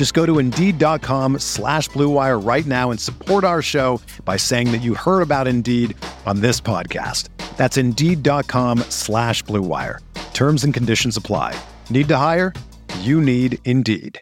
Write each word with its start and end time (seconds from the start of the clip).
Just 0.00 0.14
go 0.14 0.24
to 0.24 0.38
Indeed.com 0.38 1.40
slash 1.40 1.90
BlueWire 1.90 2.42
right 2.42 2.64
now 2.64 2.90
and 2.90 2.98
support 2.98 3.44
our 3.44 3.60
show 3.60 4.00
by 4.24 4.38
saying 4.38 4.72
that 4.72 4.78
you 4.78 4.94
heard 4.94 5.20
about 5.20 5.46
Indeed 5.46 5.94
on 6.24 6.40
this 6.40 6.58
podcast. 6.58 7.28
That's 7.58 7.76
Indeed.com 7.76 8.78
slash 8.88 9.44
BlueWire. 9.44 9.98
Terms 10.32 10.64
and 10.64 10.72
conditions 10.72 11.18
apply. 11.18 11.54
Need 11.90 12.08
to 12.08 12.16
hire? 12.16 12.54
You 13.00 13.20
need 13.20 13.58
Indeed. 13.66 14.18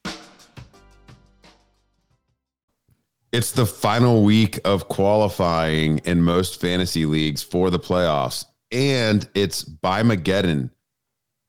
It's 3.30 3.52
the 3.52 3.64
final 3.64 4.24
week 4.24 4.58
of 4.64 4.88
qualifying 4.88 5.98
in 5.98 6.22
most 6.22 6.60
fantasy 6.60 7.06
leagues 7.06 7.44
for 7.44 7.70
the 7.70 7.78
playoffs, 7.78 8.44
and 8.72 9.28
it's 9.32 9.62
by 9.62 10.02
Mageddon, 10.02 10.70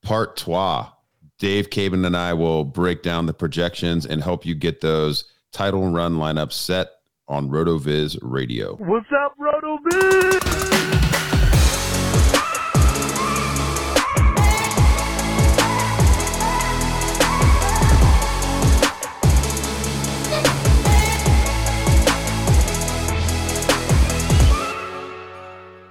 part 0.04 0.38
trois. 0.38 0.92
Dave 1.40 1.70
Caban 1.70 2.06
and 2.06 2.18
I 2.18 2.34
will 2.34 2.66
break 2.66 3.02
down 3.02 3.26
the 3.26 3.34
projections 3.34 4.06
and 4.06 4.22
help 4.22 4.46
you 4.46 4.54
get 4.54 4.82
those 4.82 5.24
title 5.54 5.90
run 5.90 6.16
lineups 6.16 6.52
set 6.52 6.90
on 7.30 7.50
RotoViz 7.50 8.20
Radio. 8.22 8.76
What's 8.76 9.08
up, 9.12 9.36
RotoViz? 9.40 10.99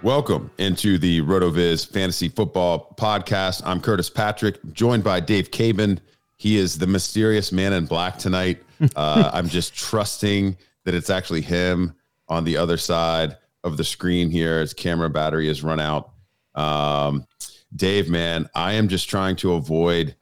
Welcome 0.02 0.52
into 0.58 0.96
the 0.96 1.22
RotoViz 1.22 1.90
Fantasy 1.90 2.28
Football 2.28 2.94
Podcast. 2.96 3.62
I'm 3.66 3.80
Curtis 3.80 4.08
Patrick, 4.08 4.60
joined 4.72 5.02
by 5.02 5.18
Dave 5.18 5.50
Caban. 5.50 5.98
He 6.36 6.56
is 6.56 6.78
the 6.78 6.86
mysterious 6.86 7.50
man 7.50 7.72
in 7.72 7.86
black 7.86 8.16
tonight. 8.18 8.62
Uh, 8.94 9.28
I'm 9.32 9.48
just 9.48 9.74
trusting 9.74 10.56
that 10.84 10.94
it's 10.94 11.10
actually 11.10 11.40
him 11.40 11.96
on 12.28 12.44
the 12.44 12.56
other 12.56 12.76
side 12.76 13.36
of 13.64 13.76
the 13.76 13.82
screen 13.82 14.30
here. 14.30 14.60
His 14.60 14.72
camera 14.72 15.10
battery 15.10 15.48
has 15.48 15.64
run 15.64 15.80
out. 15.80 16.12
Um, 16.54 17.26
Dave, 17.74 18.08
man, 18.08 18.48
I 18.54 18.74
am 18.74 18.86
just 18.86 19.10
trying 19.10 19.34
to 19.36 19.54
avoid 19.54 20.14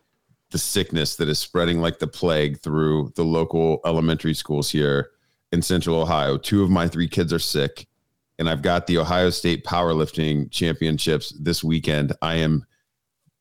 the 0.53 0.57
sickness 0.57 1.17
that 1.17 1.29
is 1.29 1.39
spreading 1.39 1.83
like 1.83 1.99
the 1.99 2.07
plague 2.07 2.59
through 2.61 3.13
the 3.15 3.25
local 3.25 3.83
elementary 3.85 4.33
schools 4.33 4.71
here 4.71 5.11
in 5.53 5.61
Central 5.61 6.01
Ohio. 6.01 6.39
Two 6.39 6.63
of 6.63 6.71
my 6.71 6.89
three 6.89 7.09
kids 7.09 7.35
are 7.35 7.39
sick 7.39 7.87
and 8.39 8.49
I've 8.49 8.63
got 8.63 8.87
the 8.87 8.99
Ohio 8.99 9.31
State 9.31 9.65
powerlifting 9.65 10.51
championships 10.51 11.31
this 11.39 11.65
weekend. 11.65 12.13
I 12.23 12.37
am 12.37 12.67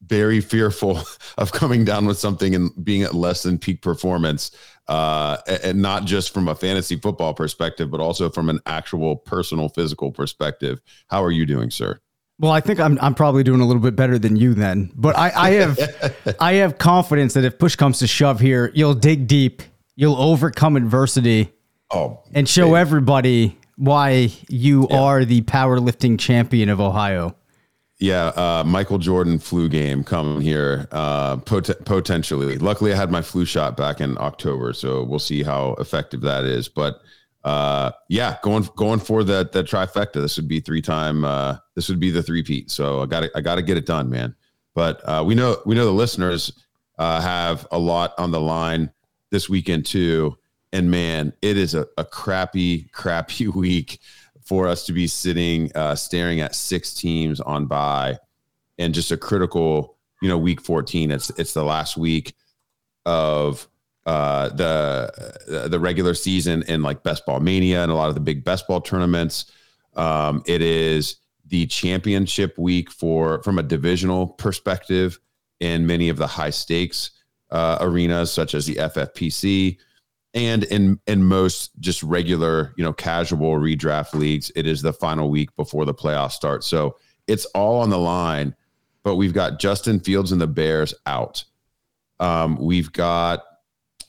very 0.08 0.40
fearful 0.40 1.02
of 1.38 1.52
coming 1.52 1.86
down 1.86 2.06
with 2.06 2.18
something 2.18 2.56
and 2.56 2.72
being 2.84 3.04
at 3.04 3.14
less 3.14 3.44
than 3.44 3.58
peak 3.58 3.82
performance, 3.82 4.52
uh, 4.88 5.38
and 5.64 5.82
not 5.82 6.06
just 6.06 6.34
from 6.34 6.48
a 6.48 6.56
fantasy 6.56 6.96
football 6.96 7.34
perspective, 7.34 7.90
but 7.90 8.00
also 8.00 8.30
from 8.30 8.50
an 8.50 8.60
actual 8.66 9.16
personal 9.16 9.70
physical 9.70 10.12
perspective. 10.12 10.82
How 11.08 11.24
are 11.24 11.32
you 11.32 11.46
doing, 11.46 11.72
sir? 11.72 12.00
Well, 12.38 12.52
I 12.52 12.60
think 12.60 12.80
I'm 12.82 13.00
I'm 13.02 13.16
probably 13.16 13.44
doing 13.44 13.62
a 13.62 13.66
little 13.66 13.82
bit 13.82 13.96
better 13.96 14.20
than 14.20 14.36
you 14.36 14.54
then. 14.54 14.92
But 14.94 15.18
I, 15.18 15.32
I 15.36 15.50
have 15.52 16.36
I 16.40 16.54
have 16.56 16.78
confidence 16.78 17.34
that 17.34 17.46
if 17.46 17.58
push 17.58 17.76
comes 17.76 18.00
to 18.00 18.08
shove 18.08 18.40
here, 18.42 18.72
you'll 18.76 18.94
dig 18.94 19.28
deep, 19.28 19.64
you'll 19.96 20.18
overcome 20.18 20.76
adversity, 20.76 21.54
oh, 21.92 22.20
and 22.34 22.48
show 22.48 22.68
baby. 22.68 22.78
everybody 22.78 23.58
why 23.76 24.32
you 24.50 24.88
yeah. 24.90 25.00
are 25.00 25.26
the 25.26 25.42
powerlifting 25.42 26.20
champion 26.20 26.70
of 26.70 26.80
Ohio. 26.80 27.36
Yeah, 27.98 28.28
uh, 28.28 28.64
Michael 28.66 28.98
Jordan 28.98 29.40
flu 29.40 29.70
game 29.70 30.04
coming 30.04 30.42
here 30.42 30.88
uh, 30.92 31.38
pot- 31.38 31.86
potentially. 31.86 32.58
Luckily, 32.58 32.92
I 32.92 32.98
had 32.98 33.10
my 33.10 33.22
flu 33.22 33.46
shot 33.46 33.78
back 33.78 34.02
in 34.02 34.18
October, 34.18 34.74
so 34.74 35.04
we'll 35.04 35.20
see 35.20 35.44
how 35.44 35.76
effective 35.80 36.20
that 36.22 36.44
is. 36.44 36.68
But 36.68 37.00
uh, 37.46 37.92
yeah, 38.10 38.38
going 38.42 38.68
going 38.76 39.00
for 39.00 39.24
that 39.24 39.54
the 39.54 39.64
trifecta. 39.64 40.14
This 40.14 40.36
would 40.36 40.48
be 40.48 40.60
three 40.60 40.82
time. 40.82 41.24
Uh, 41.24 41.58
this 41.76 41.88
would 41.88 42.00
be 42.00 42.12
the 42.12 42.24
three 42.24 42.44
peat. 42.44 42.70
So 42.70 43.02
I 43.02 43.06
got 43.06 43.30
I 43.34 43.40
got 43.40 43.56
to 43.56 43.62
get 43.62 43.78
it 43.78 43.86
done, 43.86 44.10
man. 44.10 44.36
But 44.74 45.02
uh, 45.08 45.24
we 45.26 45.36
know 45.36 45.58
we 45.66 45.76
know 45.76 45.86
the 45.86 45.92
listeners 45.92 46.52
uh, 46.98 47.22
have 47.22 47.66
a 47.72 47.80
lot 47.80 48.14
on 48.18 48.32
the 48.32 48.42
line 48.42 48.92
this 49.32 49.48
weekend 49.48 49.86
too. 49.86 50.38
And 50.76 50.92
man, 50.92 51.32
it 51.42 51.56
is 51.56 51.74
a, 51.74 51.88
a 51.98 52.04
crappy, 52.04 52.90
crappy 52.92 53.48
week 53.56 54.00
for 54.44 54.68
us 54.68 54.86
to 54.88 54.94
be 54.94 55.08
sitting, 55.08 55.72
uh, 55.74 55.96
staring 55.96 56.42
at 56.42 56.54
six 56.54 56.94
teams 56.94 57.40
on 57.40 57.66
bye 57.66 58.20
and 58.78 58.94
just 58.94 59.10
a 59.10 59.16
critical, 59.16 59.98
you 60.22 60.28
know, 60.28 60.38
week 60.38 60.60
14. 60.60 61.12
It's, 61.12 61.30
it's 61.32 61.54
the 61.54 61.64
last 61.64 61.96
week 61.96 62.36
of 63.06 63.70
uh, 64.06 64.50
the, 64.50 65.68
the 65.70 65.80
regular 65.80 66.14
season 66.14 66.62
in 66.64 66.82
like 66.82 67.04
best 67.04 67.26
ball 67.26 67.40
mania 67.40 67.82
and 67.82 67.90
a 67.90 67.96
lot 67.96 68.10
of 68.10 68.16
the 68.16 68.20
big 68.20 68.44
best 68.44 68.68
ball 68.68 68.82
tournaments. 68.82 69.50
Um, 69.96 70.44
it 70.46 70.62
is 70.62 71.16
the 71.46 71.68
championship 71.68 72.58
week 72.58 72.92
for, 72.92 73.42
from 73.44 73.60
a 73.60 73.64
divisional 73.64 74.28
perspective 74.28 75.20
in 75.62 75.88
many 75.88 76.10
of 76.10 76.18
the 76.18 76.28
high 76.28 76.50
stakes 76.50 77.12
uh, 77.50 77.78
arenas, 77.80 78.30
such 78.30 78.54
as 78.54 78.66
the 78.66 78.76
FFPC 78.76 79.78
and 80.36 80.66
in 80.66 81.00
in 81.08 81.24
most 81.24 81.72
just 81.80 82.04
regular 82.04 82.74
you 82.78 82.84
know 82.84 82.94
casual 82.94 83.56
redraft 83.56 84.14
leagues 84.14 84.52
it 84.56 84.68
is 84.68 84.82
the 84.82 84.94
final 84.94 85.30
week 85.30 85.56
before 85.56 85.86
the 85.86 85.94
playoffs 85.94 86.34
start. 86.34 86.64
So 86.64 86.98
it's 87.26 87.46
all 87.46 87.80
on 87.80 87.90
the 87.90 87.98
line 87.98 88.54
but 89.04 89.16
we've 89.16 89.34
got 89.34 89.60
justin 89.60 90.00
fields 90.00 90.32
and 90.32 90.42
the 90.42 90.48
bears 90.48 90.94
out. 91.06 91.44
Um, 92.20 92.58
we've 92.58 92.92
got 92.92 93.44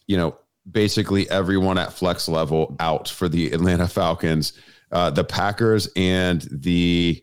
you 0.06 0.16
know 0.16 0.36
basically 0.70 1.30
everyone 1.30 1.78
at 1.78 1.92
flex 1.92 2.28
level 2.28 2.76
out 2.80 3.08
for 3.08 3.28
the 3.28 3.52
atlanta 3.52 3.88
falcons. 3.88 4.52
Uh, 4.92 5.10
the 5.10 5.24
packers 5.24 5.88
and 5.96 6.42
the 6.50 7.22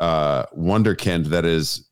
uh, 0.00 0.44
wonderkind 0.56 1.26
that 1.26 1.44
is 1.44 1.88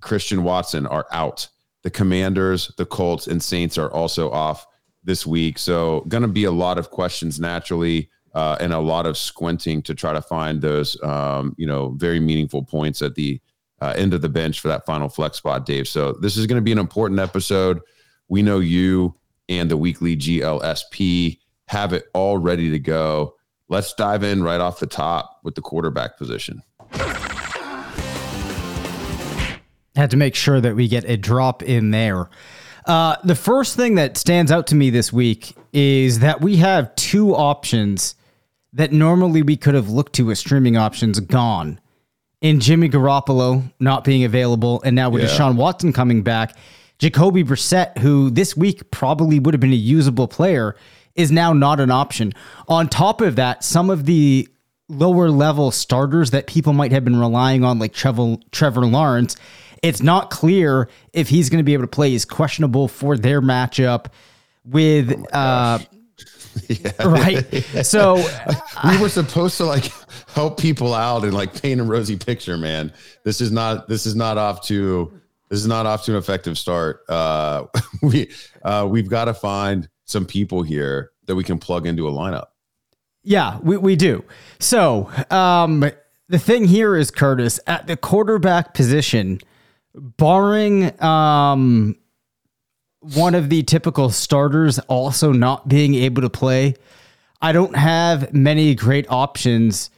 christian 0.00 0.44
watson 0.44 0.86
are 0.86 1.06
out. 1.10 1.48
The 1.82 1.90
commanders 1.90 2.72
the 2.76 2.86
colts 2.86 3.26
and 3.26 3.42
saints 3.42 3.76
are 3.78 3.90
also 3.90 4.30
off 4.30 4.64
this 5.08 5.26
week. 5.26 5.58
So, 5.58 6.02
going 6.08 6.22
to 6.22 6.28
be 6.28 6.44
a 6.44 6.52
lot 6.52 6.78
of 6.78 6.90
questions 6.90 7.40
naturally, 7.40 8.10
uh, 8.34 8.58
and 8.60 8.74
a 8.74 8.78
lot 8.78 9.06
of 9.06 9.16
squinting 9.16 9.82
to 9.82 9.94
try 9.94 10.12
to 10.12 10.20
find 10.20 10.60
those, 10.60 11.02
um, 11.02 11.56
you 11.56 11.66
know, 11.66 11.94
very 11.96 12.20
meaningful 12.20 12.62
points 12.62 13.00
at 13.00 13.14
the 13.14 13.40
uh, 13.80 13.94
end 13.96 14.12
of 14.12 14.20
the 14.20 14.28
bench 14.28 14.60
for 14.60 14.68
that 14.68 14.84
final 14.84 15.08
flex 15.08 15.38
spot, 15.38 15.64
Dave. 15.64 15.88
So, 15.88 16.12
this 16.12 16.36
is 16.36 16.46
going 16.46 16.58
to 16.58 16.62
be 16.62 16.72
an 16.72 16.78
important 16.78 17.18
episode. 17.20 17.80
We 18.28 18.42
know 18.42 18.60
you 18.60 19.14
and 19.48 19.70
the 19.70 19.78
weekly 19.78 20.14
GLSP 20.14 21.38
have 21.68 21.94
it 21.94 22.04
all 22.12 22.36
ready 22.36 22.70
to 22.70 22.78
go. 22.78 23.34
Let's 23.70 23.94
dive 23.94 24.22
in 24.22 24.42
right 24.42 24.60
off 24.60 24.78
the 24.78 24.86
top 24.86 25.40
with 25.42 25.54
the 25.54 25.62
quarterback 25.62 26.18
position. 26.18 26.62
Had 29.96 30.10
to 30.10 30.18
make 30.18 30.34
sure 30.34 30.60
that 30.60 30.76
we 30.76 30.86
get 30.86 31.04
a 31.04 31.16
drop 31.16 31.62
in 31.62 31.92
there. 31.92 32.28
Uh, 32.84 33.16
the 33.24 33.34
first 33.34 33.76
thing 33.76 33.96
that 33.96 34.16
stands 34.16 34.50
out 34.50 34.66
to 34.68 34.74
me 34.74 34.90
this 34.90 35.12
week 35.12 35.56
is 35.72 36.20
that 36.20 36.40
we 36.40 36.56
have 36.56 36.94
two 36.96 37.34
options 37.34 38.14
that 38.72 38.92
normally 38.92 39.42
we 39.42 39.56
could 39.56 39.74
have 39.74 39.88
looked 39.88 40.14
to 40.14 40.30
as 40.30 40.38
streaming 40.38 40.76
options 40.76 41.20
gone. 41.20 41.80
In 42.40 42.60
Jimmy 42.60 42.88
Garoppolo 42.88 43.72
not 43.80 44.04
being 44.04 44.24
available, 44.24 44.80
and 44.84 44.94
now 44.94 45.10
with 45.10 45.22
yeah. 45.22 45.28
Deshaun 45.28 45.56
Watson 45.56 45.92
coming 45.92 46.22
back, 46.22 46.56
Jacoby 46.98 47.44
Brissett, 47.44 47.98
who 47.98 48.30
this 48.30 48.56
week 48.56 48.90
probably 48.90 49.38
would 49.38 49.54
have 49.54 49.60
been 49.60 49.72
a 49.72 49.76
usable 49.76 50.28
player, 50.28 50.76
is 51.14 51.32
now 51.32 51.52
not 51.52 51.80
an 51.80 51.90
option. 51.90 52.32
On 52.68 52.88
top 52.88 53.20
of 53.20 53.36
that, 53.36 53.64
some 53.64 53.90
of 53.90 54.04
the 54.04 54.48
lower 54.88 55.30
level 55.30 55.70
starters 55.70 56.30
that 56.30 56.46
people 56.46 56.72
might 56.72 56.92
have 56.92 57.04
been 57.04 57.18
relying 57.18 57.64
on, 57.64 57.78
like 57.78 57.92
Trevor, 57.92 58.36
Trevor 58.52 58.86
Lawrence. 58.86 59.36
It's 59.82 60.02
not 60.02 60.30
clear 60.30 60.88
if 61.12 61.28
he's 61.28 61.50
going 61.50 61.58
to 61.58 61.64
be 61.64 61.72
able 61.72 61.84
to 61.84 61.88
play. 61.88 62.10
He's 62.10 62.24
questionable 62.24 62.88
for 62.88 63.16
their 63.16 63.40
matchup 63.40 64.06
with. 64.64 65.12
Oh 65.32 65.38
uh, 65.38 65.78
yeah. 66.68 66.92
Right. 67.04 67.44
So 67.84 68.16
we 68.84 68.98
were 68.98 69.08
supposed 69.08 69.56
to 69.58 69.64
like 69.64 69.92
help 70.28 70.58
people 70.58 70.94
out 70.94 71.24
and 71.24 71.34
like 71.34 71.60
paint 71.60 71.80
a 71.80 71.84
rosy 71.84 72.16
picture, 72.16 72.56
man. 72.56 72.92
This 73.24 73.40
is 73.40 73.50
not 73.50 73.88
this 73.88 74.06
is 74.06 74.14
not 74.14 74.38
off 74.38 74.62
to 74.66 75.12
this 75.48 75.60
is 75.60 75.66
not 75.66 75.86
off 75.86 76.04
to 76.04 76.12
an 76.12 76.18
effective 76.18 76.58
start. 76.58 77.02
Uh 77.08 77.66
we 78.02 78.30
uh 78.62 78.86
we've 78.88 79.08
got 79.08 79.26
to 79.26 79.34
find 79.34 79.88
some 80.04 80.26
people 80.26 80.62
here 80.62 81.10
that 81.26 81.34
we 81.34 81.44
can 81.44 81.58
plug 81.58 81.86
into 81.86 82.08
a 82.08 82.12
lineup. 82.12 82.46
Yeah, 83.22 83.58
we, 83.62 83.76
we 83.76 83.96
do. 83.96 84.24
So 84.58 85.10
um 85.30 85.90
the 86.28 86.38
thing 86.38 86.64
here 86.64 86.96
is 86.96 87.10
Curtis 87.10 87.58
at 87.66 87.86
the 87.86 87.96
quarterback 87.96 88.74
position, 88.74 89.40
barring 89.94 91.00
um 91.02 91.96
one 93.00 93.34
of 93.34 93.48
the 93.48 93.62
typical 93.62 94.10
starters 94.10 94.78
also 94.80 95.32
not 95.32 95.68
being 95.68 95.94
able 95.94 96.22
to 96.22 96.30
play, 96.30 96.74
I 97.40 97.52
don't 97.52 97.76
have 97.76 98.34
many 98.34 98.74
great 98.74 99.06
options 99.08 99.90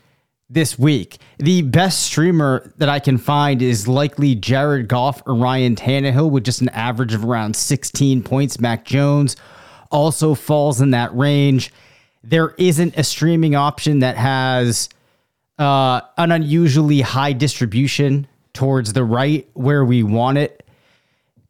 this 0.50 0.78
week. 0.78 1.18
The 1.38 1.62
best 1.62 2.02
streamer 2.02 2.72
that 2.76 2.88
I 2.88 2.98
can 2.98 3.16
find 3.16 3.62
is 3.62 3.88
likely 3.88 4.34
Jared 4.34 4.88
Goff 4.88 5.22
or 5.26 5.34
Ryan 5.34 5.76
Tannehill 5.76 6.30
with 6.30 6.44
just 6.44 6.60
an 6.60 6.68
average 6.70 7.14
of 7.14 7.24
around 7.24 7.56
16 7.56 8.22
points. 8.22 8.60
Mac 8.60 8.84
Jones 8.84 9.36
also 9.90 10.34
falls 10.34 10.80
in 10.80 10.90
that 10.90 11.14
range. 11.16 11.72
There 12.22 12.54
isn't 12.58 12.98
a 12.98 13.04
streaming 13.04 13.54
option 13.54 14.00
that 14.00 14.16
has 14.16 14.88
uh, 15.58 16.00
an 16.18 16.32
unusually 16.32 17.00
high 17.00 17.32
distribution 17.32 18.26
towards 18.52 18.92
the 18.92 19.04
right 19.04 19.48
where 19.54 19.84
we 19.84 20.02
want 20.02 20.38
it 20.38 20.66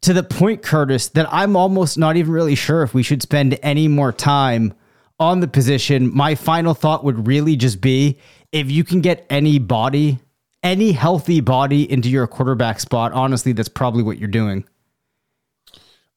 to 0.01 0.13
the 0.13 0.23
point, 0.23 0.63
Curtis, 0.63 1.09
that 1.09 1.31
I'm 1.31 1.55
almost 1.55 1.97
not 1.97 2.15
even 2.15 2.31
really 2.31 2.55
sure 2.55 2.83
if 2.83 2.93
we 2.93 3.03
should 3.03 3.21
spend 3.21 3.57
any 3.61 3.87
more 3.87 4.11
time 4.11 4.73
on 5.19 5.39
the 5.39 5.47
position. 5.47 6.13
My 6.13 6.35
final 6.35 6.73
thought 6.73 7.03
would 7.03 7.27
really 7.27 7.55
just 7.55 7.81
be 7.81 8.17
if 8.51 8.69
you 8.71 8.83
can 8.83 9.01
get 9.01 9.25
any 9.29 9.59
body, 9.59 10.19
any 10.63 10.91
healthy 10.91 11.39
body 11.39 11.89
into 11.89 12.09
your 12.09 12.25
quarterback 12.27 12.79
spot, 12.79 13.11
honestly, 13.13 13.53
that's 13.53 13.69
probably 13.69 14.03
what 14.03 14.17
you're 14.17 14.27
doing. 14.27 14.65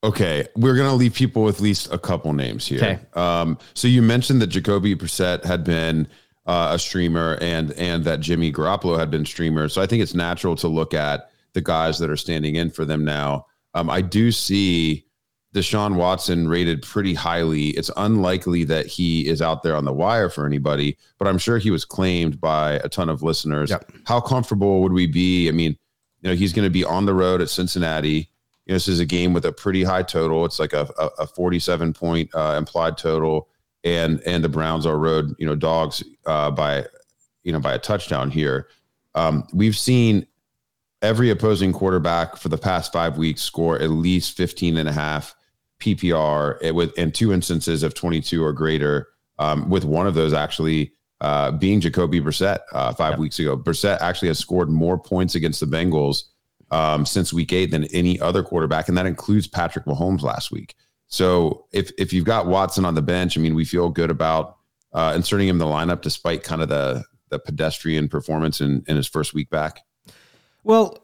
Okay, 0.03 0.47
we're 0.55 0.77
gonna 0.77 0.95
leave 0.95 1.15
people 1.15 1.45
with 1.45 1.57
at 1.57 1.61
least 1.63 1.91
a 1.91 1.99
couple 1.99 2.33
names 2.35 2.67
here. 2.67 2.79
Okay. 2.79 2.99
Um, 3.15 3.59
so 3.73 3.89
you 3.89 4.03
mentioned 4.03 4.43
that 4.43 4.49
Jacoby 4.49 4.95
Brissett 4.95 5.45
had 5.45 5.65
been 5.65 6.09
uh, 6.47 6.71
a 6.73 6.79
streamer, 6.79 7.39
and 7.41 7.73
and 7.73 8.05
that 8.05 8.21
Jimmy 8.21 8.53
Garoppolo 8.53 8.99
had 8.99 9.11
been 9.11 9.25
streamer. 9.25 9.69
So 9.69 9.81
I 9.81 9.87
think 9.87 10.03
it's 10.03 10.15
natural 10.15 10.57
to 10.57 10.69
look 10.69 10.95
at 10.95 11.31
the 11.55 11.63
guys 11.63 11.99
that 11.99 12.11
are 12.11 12.17
standing 12.17 12.57
in 12.57 12.71
for 12.71 12.85
them 12.85 13.05
now. 13.05 13.47
Um, 13.75 13.89
I 13.89 14.01
do 14.01 14.31
see 14.31 15.07
Deshaun 15.55 15.95
Watson 15.95 16.49
rated 16.49 16.83
pretty 16.83 17.15
highly. 17.15 17.69
It's 17.71 17.91
unlikely 17.97 18.65
that 18.65 18.87
he 18.87 19.27
is 19.27 19.41
out 19.41 19.63
there 19.63 19.77
on 19.77 19.85
the 19.85 19.93
wire 19.93 20.29
for 20.29 20.47
anybody, 20.47 20.99
but 21.19 21.29
I'm 21.29 21.39
sure 21.39 21.59
he 21.59 21.71
was 21.71 21.85
claimed 21.85 22.41
by 22.41 22.75
a 22.85 22.89
ton 22.89 23.09
of 23.09 23.23
listeners. 23.23 23.71
Yep. 23.71 23.93
How 24.05 24.21
comfortable 24.21 24.83
would 24.83 24.93
we 24.93 25.07
be? 25.07 25.49
I 25.49 25.53
mean, 25.53 25.77
you 26.21 26.31
know, 26.31 26.35
he's 26.35 26.53
going 26.53 26.67
to 26.67 26.71
be 26.71 26.85
on 26.85 27.07
the 27.07 27.15
road 27.15 27.41
at 27.41 27.51
Cincinnati. 27.51 28.29
You 28.67 28.73
know, 28.73 28.75
this 28.75 28.89
is 28.89 28.99
a 28.99 29.05
game 29.05 29.33
with 29.33 29.45
a 29.45 29.53
pretty 29.53 29.85
high 29.85 30.03
total. 30.03 30.45
It's 30.45 30.59
like 30.59 30.73
a, 30.73 30.89
a, 30.99 31.07
a 31.21 31.27
47 31.27 31.93
point 31.93 32.35
uh, 32.35 32.57
implied 32.59 32.99
total, 32.99 33.49
and 33.85 34.21
and 34.27 34.43
the 34.43 34.49
Browns 34.49 34.87
are 34.87 34.99
road, 34.99 35.35
you 35.39 35.47
know, 35.47 35.55
dogs 35.55 36.03
uh, 36.27 36.51
by, 36.51 36.87
you 37.43 37.53
know, 37.53 37.61
by 37.61 37.75
a 37.75 37.79
touchdown 37.79 38.31
here. 38.31 38.69
Um, 39.15 39.47
we've 39.53 39.77
seen 39.77 40.27
every 41.03 41.31
opposing 41.31 41.73
quarterback 41.73 42.37
for 42.37 42.49
the 42.49 42.59
past 42.59 42.93
five 42.93 43.19
weeks 43.19 43.43
score 43.43 43.79
at 43.79 43.91
least 43.91 44.37
15 44.37 44.79
and 44.79 44.89
a 44.89 44.93
half 44.93 45.35
PPR 45.81 46.73
with 46.73 46.97
in 46.99 47.13
two 47.13 47.33
instances 47.33 47.83
of 47.83 47.95
22 47.95 48.43
or 48.43 48.53
greater, 48.53 49.09
um, 49.39 49.69
with 49.69 49.85
one 49.85 50.07
of 50.07 50.15
those 50.15 50.33
actually 50.33 50.93
uh, 51.21 51.51
being 51.51 51.81
Jacoby 51.81 52.21
Brissett 52.21 52.61
uh, 52.73 52.93
five 52.95 53.19
weeks 53.19 53.39
ago. 53.39 53.57
Brissett 53.57 54.01
actually 54.01 54.29
has 54.29 54.39
scored 54.39 54.71
more 54.71 54.99
points 54.99 55.35
against 55.35 55.61
the 55.61 55.67
Bengals 55.67 56.25
um, 56.71 57.05
since 57.05 57.33
week 57.33 57.53
eight 57.53 57.71
than 57.71 57.85
any 57.85 58.19
other 58.21 58.43
quarterback, 58.43 58.89
and 58.89 58.97
that 58.97 59.07
includes 59.07 59.47
Patrick 59.47 59.85
Mahomes 59.85 60.23
last 60.23 60.51
week. 60.51 60.75
So 61.15 61.67
if 61.71 61.93
if 61.97 62.13
you've 62.13 62.25
got 62.25 62.47
Watson 62.47 62.85
on 62.85 62.97
the 62.97 63.03
bench, 63.03 63.39
I 63.39 63.41
mean, 63.41 63.55
we 63.55 63.65
feel 63.65 63.89
good 63.89 64.11
about 64.11 64.57
uh, 64.93 65.13
inserting 65.15 65.47
him 65.47 65.55
in 65.55 65.59
the 65.59 65.65
lineup 65.65 66.03
despite 66.03 66.43
kind 66.43 66.61
of 66.61 66.69
the 66.69 67.05
the 67.31 67.39
pedestrian 67.39 68.09
performance 68.09 68.61
in, 68.61 68.83
in 68.89 68.97
his 68.97 69.07
first 69.07 69.33
week 69.33 69.49
back. 69.49 69.85
Well, 70.65 70.99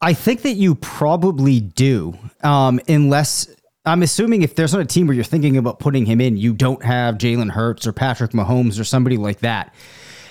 I 0.00 0.12
think 0.12 0.42
that 0.42 0.54
you 0.54 0.74
probably 0.74 1.60
do, 1.60 2.18
um, 2.42 2.80
unless 2.88 3.48
I'm 3.84 4.02
assuming 4.02 4.42
if 4.42 4.56
there's 4.56 4.72
not 4.72 4.82
a 4.82 4.86
team 4.86 5.06
where 5.06 5.14
you're 5.14 5.22
thinking 5.22 5.56
about 5.56 5.78
putting 5.78 6.04
him 6.04 6.20
in, 6.20 6.36
you 6.36 6.52
don't 6.52 6.82
have 6.82 7.14
Jalen 7.16 7.50
Hurts 7.50 7.86
or 7.86 7.92
Patrick 7.92 8.32
Mahomes 8.32 8.80
or 8.80 8.84
somebody 8.84 9.18
like 9.18 9.38
that. 9.40 9.72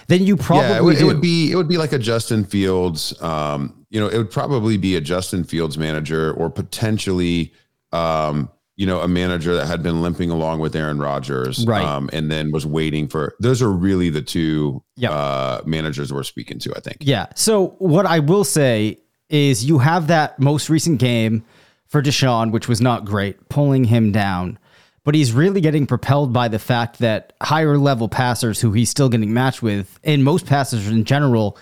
Then 0.07 0.24
you 0.24 0.36
probably 0.36 0.69
yeah, 0.69 0.77
it 0.77 0.83
would, 0.83 0.98
it 0.98 1.06
would 1.06 1.21
be 1.21 1.51
it 1.54 1.56
would 1.56 1.69
be 1.69 1.77
like 1.77 1.94
a 1.94 2.00
Justin 2.00 2.44
Fields. 2.44 3.19
Um, 3.21 3.86
you 3.89 4.01
know, 4.01 4.07
it 4.07 4.18
would 4.18 4.31
probably 4.31 4.75
be 4.75 4.98
a 4.98 5.01
Justin 5.01 5.45
Fields 5.45 5.77
manager 5.77 6.33
or 6.33 6.50
potentially, 6.50 7.54
um, 7.94 8.50
you 8.77 8.85
know, 8.85 9.01
a 9.01 9.07
manager 9.07 9.56
that 9.56 9.65
had 9.65 9.81
been 9.81 10.03
limping 10.03 10.29
along 10.29 10.59
with 10.59 10.75
Aaron 10.75 11.00
Rodgers, 11.00 11.65
right? 11.65 11.83
Um, 11.83 12.12
and 12.13 12.31
then 12.31 12.51
was 12.51 12.65
waiting 12.65 13.07
for. 13.07 13.35
Those 13.39 13.62
are 13.62 13.71
really 13.71 14.09
the 14.12 14.21
two 14.21 14.83
yep. 14.95 15.12
uh, 15.12 15.62
managers 15.65 16.13
we're 16.13 16.24
speaking 16.24 16.59
to. 16.59 16.74
I 16.75 16.79
think. 16.79 16.97
Yeah. 17.01 17.25
So 17.35 17.75
what 17.79 18.06
I 18.06 18.19
will 18.19 18.44
say 18.44 19.00
is, 19.29 19.65
you 19.65 19.79
have 19.79 20.07
that 20.07 20.39
most 20.39 20.69
recent 20.69 21.00
game 21.00 21.44
for 21.88 22.03
Deshaun, 22.03 22.51
which 22.51 22.68
was 22.68 22.79
not 22.79 23.03
great, 23.03 23.50
pulling 23.50 23.83
him 23.83 24.12
down. 24.12 24.59
But 25.03 25.15
he's 25.15 25.31
really 25.31 25.62
getting 25.62 25.88
propelled 25.88 26.31
by 26.31 26.47
the 26.50 26.59
fact 26.59 27.00
that 27.00 27.33
higher 27.41 27.77
level 27.77 28.09
passers 28.09 28.59
who 28.59 28.73
he's 28.73 28.89
still 28.89 29.09
getting 29.09 29.33
matched 29.33 29.63
with, 29.63 30.00
and 30.03 30.23
most 30.23 30.45
passers 30.45 30.88
in 30.88 31.03
general, 31.03 31.57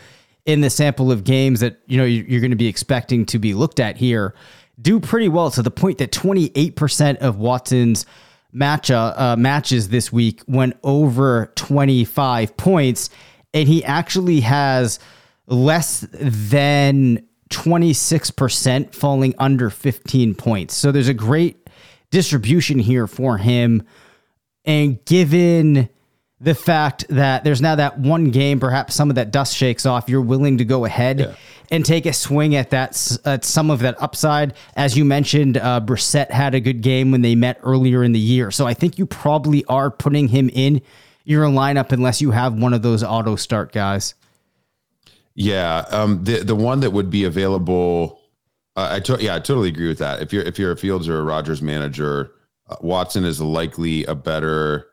in 0.46 0.62
the 0.62 0.70
sample 0.70 1.12
of 1.12 1.24
games 1.24 1.62
that 1.62 1.80
you 1.88 1.98
know 1.98 2.04
you're 2.04 2.42
going 2.42 2.52
to 2.52 2.58
be 2.58 2.68
expecting 2.68 3.26
to 3.28 3.40
be 3.40 3.54
looked 3.54 3.80
at 3.80 3.96
here, 3.96 4.36
do 4.82 5.00
pretty 5.00 5.30
well 5.30 5.52
to 5.52 5.62
the 5.62 5.72
point 5.72 5.98
that 6.00 6.12
28% 6.12 7.18
of 7.18 7.38
Watson's 7.38 8.06
match 8.52 8.90
uh, 8.92 9.36
matches 9.38 9.90
this 9.90 10.12
week 10.12 10.42
went 10.48 10.78
over 10.84 11.52
25 11.56 12.58
points, 12.58 13.10
and 13.54 13.68
he 13.68 13.84
actually 13.84 14.42
has 14.42 15.00
less 15.48 16.08
than 16.12 17.26
26% 17.50 18.94
falling 18.94 19.36
under 19.38 19.70
15 19.70 20.36
points. 20.36 20.74
So 20.74 20.92
there's 20.92 21.08
a 21.08 21.14
great 21.14 21.70
distribution 22.12 22.80
here 22.80 23.08
for 23.08 23.38
him. 23.38 23.84
And 24.64 25.04
given 25.06 25.90
the 26.42 26.56
fact 26.56 27.06
that 27.10 27.44
there's 27.44 27.62
now 27.62 27.76
that 27.76 27.98
one 27.98 28.30
game, 28.32 28.60
perhaps 28.60 28.94
some 28.94 29.10
of 29.10 29.16
that 29.16 29.32
dust 29.32 29.56
shakes 29.56 29.86
off, 29.86 30.10
you're 30.10 30.22
willing 30.22 30.58
to 30.58 30.66
go 30.66 30.86
ahead 30.86 31.20
yeah. 31.20 31.36
and 31.72 31.86
take 31.86 32.06
a 32.06 32.14
swing 32.14 32.56
at 32.56 32.72
that, 32.72 33.18
at 33.24 33.46
some 33.46 33.70
of 33.70 33.80
that 33.80 34.02
upside. 34.02 34.54
As 34.76 34.98
you 34.98 35.06
mentioned, 35.06 35.58
uh, 35.58 35.80
Brissett 35.80 36.30
had 36.32 36.54
a 36.54 36.60
good 36.60 36.82
game 36.82 37.12
when 37.12 37.22
they 37.22 37.36
met 37.36 37.60
earlier 37.64 38.04
in 38.04 38.12
the 38.12 38.20
year. 38.20 38.52
So 38.52 38.68
I 38.68 38.74
think 38.74 39.00
you 39.00 39.06
probably 39.06 39.64
are 39.66 39.90
putting 39.90 40.28
him 40.28 40.50
in 40.54 40.82
your 41.24 41.46
lineup 41.46 41.92
unless 41.92 42.22
you 42.22 42.32
have 42.32 42.54
one 42.54 42.74
of 42.74 42.82
those 42.82 43.04
auto 43.04 43.36
start 43.36 43.72
guys. 43.72 44.14
Yeah, 45.36 45.86
um, 45.90 46.24
the 46.24 46.44
the 46.44 46.56
one 46.56 46.80
that 46.80 46.92
would 46.92 47.10
be 47.10 47.26
available, 47.26 48.22
uh, 48.78 48.88
I 48.92 49.00
to, 49.02 49.18
yeah, 49.20 49.36
I 49.36 49.40
totally 49.40 49.68
agree 49.68 49.90
with 49.90 49.98
that. 49.98 50.22
If 50.22 50.32
you're 50.32 50.44
if 50.44 50.58
you're 50.58 50.72
a 50.72 50.78
Fields 50.78 51.10
or 51.10 51.20
a 51.20 51.24
Rodgers 51.24 51.62
manager, 51.62 52.32
uh, 52.70 52.78
Watson 52.80 53.26
is 53.26 53.42
likely 53.42 54.06
a 54.06 54.16
better 54.16 54.88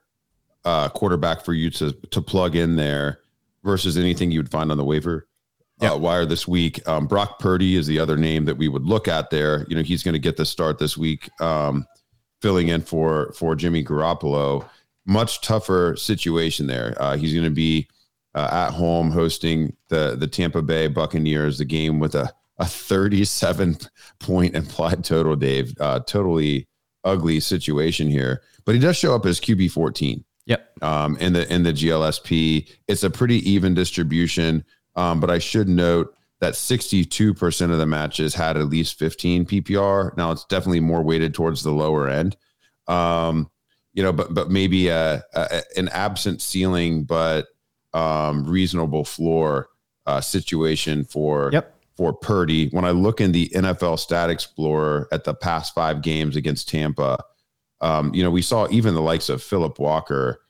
uh, 0.64 0.88
quarterback 0.90 1.44
for 1.44 1.54
you 1.54 1.70
to 1.70 1.92
to 1.92 2.22
plug 2.22 2.56
in 2.56 2.76
there 2.76 3.20
versus 3.64 3.96
anything 3.96 4.30
you 4.30 4.38
would 4.38 4.50
find 4.50 4.70
on 4.70 4.76
the 4.78 4.84
waiver 4.84 5.26
uh, 5.80 5.96
wire 5.96 6.26
this 6.26 6.46
week. 6.46 6.86
Um, 6.88 7.06
Brock 7.06 7.38
Purdy 7.38 7.76
is 7.76 7.86
the 7.86 7.98
other 7.98 8.16
name 8.16 8.44
that 8.44 8.56
we 8.56 8.68
would 8.68 8.84
look 8.84 9.08
at 9.08 9.30
there. 9.30 9.66
You 9.68 9.76
know, 9.76 9.82
he's 9.82 10.02
going 10.02 10.14
to 10.14 10.18
get 10.18 10.36
the 10.36 10.46
start 10.46 10.78
this 10.78 10.96
week, 10.96 11.28
um, 11.40 11.86
filling 12.40 12.68
in 12.68 12.82
for 12.82 13.32
for 13.32 13.54
Jimmy 13.54 13.84
Garoppolo. 13.84 14.68
Much 15.04 15.40
tougher 15.40 15.96
situation 15.96 16.66
there. 16.66 16.94
Uh, 17.00 17.16
he's 17.16 17.32
going 17.32 17.44
to 17.44 17.50
be 17.50 17.88
uh, 18.34 18.48
at 18.52 18.70
home 18.70 19.10
hosting 19.10 19.76
the 19.88 20.16
the 20.16 20.28
Tampa 20.28 20.62
Bay 20.62 20.86
Buccaneers, 20.86 21.58
the 21.58 21.64
game 21.64 21.98
with 21.98 22.14
a 22.14 22.32
a 22.58 22.66
37 22.66 23.78
point 24.20 24.54
implied 24.54 25.04
total. 25.04 25.34
Dave, 25.34 25.74
uh, 25.80 26.00
totally 26.00 26.68
ugly 27.04 27.40
situation 27.40 28.08
here, 28.08 28.42
but 28.64 28.74
he 28.74 28.80
does 28.80 28.96
show 28.96 29.14
up 29.14 29.26
as 29.26 29.40
QB 29.40 29.72
14. 29.72 30.24
Yep. 30.52 30.82
Um, 30.82 31.16
in 31.18 31.32
the 31.32 31.52
in 31.52 31.62
the 31.62 31.72
GLSP, 31.72 32.68
it's 32.88 33.02
a 33.02 33.10
pretty 33.10 33.48
even 33.50 33.74
distribution. 33.74 34.64
Um, 34.96 35.20
but 35.20 35.30
I 35.30 35.38
should 35.38 35.68
note 35.68 36.14
that 36.40 36.54
62% 36.54 37.70
of 37.70 37.78
the 37.78 37.86
matches 37.86 38.34
had 38.34 38.56
at 38.56 38.66
least 38.66 38.98
15 38.98 39.46
PPR. 39.46 40.14
Now 40.16 40.32
it's 40.32 40.44
definitely 40.44 40.80
more 40.80 41.02
weighted 41.02 41.32
towards 41.34 41.62
the 41.62 41.70
lower 41.70 42.08
end. 42.08 42.36
Um, 42.88 43.48
you 43.94 44.02
know, 44.02 44.12
but 44.12 44.34
but 44.34 44.50
maybe 44.50 44.88
a, 44.88 45.22
a, 45.34 45.62
an 45.76 45.88
absent 45.88 46.42
ceiling, 46.42 47.04
but 47.04 47.46
um, 47.94 48.44
reasonable 48.44 49.04
floor 49.04 49.68
uh, 50.06 50.20
situation 50.20 51.04
for 51.04 51.50
Yep. 51.52 51.74
for 51.96 52.12
Purdy. 52.12 52.68
When 52.70 52.84
I 52.84 52.90
look 52.90 53.20
in 53.20 53.32
the 53.32 53.48
NFL 53.50 53.98
Stat 53.98 54.28
Explorer 54.30 55.08
at 55.12 55.24
the 55.24 55.34
past 55.34 55.74
five 55.74 56.02
games 56.02 56.36
against 56.36 56.68
Tampa, 56.68 57.22
um, 57.82 58.14
you 58.14 58.22
know, 58.22 58.30
we 58.30 58.42
saw 58.42 58.68
even 58.70 58.94
the 58.94 59.02
likes 59.02 59.28
of 59.28 59.42
Philip 59.42 59.78
Walker, 59.78 60.40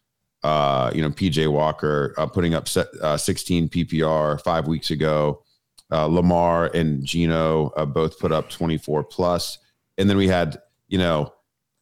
uh, 0.44 0.90
you 0.94 1.02
know, 1.02 1.10
PJ 1.10 1.50
Walker 1.50 2.14
uh, 2.18 2.26
putting 2.26 2.54
up 2.54 2.68
set, 2.68 2.88
uh, 3.00 3.16
16 3.16 3.68
PPR 3.70 4.40
five 4.42 4.68
weeks 4.68 4.90
ago. 4.90 5.42
Uh, 5.90 6.06
Lamar 6.06 6.66
and 6.74 7.04
Geno 7.04 7.72
uh, 7.76 7.84
both 7.84 8.18
put 8.18 8.32
up 8.32 8.48
24 8.48 9.04
plus, 9.04 9.58
and 9.98 10.08
then 10.08 10.16
we 10.16 10.26
had, 10.28 10.58
you 10.88 10.98
know, 10.98 11.32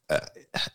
uh, 0.08 0.18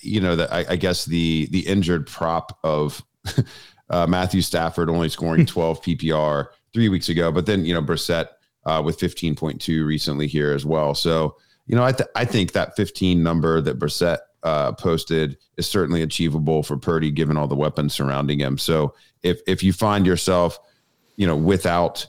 you 0.01 0.21
know, 0.21 0.35
the, 0.37 0.53
I, 0.53 0.65
I 0.69 0.75
guess 0.77 1.03
the 1.03 1.47
the 1.51 1.59
injured 1.67 2.07
prop 2.07 2.57
of 2.63 3.03
uh, 3.89 4.07
Matthew 4.07 4.41
Stafford 4.41 4.89
only 4.89 5.09
scoring 5.09 5.45
12 5.45 5.81
PPR 5.81 6.47
three 6.73 6.87
weeks 6.87 7.09
ago, 7.09 7.31
but 7.31 7.45
then 7.45 7.65
you 7.65 7.73
know 7.73 7.81
Brissett 7.81 8.27
uh, 8.65 8.81
with 8.83 8.97
15.2 8.97 9.85
recently 9.85 10.27
here 10.27 10.53
as 10.53 10.65
well. 10.65 10.95
So 10.95 11.35
you 11.67 11.75
know, 11.75 11.83
I 11.83 11.91
th- 11.91 12.09
I 12.15 12.25
think 12.25 12.51
that 12.53 12.75
15 12.75 13.21
number 13.21 13.59
that 13.61 13.79
Brissett 13.79 14.19
uh, 14.45 14.71
posted 14.73 15.37
is 15.57 15.67
certainly 15.67 16.03
achievable 16.03 16.63
for 16.63 16.77
Purdy 16.77 17.11
given 17.11 17.35
all 17.35 17.47
the 17.47 17.55
weapons 17.55 17.93
surrounding 17.93 18.39
him. 18.39 18.57
So 18.57 18.93
if 19.23 19.41
if 19.47 19.63
you 19.63 19.73
find 19.73 20.05
yourself, 20.05 20.59
you 21.17 21.25
know, 21.27 21.35
without 21.35 22.05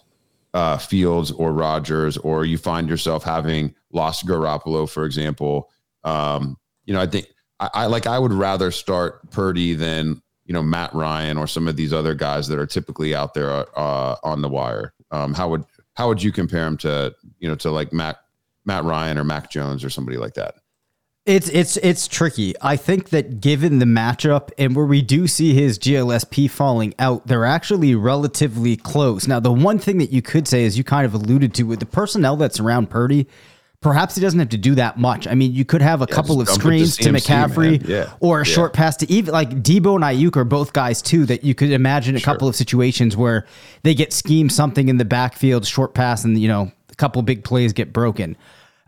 uh, 0.54 0.76
Fields 0.76 1.32
or 1.32 1.52
Rodgers, 1.52 2.16
or 2.18 2.44
you 2.44 2.58
find 2.58 2.88
yourself 2.88 3.24
having 3.24 3.74
lost 3.90 4.26
Garoppolo, 4.26 4.88
for 4.88 5.06
example, 5.06 5.70
um, 6.04 6.56
you 6.84 6.92
know, 6.94 7.00
I 7.00 7.06
think 7.06 7.26
I, 7.58 7.70
I 7.72 7.86
like 7.86 8.06
I 8.06 8.18
would 8.18 8.34
rather 8.34 8.70
start 8.70 9.30
Purdy 9.30 9.74
than 9.74 10.20
you 10.44 10.52
know 10.52 10.62
Matt 10.62 10.94
Ryan 10.94 11.38
or 11.38 11.46
some 11.46 11.66
of 11.66 11.76
these 11.76 11.92
other 11.94 12.14
guys 12.14 12.48
that 12.48 12.58
are 12.58 12.66
typically 12.66 13.14
out 13.14 13.32
there 13.32 13.66
uh, 13.78 14.16
on 14.22 14.42
the 14.42 14.48
wire. 14.48 14.92
Um, 15.10 15.32
how 15.32 15.48
would 15.48 15.64
how 15.94 16.08
would 16.08 16.22
you 16.22 16.32
compare 16.32 16.66
him 16.66 16.76
to 16.78 17.14
you 17.38 17.48
know 17.48 17.54
to 17.56 17.70
like 17.70 17.94
Matt 17.94 18.18
Matt 18.66 18.84
Ryan 18.84 19.16
or 19.16 19.24
Mac 19.24 19.50
Jones 19.50 19.82
or 19.82 19.88
somebody 19.88 20.18
like 20.18 20.34
that? 20.34 20.56
It's 21.26 21.48
it's 21.48 21.76
it's 21.78 22.06
tricky. 22.06 22.54
I 22.62 22.76
think 22.76 23.08
that 23.08 23.40
given 23.40 23.80
the 23.80 23.84
matchup 23.84 24.50
and 24.58 24.76
where 24.76 24.86
we 24.86 25.02
do 25.02 25.26
see 25.26 25.54
his 25.54 25.76
GLSP 25.76 26.48
falling 26.48 26.94
out, 27.00 27.26
they're 27.26 27.44
actually 27.44 27.96
relatively 27.96 28.76
close. 28.76 29.26
Now, 29.26 29.40
the 29.40 29.50
one 29.52 29.80
thing 29.80 29.98
that 29.98 30.12
you 30.12 30.22
could 30.22 30.46
say 30.46 30.62
is 30.62 30.78
you 30.78 30.84
kind 30.84 31.04
of 31.04 31.14
alluded 31.14 31.52
to 31.54 31.64
with 31.64 31.80
the 31.80 31.86
personnel 31.86 32.36
that's 32.36 32.60
around 32.60 32.90
Purdy, 32.90 33.26
perhaps 33.80 34.14
he 34.14 34.20
doesn't 34.20 34.38
have 34.38 34.50
to 34.50 34.56
do 34.56 34.76
that 34.76 34.98
much. 35.00 35.26
I 35.26 35.34
mean, 35.34 35.52
you 35.52 35.64
could 35.64 35.82
have 35.82 36.00
a 36.00 36.06
couple 36.06 36.40
of 36.40 36.48
screens 36.48 36.96
to 36.98 37.08
McCaffrey. 37.10 37.84
Yeah. 37.88 38.12
or 38.20 38.42
a 38.42 38.46
Yeah. 38.46 38.54
short 38.54 38.72
pass 38.72 38.96
to 38.98 39.10
even 39.10 39.32
like 39.32 39.50
Deebo 39.64 39.96
and 39.96 40.04
Aiyuk 40.04 40.36
are 40.36 40.44
both 40.44 40.72
guys 40.72 41.02
too 41.02 41.26
that 41.26 41.42
you 41.42 41.56
could 41.56 41.72
imagine 41.72 42.14
a 42.14 42.20
couple 42.20 42.46
of 42.46 42.54
situations 42.54 43.16
where 43.16 43.46
they 43.82 43.94
get 43.94 44.12
schemed 44.12 44.52
something 44.52 44.88
in 44.88 44.98
the 44.98 45.04
backfield, 45.04 45.66
short 45.66 45.92
pass, 45.92 46.22
and 46.24 46.38
you 46.38 46.46
know, 46.46 46.70
a 46.88 46.94
couple 46.94 47.20
big 47.22 47.42
plays 47.42 47.72
get 47.72 47.92
broken. 47.92 48.36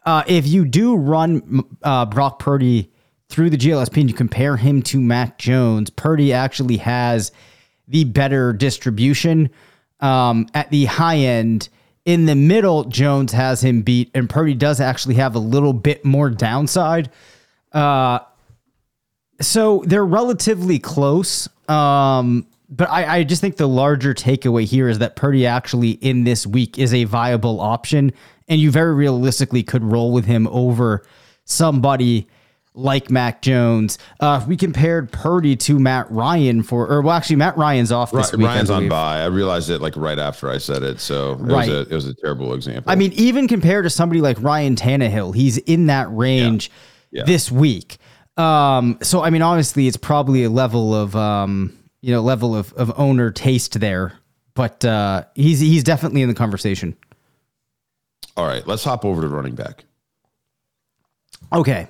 Uh, 0.09 0.25
if 0.27 0.47
you 0.47 0.65
do 0.65 0.97
run 0.97 1.62
uh, 1.83 2.07
Brock 2.07 2.38
Purdy 2.38 2.91
through 3.29 3.50
the 3.50 3.59
GLSP 3.59 4.00
and 4.00 4.09
you 4.09 4.17
compare 4.17 4.57
him 4.57 4.81
to 4.85 4.99
Mac 4.99 5.37
Jones, 5.37 5.91
Purdy 5.91 6.33
actually 6.33 6.79
has 6.79 7.31
the 7.88 8.05
better 8.05 8.55
distribution 8.55 9.50
um, 10.00 10.47
at 10.55 10.71
the 10.71 10.87
high 10.87 11.19
end. 11.19 11.69
In 12.07 12.25
the 12.25 12.35
middle, 12.35 12.85
Jones 12.85 13.33
has 13.33 13.62
him 13.62 13.83
beat, 13.83 14.11
and 14.15 14.31
Purdy 14.31 14.55
does 14.55 14.81
actually 14.81 15.17
have 15.17 15.35
a 15.35 15.38
little 15.38 15.75
bit 15.75 16.07
more 16.07 16.31
downside. 16.31 17.11
Uh, 17.73 18.21
so 19.43 19.83
they're 19.85 20.07
relatively 20.07 20.79
close. 20.79 21.50
Um, 21.69 22.47
but 22.71 22.88
I, 22.88 23.19
I 23.19 23.25
just 23.25 23.43
think 23.43 23.59
the 23.59 23.69
larger 23.69 24.15
takeaway 24.15 24.65
here 24.65 24.88
is 24.88 25.00
that 25.00 25.17
Purdy 25.17 25.45
actually 25.45 25.91
in 25.91 26.25
this 26.25 26.47
week 26.47 26.79
is 26.79 26.95
a 26.95 27.05
viable 27.05 27.61
option, 27.61 28.12
and 28.49 28.61
you 28.61 28.71
very 28.71 28.95
realistically 28.95 29.62
could 29.62 29.85
roll 29.85 30.12
with 30.12 30.25
him 30.25 30.47
over 30.49 31.05
somebody 31.45 32.28
like 32.75 33.11
Mac 33.11 33.43
Jones. 33.43 33.99
Uh, 34.21 34.38
if 34.40 34.47
we 34.49 34.57
compared 34.57 35.11
Purdy 35.11 35.57
to 35.57 35.78
Matt 35.81 36.09
Ryan 36.11 36.62
for, 36.62 36.87
or 36.87 37.02
well, 37.02 37.17
actually 37.17 37.37
Matt 37.37 37.57
Ryan's 37.57 37.90
off 37.90 38.12
this 38.12 38.33
week. 38.33 38.47
Ryan's 38.47 38.71
on 38.71 38.81
believe. 38.81 38.90
bye. 38.90 39.21
I 39.23 39.26
realized 39.26 39.69
it 39.71 39.81
like 39.81 39.97
right 39.97 40.19
after 40.19 40.49
I 40.49 40.59
said 40.59 40.83
it, 40.85 41.00
so 41.00 41.33
it 41.33 41.38
Right. 41.40 41.69
was 41.69 41.76
a 41.76 41.81
it 41.90 41.95
was 41.95 42.07
a 42.07 42.14
terrible 42.14 42.55
example. 42.55 42.90
I 42.90 42.95
mean, 42.95 43.12
even 43.14 43.49
compared 43.49 43.85
to 43.85 43.90
somebody 43.90 44.21
like 44.21 44.40
Ryan 44.40 44.76
Tannehill, 44.76 45.35
he's 45.35 45.59
in 45.59 45.87
that 45.87 46.07
range 46.14 46.71
Yeah. 47.11 47.25
this 47.25 47.50
week. 47.50 47.97
Um, 48.37 48.99
so 49.02 49.23
I 49.23 49.31
mean, 49.31 49.43
honestly, 49.43 49.88
it's 49.88 49.97
probably 49.97 50.45
a 50.45 50.50
level 50.50 50.95
of 50.95 51.17
um, 51.17 51.76
you 52.00 52.12
know, 52.12 52.21
level 52.21 52.55
of, 52.55 52.73
of 52.75 52.93
owner 52.97 53.33
taste 53.33 53.81
there. 53.81 54.12
But 54.55 54.85
uh, 54.85 55.25
he's 55.35 55.59
he's 55.59 55.83
definitely 55.83 56.23
in 56.23 56.28
the 56.28 56.35
conversation. 56.35 56.97
All 58.38 58.47
right, 58.47 58.64
let's 58.68 58.85
hop 58.85 59.04
over 59.04 59.21
to 59.21 59.26
running 59.26 59.57
back. 59.57 59.85
Okay. 61.52 61.88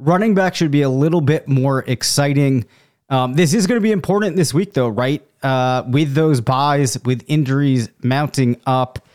Running 0.00 0.34
back 0.34 0.56
should 0.56 0.72
be 0.72 0.82
a 0.82 0.88
little 0.88 1.20
bit 1.20 1.46
more 1.46 1.84
exciting. 1.86 2.64
Um, 3.10 3.34
this 3.34 3.54
is 3.54 3.68
going 3.68 3.80
to 3.80 3.82
be 3.82 3.92
important 3.92 4.34
this 4.34 4.52
week, 4.52 4.72
though, 4.72 4.88
right? 4.88 5.22
Uh, 5.40 5.84
with 5.86 6.14
those 6.14 6.40
byes, 6.40 6.98
with 7.04 7.22
injuries 7.28 7.90
mounting 8.02 8.60
up, 8.66 9.06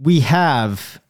we 0.00 0.18
have 0.18 1.00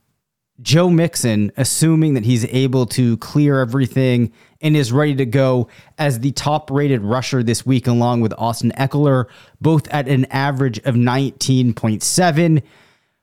Joe 0.61 0.90
Mixon, 0.90 1.50
assuming 1.57 2.12
that 2.12 2.26
he's 2.26 2.45
able 2.45 2.85
to 2.88 3.16
clear 3.16 3.62
everything 3.62 4.30
and 4.61 4.76
is 4.76 4.92
ready 4.92 5.14
to 5.14 5.25
go 5.25 5.69
as 5.97 6.21
the 6.21 6.33
top 6.33 6.71
rated 6.71 7.00
rusher 7.00 7.42
this 7.42 7.64
week, 7.64 7.87
along 7.87 8.21
with 8.21 8.35
Austin 8.37 8.71
Ekeler, 8.76 9.25
both 9.62 9.88
at 9.88 10.09
an 10.09 10.26
average 10.26 10.76
of 10.80 10.95
19.7. 10.95 12.62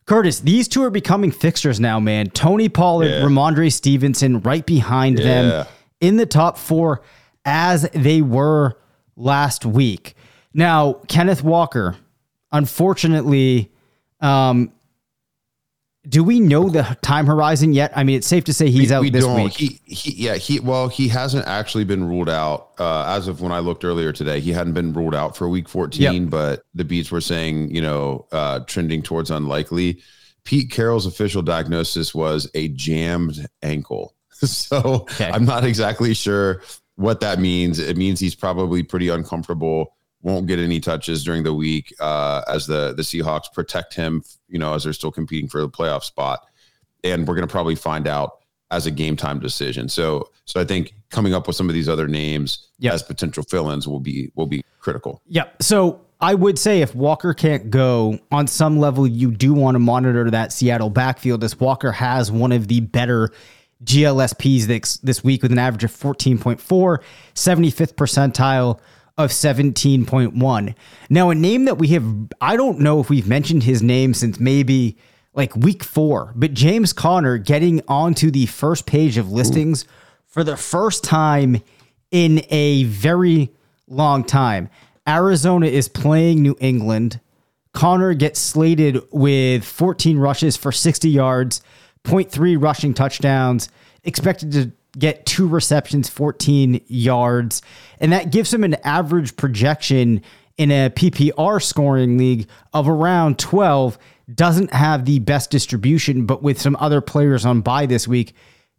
Curtis, 0.07 0.39
these 0.39 0.67
two 0.67 0.81
are 0.83 0.89
becoming 0.89 1.31
fixtures 1.31 1.79
now, 1.79 1.99
man. 1.99 2.29
Tony 2.29 2.69
Pollard, 2.69 3.07
Yeah. 3.09 3.21
Rhamondre 3.21 3.71
Stevenson 3.71 4.39
right 4.41 4.65
behind 4.65 5.19
Yeah. 5.19 5.25
them 5.25 5.65
in 6.01 6.15
the 6.17 6.25
top 6.25 6.57
four 6.57 7.01
as 7.45 7.83
they 7.93 8.21
were 8.21 8.77
last 9.17 9.65
week. 9.65 10.15
Now, 10.53 10.93
Kenneth 11.07 11.43
Walker, 11.43 11.97
unfortunately, 12.51 13.71
um, 14.21 14.71
do 16.07 16.23
we 16.23 16.39
know 16.39 16.69
the 16.69 16.97
time 17.01 17.25
horizon 17.25 17.73
yet? 17.73 17.91
I 17.95 18.03
mean, 18.03 18.17
it's 18.17 18.27
safe 18.27 18.43
to 18.45 18.53
say 18.53 18.69
he's 18.69 18.91
out 18.91 19.03
this 19.11 19.25
week. 19.25 19.53
He, 19.53 19.79
he, 19.85 20.11
yeah, 20.25 20.35
he. 20.35 20.59
Well, 20.59 20.87
he 20.87 21.07
hasn't 21.07 21.45
actually 21.47 21.83
been 21.83 22.07
ruled 22.07 22.29
out 22.29 22.69
uh, 22.79 23.03
as 23.07 23.27
of 23.27 23.41
when 23.41 23.51
I 23.51 23.59
looked 23.59 23.83
earlier 23.83 24.11
today. 24.13 24.39
He 24.39 24.51
hadn't 24.51 24.73
been 24.73 24.93
ruled 24.93 25.15
out 25.15 25.35
for 25.35 25.49
week 25.49 25.67
14, 25.67 26.01
Yep. 26.23 26.29
but 26.29 26.63
the 26.73 26.85
beats 26.85 27.11
were 27.11 27.21
saying, 27.21 27.73
you 27.75 27.81
know, 27.81 28.25
uh, 28.31 28.59
trending 28.61 29.01
towards 29.01 29.31
unlikely. 29.31 30.01
Pete 30.43 30.71
Carroll's 30.71 31.05
official 31.05 31.41
diagnosis 31.41 32.15
was 32.15 32.49
a 32.53 32.69
jammed 32.69 33.45
ankle. 33.61 34.15
so 34.31 34.77
Okay. 35.01 35.29
I'm 35.29 35.43
not 35.45 35.65
exactly 35.65 36.13
sure 36.13 36.61
what 36.95 37.19
that 37.19 37.39
means. 37.39 37.79
It 37.79 37.97
means 37.97 38.19
he's 38.19 38.35
probably 38.35 38.81
pretty 38.81 39.09
uncomfortable. 39.09 39.96
Won't 40.21 40.47
get 40.47 40.59
any 40.59 40.79
touches 40.79 41.23
during 41.23 41.43
the 41.43 41.53
week 41.53 41.93
uh, 41.99 42.41
as 42.47 42.67
the 42.67 42.93
the 42.93 43.03
Seahawks 43.03 43.51
protect 43.53 43.93
him. 43.93 44.23
You 44.47 44.59
know, 44.59 44.73
as 44.73 44.83
they're 44.83 44.93
still 44.93 45.11
competing 45.11 45.47
for 45.49 45.61
the 45.61 45.69
playoff 45.69 46.03
spot 46.03 46.45
and 47.03 47.27
we're 47.27 47.35
going 47.35 47.47
to 47.47 47.51
probably 47.51 47.75
find 47.75 48.07
out 48.07 48.39
as 48.71 48.85
a 48.85 48.91
game 48.91 49.15
time 49.15 49.39
decision. 49.39 49.87
So, 49.87 50.29
so 50.45 50.59
I 50.59 50.65
think 50.65 50.93
coming 51.09 51.33
up 51.33 51.47
with 51.47 51.55
some 51.55 51.69
of 51.69 51.73
these 51.73 51.87
other 51.87 52.07
names 52.07 52.67
Yep. 52.79 52.93
as 52.93 53.01
potential 53.03 53.43
fill-ins 53.43 53.87
will 53.87 53.99
be 53.99 54.31
will 54.35 54.45
be 54.45 54.63
critical. 54.79 55.21
Yep. 55.27 55.63
So 55.63 56.01
I 56.21 56.35
would 56.35 56.59
say 56.59 56.81
if 56.81 56.93
Walker 56.93 57.33
can't 57.33 57.71
go 57.71 58.19
on 58.31 58.45
some 58.47 58.77
level, 58.77 59.07
you 59.07 59.31
do 59.31 59.53
want 59.53 59.75
to 59.75 59.79
monitor 59.79 60.29
that 60.29 60.51
Seattle 60.53 60.89
backfield 60.91 61.43
as 61.43 61.59
Walker 61.59 61.91
has 61.91 62.31
one 62.31 62.51
of 62.51 62.67
the 62.67 62.81
better 62.81 63.31
GLSPs 63.83 64.63
this, 64.65 64.97
this 64.97 65.23
week 65.23 65.41
with 65.43 65.51
an 65.51 65.59
average 65.59 65.83
of 65.85 65.91
14.4, 65.91 66.57
75th 67.35 67.93
percentile 67.93 68.79
of 69.17 69.31
17.1. 69.31 70.75
Now, 71.09 71.29
a 71.29 71.35
name 71.35 71.65
that 71.65 71.77
we 71.77 71.87
have, 71.89 72.05
I 72.39 72.55
don't 72.55 72.79
know 72.79 72.99
if 72.99 73.09
we've 73.09 73.27
mentioned 73.27 73.63
his 73.63 73.81
name 73.81 74.13
since 74.13 74.39
maybe 74.39 74.97
like 75.33 75.55
week 75.55 75.83
four, 75.83 76.33
but 76.35 76.53
James 76.53 76.93
Conner 76.93 77.37
getting 77.37 77.81
onto 77.87 78.29
the 78.29 78.45
first 78.45 78.85
page 78.85 79.17
of 79.17 79.31
listings 79.31 79.85
for 80.25 80.43
the 80.43 80.57
first 80.57 81.03
time 81.03 81.61
in 82.11 82.43
a 82.49 82.83
very 82.85 83.51
long 83.87 84.23
time. 84.23 84.69
Arizona 85.07 85.67
is 85.67 85.87
playing 85.87 86.41
New 86.41 86.55
England. 86.59 87.19
Conner 87.73 88.13
gets 88.13 88.39
slated 88.39 89.01
with 89.11 89.63
14 89.63 90.17
rushes 90.17 90.57
for 90.57 90.71
60 90.71 91.09
yards, 91.09 91.61
0.3 92.03 92.61
rushing 92.61 92.93
touchdowns, 92.93 93.69
expected 94.03 94.51
to 94.51 94.71
get 94.97 95.25
two 95.25 95.47
receptions, 95.47 96.09
14 96.09 96.81
yards. 96.87 97.61
And 97.99 98.11
that 98.11 98.31
gives 98.31 98.53
him 98.53 98.63
an 98.63 98.75
average 98.83 99.35
projection 99.35 100.21
in 100.57 100.71
a 100.71 100.89
PPR 100.89 101.61
scoring 101.61 102.17
league 102.17 102.47
of 102.73 102.89
around 102.89 103.39
12. 103.39 103.97
Doesn't 104.33 104.73
have 104.73 105.05
the 105.05 105.19
best 105.19 105.51
distribution, 105.51 106.25
but 106.25 106.43
with 106.43 106.59
some 106.59 106.75
other 106.79 106.99
players 107.01 107.45
on 107.45 107.61
bye 107.61 107.85
this 107.85 108.07
week, 108.07 108.33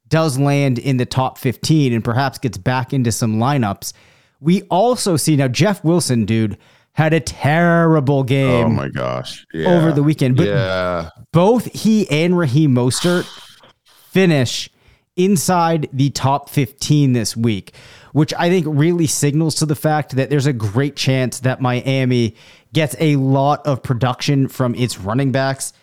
does 0.08 0.38
land 0.38 0.78
in 0.78 0.96
the 0.96 1.06
top 1.06 1.38
15 1.38 1.92
and 1.92 2.04
perhaps 2.04 2.38
gets 2.38 2.58
back 2.58 2.92
into 2.92 3.12
some 3.12 3.36
lineups. 3.36 3.92
We 4.40 4.62
also 4.62 5.16
see 5.16 5.36
now 5.36 5.48
Jeff 5.48 5.82
Wilson, 5.84 6.24
dude, 6.24 6.58
had 6.92 7.12
a 7.12 7.20
terrible 7.20 8.20
oh 8.20 8.22
game. 8.24 8.66
Oh 8.66 8.70
my 8.70 8.88
gosh. 8.88 9.46
Yeah. 9.52 9.68
Over 9.68 9.92
the 9.92 10.02
weekend. 10.02 10.36
But 10.36 10.48
yeah. 10.48 11.10
both 11.32 11.66
he 11.72 12.08
and 12.10 12.36
Raheem 12.36 12.74
Mostert 12.74 13.26
finish 14.10 14.70
inside 15.18 15.90
the 15.92 16.08
top 16.10 16.48
15 16.48 17.12
this 17.12 17.36
week, 17.36 17.74
which 18.12 18.32
I 18.38 18.48
think 18.48 18.66
really 18.68 19.06
signals 19.06 19.56
to 19.56 19.66
the 19.66 19.74
fact 19.74 20.16
that 20.16 20.30
there's 20.30 20.46
a 20.46 20.52
great 20.52 20.96
chance 20.96 21.40
that 21.40 21.60
Miami 21.60 22.36
gets 22.72 22.96
a 22.98 23.16
lot 23.16 23.66
of 23.66 23.82
production 23.82 24.48
from 24.48 24.74
its 24.74 24.98
running 24.98 25.32
backs 25.32 25.74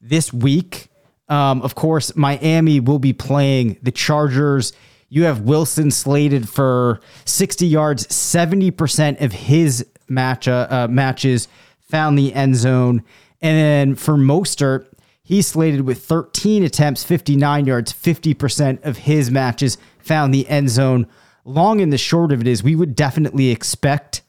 this 0.00 0.32
week. 0.32 0.88
Um, 1.28 1.62
of 1.62 1.74
course, 1.74 2.14
Miami 2.14 2.78
will 2.78 2.98
be 2.98 3.12
playing 3.12 3.78
the 3.82 3.90
Chargers. 3.90 4.72
You 5.08 5.24
have 5.24 5.40
Wilson 5.40 5.90
slated 5.90 6.48
for 6.48 7.00
60 7.24 7.66
yards, 7.66 8.06
70% 8.06 9.20
of 9.20 9.32
his 9.32 9.86
match 10.08 10.46
uh, 10.46 10.66
uh, 10.68 10.88
matches 10.90 11.48
found 11.80 12.18
the 12.18 12.34
end 12.34 12.56
zone. 12.56 13.02
And 13.40 13.58
then 13.58 13.94
for 13.94 14.14
Mostert, 14.14 14.86
he's 15.22 15.46
slated 15.46 15.82
with 15.82 16.04
13 16.04 16.64
attempts, 16.64 17.04
59 17.04 17.66
yards, 17.66 17.92
50% 17.92 18.84
of 18.84 18.98
his 18.98 19.30
matches 19.30 19.78
found 19.98 20.32
the 20.32 20.48
end 20.48 20.70
zone. 20.70 21.06
Long 21.44 21.80
and 21.80 21.92
the 21.92 21.98
short 21.98 22.32
of 22.32 22.40
it 22.40 22.46
is, 22.46 22.62
we 22.62 22.76
would 22.76 22.94
definitely 22.94 23.50
expect, 23.50 24.22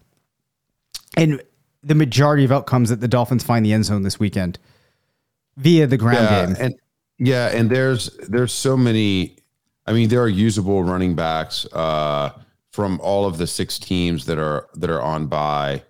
and 1.15 1.41
the 1.83 1.95
majority 1.95 2.43
of 2.43 2.51
outcomes 2.51 2.89
that 2.89 3.01
the 3.01 3.07
Dolphins 3.07 3.43
find 3.43 3.65
the 3.65 3.73
end 3.73 3.85
zone 3.85 4.03
this 4.03 4.19
weekend 4.19 4.57
via 5.57 5.85
the 5.85 5.97
ground 5.97 6.29
yeah, 6.29 6.45
game. 6.45 6.55
And 6.59 6.75
yeah, 7.19 7.47
and 7.49 7.69
there's 7.69 8.09
there's 8.27 8.53
so 8.53 8.75
many. 8.75 9.37
I 9.85 9.93
mean, 9.93 10.09
there 10.09 10.21
are 10.21 10.29
usable 10.29 10.83
running 10.83 11.15
backs 11.15 11.65
uh, 11.73 12.31
from 12.71 12.99
all 13.01 13.25
of 13.25 13.37
the 13.37 13.47
six 13.47 13.77
teams 13.77 14.25
that 14.25 14.39
are 14.39 14.67
that 14.75 14.89
are 14.89 15.01
on 15.01 15.27
bye. 15.27 15.83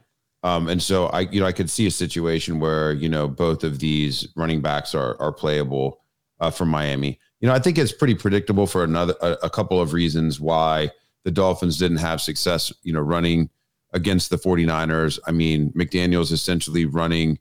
Um, 0.44 0.68
and 0.68 0.84
so 0.84 1.08
I, 1.08 1.22
you 1.22 1.40
know, 1.40 1.46
I 1.46 1.54
could 1.54 1.70
see 1.70 1.88
a 1.88 1.92
situation 1.92 2.60
where 2.60 2.92
you 2.92 3.10
know 3.10 3.28
both 3.28 3.64
of 3.64 3.80
these 3.80 4.28
running 4.36 4.62
backs 4.62 4.94
are 4.94 5.20
are 5.22 5.32
playable 5.32 6.02
uh, 6.40 6.52
from 6.52 6.70
Miami. 6.70 7.20
You 7.40 7.48
know, 7.48 7.54
I 7.54 7.60
think 7.60 7.78
it's 7.78 7.94
pretty 7.94 8.16
predictable 8.16 8.68
for 8.68 8.84
another 8.84 9.16
a, 9.22 9.38
a, 9.44 9.50
couple 9.50 9.80
of 9.82 9.94
reasons 9.94 10.40
why 10.40 10.92
the 11.24 11.32
Dolphins 11.32 11.78
didn't 11.78 11.98
have 11.98 12.22
success. 12.22 12.72
You 12.84 12.94
know, 12.94 13.00
running 13.00 13.50
against 13.94 14.30
the 14.30 14.38
49ers. 14.38 15.20
I 15.28 15.32
mean, 15.32 15.72
McDaniel's 15.72 16.32
essentially 16.32 16.86
running, 16.86 17.40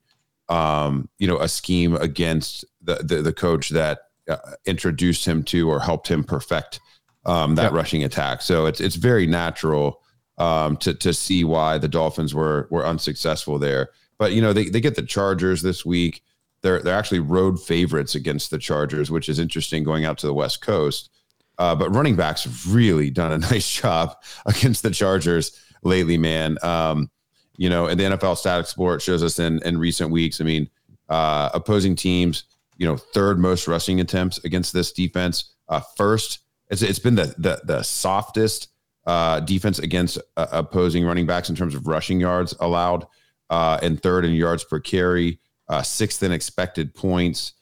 um, 0.48 1.08
you 1.18 1.26
know, 1.26 1.38
a 1.38 1.48
scheme 1.48 1.96
against 1.96 2.64
the 2.80 2.96
the, 2.96 3.22
the 3.22 3.32
coach 3.32 3.70
that 3.70 4.02
uh, 4.28 4.36
introduced 4.64 5.24
him 5.24 5.42
to 5.44 5.68
or 5.68 5.80
helped 5.80 6.06
him 6.06 6.22
perfect 6.22 6.78
um, 7.24 7.56
that 7.56 7.64
yep. 7.64 7.72
rushing 7.72 8.04
attack. 8.04 8.42
So 8.42 8.66
it's 8.66 8.80
it's 8.80 8.96
very 8.96 9.26
natural 9.26 10.01
um, 10.42 10.76
to 10.78 10.92
to 10.92 11.14
see 11.14 11.44
why 11.44 11.78
the 11.78 11.88
Dolphins 11.88 12.34
were 12.34 12.66
were 12.70 12.84
unsuccessful 12.84 13.58
there. 13.60 13.90
But 14.18 14.32
you 14.32 14.42
know 14.42 14.52
they, 14.52 14.68
they 14.68 14.80
get 14.80 14.96
the 14.96 15.02
Chargers 15.02 15.62
this 15.62 15.86
week. 15.86 16.22
They're 16.62 16.82
they're 16.82 16.98
actually 16.98 17.20
road 17.20 17.62
favorites 17.62 18.16
against 18.16 18.50
the 18.50 18.58
Chargers, 18.58 19.10
which 19.10 19.28
is 19.28 19.38
interesting 19.38 19.84
going 19.84 20.04
out 20.04 20.18
to 20.18 20.26
the 20.26 20.34
West 20.34 20.60
Coast. 20.60 21.10
Uh, 21.58 21.76
but 21.76 21.94
running 21.94 22.16
backs 22.16 22.42
have 22.42 22.74
really 22.74 23.08
done 23.08 23.30
a 23.30 23.38
nice 23.50 23.70
job 23.70 24.16
against 24.44 24.82
the 24.82 24.90
Chargers 24.90 25.56
lately, 25.84 26.18
man. 26.18 26.58
Um, 26.64 27.08
you 27.56 27.70
know, 27.70 27.86
and 27.86 28.00
the 28.00 28.04
NFL 28.04 28.36
Stat 28.36 28.58
Explorer 28.58 28.98
shows 28.98 29.22
us 29.22 29.38
in 29.38 29.62
in 29.62 29.78
recent 29.78 30.10
weeks. 30.10 30.40
I 30.40 30.44
mean, 30.44 30.68
uh, 31.08 31.50
opposing 31.54 31.94
teams, 31.94 32.44
you 32.78 32.86
know, 32.86 32.96
third 32.96 33.38
most 33.38 33.68
rushing 33.68 34.00
attempts 34.00 34.42
against 34.44 34.72
this 34.72 34.90
defense. 34.90 35.52
Uh, 35.68 35.82
first, 35.96 36.40
it's 36.68 36.82
it's 36.82 36.98
been 36.98 37.14
the 37.14 37.32
the, 37.38 37.60
the 37.64 37.82
softest 37.84 38.71
uh, 39.06 39.40
defense 39.40 39.78
against 39.78 40.18
uh, 40.36 40.46
opposing 40.52 41.04
running 41.04 41.26
backs 41.26 41.50
in 41.50 41.56
terms 41.56 41.74
of 41.74 41.86
rushing 41.86 42.20
yards 42.20 42.54
allowed, 42.60 43.06
uh, 43.50 43.78
and 43.82 44.02
third 44.02 44.24
in 44.24 44.32
yards 44.32 44.64
per 44.64 44.80
carry, 44.80 45.40
uh, 45.68 45.82
sixth 45.82 46.22
in 46.22 46.32
expected 46.32 46.94
points. 46.94 47.54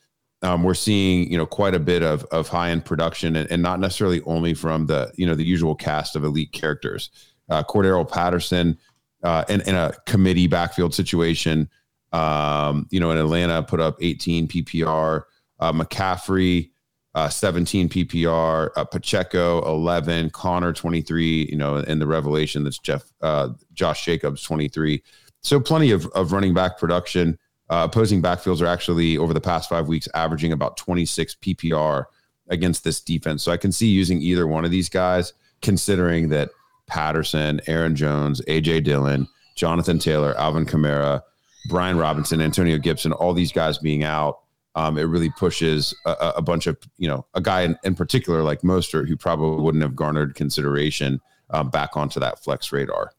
Um, 0.42 0.62
we're 0.62 0.75
seeing 0.75 1.30
you 1.30 1.37
know 1.37 1.47
quite 1.47 1.75
a 1.75 1.80
bit 1.80 2.02
of 2.02 2.25
of 2.26 2.49
high 2.49 2.70
end 2.70 2.85
production, 2.85 3.37
and, 3.37 3.50
and, 3.50 3.62
not 3.62 3.80
necessarily 3.80 4.23
only 4.23 4.54
from 4.54 4.86
the 4.86 5.12
you 5.17 5.26
know 5.26 5.34
the 5.34 5.45
usual 5.45 5.75
cast 5.75 6.17
of 6.17 6.25
elite 6.25 6.52
characters. 6.52 7.10
Uh, 7.49 7.62
Cordarrelle 7.62 8.08
Patterson 8.08 8.78
uh, 9.23 9.45
in, 9.49 9.60
in 9.62 9.75
a 9.75 9.93
committee 10.06 10.47
backfield 10.47 10.95
situation, 10.95 11.69
um, 12.12 12.86
you 12.91 13.00
know, 13.00 13.10
in 13.10 13.19
Atlanta, 13.19 13.62
put 13.62 13.80
up 13.80 13.97
18 14.00 14.49
PPR. 14.49 15.23
Uh, 15.58 15.73
McCaffrey 15.73 16.71
uh, 17.14 17.28
17 17.28 17.88
PPR, 17.88 18.70
uh, 18.76 18.84
Pacheco 18.84 19.64
11, 19.66 20.30
Conner 20.30 20.73
23, 20.73 21.49
you 21.50 21.56
know, 21.56 21.76
and 21.76 22.00
the 22.00 22.06
revelation 22.06 22.62
that's 22.64 22.78
Jeff, 22.78 23.04
uh, 23.20 23.49
Josh 23.73 24.04
Jacobs 24.04 24.42
23. 24.42 25.02
So 25.42 25.58
plenty 25.58 25.90
of, 25.90 26.06
of 26.08 26.32
running 26.32 26.54
back 26.54 26.78
production. 26.78 27.38
Uh, 27.68 27.86
opposing 27.88 28.20
backfields 28.20 28.60
are 28.60 28.66
actually 28.66 29.16
over 29.16 29.32
the 29.32 29.40
past 29.40 29.68
five 29.68 29.86
weeks 29.86 30.08
averaging 30.14 30.52
about 30.52 30.76
26 30.76 31.36
PPR 31.36 32.04
against 32.49 32.82
this 32.84 33.00
defense. 33.00 33.42
So 33.42 33.52
I 33.52 33.56
can 33.56 33.70
see 33.70 33.86
using 33.86 34.20
either 34.20 34.46
one 34.46 34.64
of 34.64 34.73
these 34.73 34.88
guys, 34.88 35.32
considering 35.62 36.28
that 36.30 36.50
Patterson, 36.88 37.60
Aaron 37.68 37.94
Jones, 37.94 38.40
AJ 38.49 38.84
Dillon, 38.84 39.28
Jonathan 39.54 39.99
Taylor, 40.00 40.36
Alvin 40.36 40.66
Kamara, 40.66 41.23
Brian 41.68 41.96
Robinson, 41.96 42.40
Antonio 42.40 42.78
Gibson, 42.78 43.12
all 43.12 43.32
these 43.32 43.52
guys 43.52 43.78
being 43.78 44.02
out 44.02 44.40
um, 44.75 44.99
it 44.99 45.02
really 45.02 45.30
pushes 45.30 45.95
a, 46.06 46.35
a, 46.37 46.43
bunch 46.43 46.67
of 46.67 46.76
you 46.97 47.09
know 47.09 47.26
a 47.35 47.41
guy 47.41 47.63
in, 47.63 47.76
in, 47.83 47.95
particular 47.95 48.43
like 48.43 48.61
Mostert 48.61 49.09
who 49.09 49.17
probably 49.17 49.63
wouldn't 49.63 49.83
have 49.83 49.97
garnered 49.97 50.35
consideration 50.35 51.21
um, 51.50 51.71
back 51.71 51.97
onto 51.97 52.21
that 52.21 52.43
flex 52.43 52.71
radar. 52.73 53.13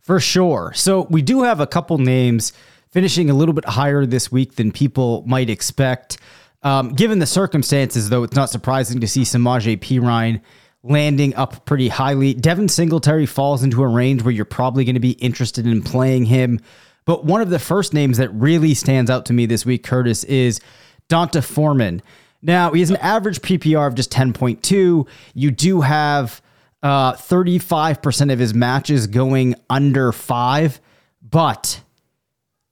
For 0.00 0.20
sure. 0.20 0.72
So 0.74 1.06
we 1.10 1.22
do 1.22 1.42
have 1.42 1.60
a 1.60 1.66
couple 1.66 1.98
names 1.98 2.52
finishing 2.90 3.30
a 3.30 3.34
little 3.34 3.52
bit 3.54 3.64
higher 3.64 4.06
this 4.06 4.32
week 4.32 4.56
than 4.56 4.72
people 4.72 5.22
might 5.26 5.50
expect. 5.50 6.18
Um, 6.62 6.94
given 6.94 7.18
the 7.18 7.26
circumstances, 7.26 8.08
though, 8.08 8.22
it's 8.22 8.34
not 8.34 8.50
surprising 8.50 9.00
to 9.00 9.08
see 9.08 9.22
Samaje 9.22 9.78
Perine 9.78 10.40
landing 10.82 11.34
up 11.34 11.64
pretty 11.66 11.88
highly. 11.88 12.34
Devin 12.34 12.68
Singletary 12.68 13.26
falls 13.26 13.62
into 13.62 13.82
a 13.82 13.88
range 13.88 14.22
where 14.22 14.32
you're 14.32 14.44
probably 14.44 14.84
going 14.84 14.94
to 14.94 15.00
be 15.00 15.12
interested 15.12 15.66
in 15.66 15.82
playing 15.82 16.24
him. 16.24 16.60
But 17.04 17.24
one 17.24 17.40
of 17.40 17.50
the 17.50 17.58
first 17.58 17.94
names 17.94 18.18
that 18.18 18.32
really 18.32 18.74
stands 18.74 19.10
out 19.10 19.26
to 19.26 19.32
me 19.32 19.46
this 19.46 19.64
week, 19.64 19.82
Curtis, 19.82 20.24
is 20.24 20.60
D'Onta 21.08 21.42
Foreman. 21.42 22.02
Now, 22.42 22.72
he 22.72 22.80
has 22.80 22.90
an 22.90 22.96
average 22.96 23.40
PPR 23.40 23.86
of 23.86 23.94
just 23.94 24.12
10.2. 24.12 25.06
You 25.34 25.50
do 25.50 25.80
have 25.80 26.40
uh, 26.82 27.14
35% 27.14 28.32
of 28.32 28.38
his 28.38 28.54
matches 28.54 29.06
going 29.06 29.54
under 29.68 30.12
five. 30.12 30.80
But 31.22 31.80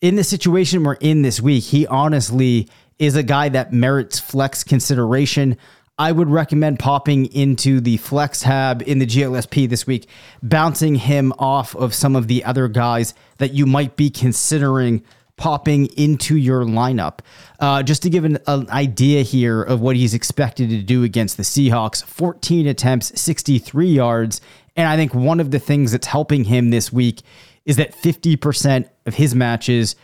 in 0.00 0.16
the 0.16 0.24
situation 0.24 0.84
we're 0.84 0.94
in 0.94 1.22
this 1.22 1.40
week, 1.40 1.64
he 1.64 1.86
honestly 1.86 2.68
is 2.98 3.16
a 3.16 3.22
guy 3.22 3.48
that 3.48 3.72
merits 3.72 4.18
flex 4.18 4.62
consideration. 4.62 5.56
I 5.98 6.12
would 6.12 6.28
recommend 6.28 6.78
popping 6.78 7.26
into 7.26 7.80
the 7.80 7.96
flex 7.96 8.40
tab 8.40 8.82
in 8.86 8.98
the 8.98 9.06
GLSP 9.06 9.68
this 9.68 9.86
week, 9.86 10.08
bouncing 10.42 10.94
him 10.94 11.32
off 11.38 11.74
of 11.74 11.94
some 11.94 12.14
of 12.14 12.28
the 12.28 12.44
other 12.44 12.68
guys 12.68 13.14
that 13.38 13.52
you 13.54 13.66
might 13.66 13.96
be 13.96 14.10
considering 14.10 15.02
popping 15.36 15.86
into 15.96 16.36
your 16.36 16.64
lineup. 16.64 17.18
Uh, 17.60 17.82
just 17.82 18.02
to 18.02 18.10
give 18.10 18.24
an, 18.24 18.38
an, 18.46 18.68
idea 18.70 19.22
here 19.22 19.62
of 19.62 19.80
what 19.80 19.96
he's 19.96 20.14
expected 20.14 20.70
to 20.70 20.82
do 20.82 21.02
against 21.02 21.36
the 21.36 21.42
Seahawks 21.42 22.04
14 22.04 22.66
attempts, 22.66 23.18
63 23.20 23.86
yards. 23.86 24.40
And 24.76 24.88
I 24.88 24.96
think 24.96 25.14
one 25.14 25.40
of 25.40 25.50
the 25.50 25.58
things 25.58 25.92
that's 25.92 26.06
helping 26.06 26.44
him 26.44 26.70
this 26.70 26.92
week 26.92 27.22
is 27.64 27.76
that 27.76 27.94
50% 27.94 28.88
of 29.06 29.14
his 29.14 29.34
matches 29.34 29.96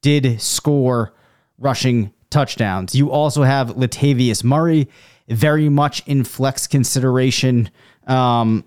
did 0.00 0.40
score 0.40 1.14
rushing 1.58 2.12
touchdowns. 2.30 2.94
You 2.94 3.10
also 3.10 3.42
have 3.42 3.76
Latavius 3.76 4.42
Murray, 4.42 4.88
very 5.28 5.68
much 5.68 6.06
in 6.06 6.24
flex 6.24 6.66
consideration. 6.66 7.70
Um, 8.06 8.64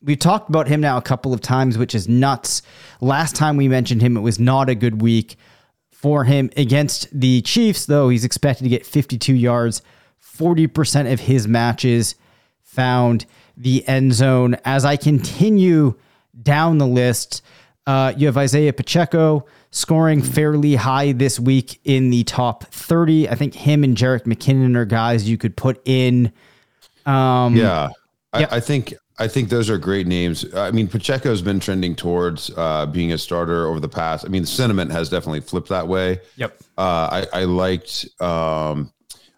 We've 0.00 0.18
talked 0.18 0.48
about 0.48 0.68
him 0.68 0.80
now 0.80 0.96
a 0.96 1.02
couple 1.02 1.34
of 1.34 1.40
times, 1.40 1.76
which 1.76 1.92
is 1.92 2.06
nuts. 2.06 2.62
Last 3.00 3.34
time 3.34 3.56
we 3.56 3.66
mentioned 3.66 4.00
him, 4.00 4.16
it 4.16 4.20
was 4.20 4.38
not 4.38 4.68
a 4.68 4.76
good 4.76 5.02
week 5.02 5.36
for 6.00 6.22
him 6.22 6.48
against 6.56 7.08
the 7.12 7.42
Chiefs, 7.42 7.86
though 7.86 8.08
he's 8.08 8.24
expected 8.24 8.62
to 8.62 8.70
get 8.70 8.86
52 8.86 9.34
yards. 9.34 9.82
40% 10.22 11.12
of 11.12 11.18
his 11.18 11.48
matches 11.48 12.14
found 12.62 13.26
the 13.56 13.86
end 13.88 14.12
zone. 14.12 14.56
As 14.64 14.84
I 14.84 14.96
continue 14.96 15.96
down 16.40 16.78
the 16.78 16.86
list, 16.86 17.42
uh, 17.84 18.12
you 18.16 18.28
have 18.28 18.36
Isaiah 18.36 18.72
Pacheco 18.72 19.44
scoring 19.72 20.22
fairly 20.22 20.76
high 20.76 21.10
this 21.10 21.40
week 21.40 21.80
in 21.82 22.10
the 22.10 22.22
top 22.22 22.66
30. 22.66 23.28
I 23.28 23.34
think 23.34 23.54
him 23.54 23.82
and 23.82 23.96
Jerick 23.96 24.22
McKinnon 24.22 24.76
are 24.76 24.84
guys 24.84 25.28
you 25.28 25.36
could 25.36 25.56
put 25.56 25.82
in. 25.84 26.32
Um, 27.06 27.56
yeah, 27.56 27.88
I, 28.32 28.44
I 28.44 28.60
think 28.60 28.94
I 29.18 29.28
think 29.28 29.48
those 29.48 29.68
are 29.68 29.78
great 29.78 30.06
names. 30.06 30.44
I 30.54 30.70
mean, 30.70 30.86
Pacheco's 30.86 31.42
been 31.42 31.60
trending 31.60 31.96
towards 31.96 32.50
uh, 32.56 32.86
being 32.86 33.12
a 33.12 33.18
starter 33.18 33.66
over 33.66 33.80
the 33.80 33.88
past. 33.88 34.24
I 34.24 34.28
mean, 34.28 34.42
the 34.42 34.48
sentiment 34.48 34.92
has 34.92 35.08
definitely 35.08 35.40
flipped 35.40 35.68
that 35.70 35.88
way. 35.88 36.20
Yep. 36.36 36.56
Uh, 36.76 37.24
I, 37.32 37.40
I, 37.40 37.44
liked 37.44 38.06
um, 38.20 38.92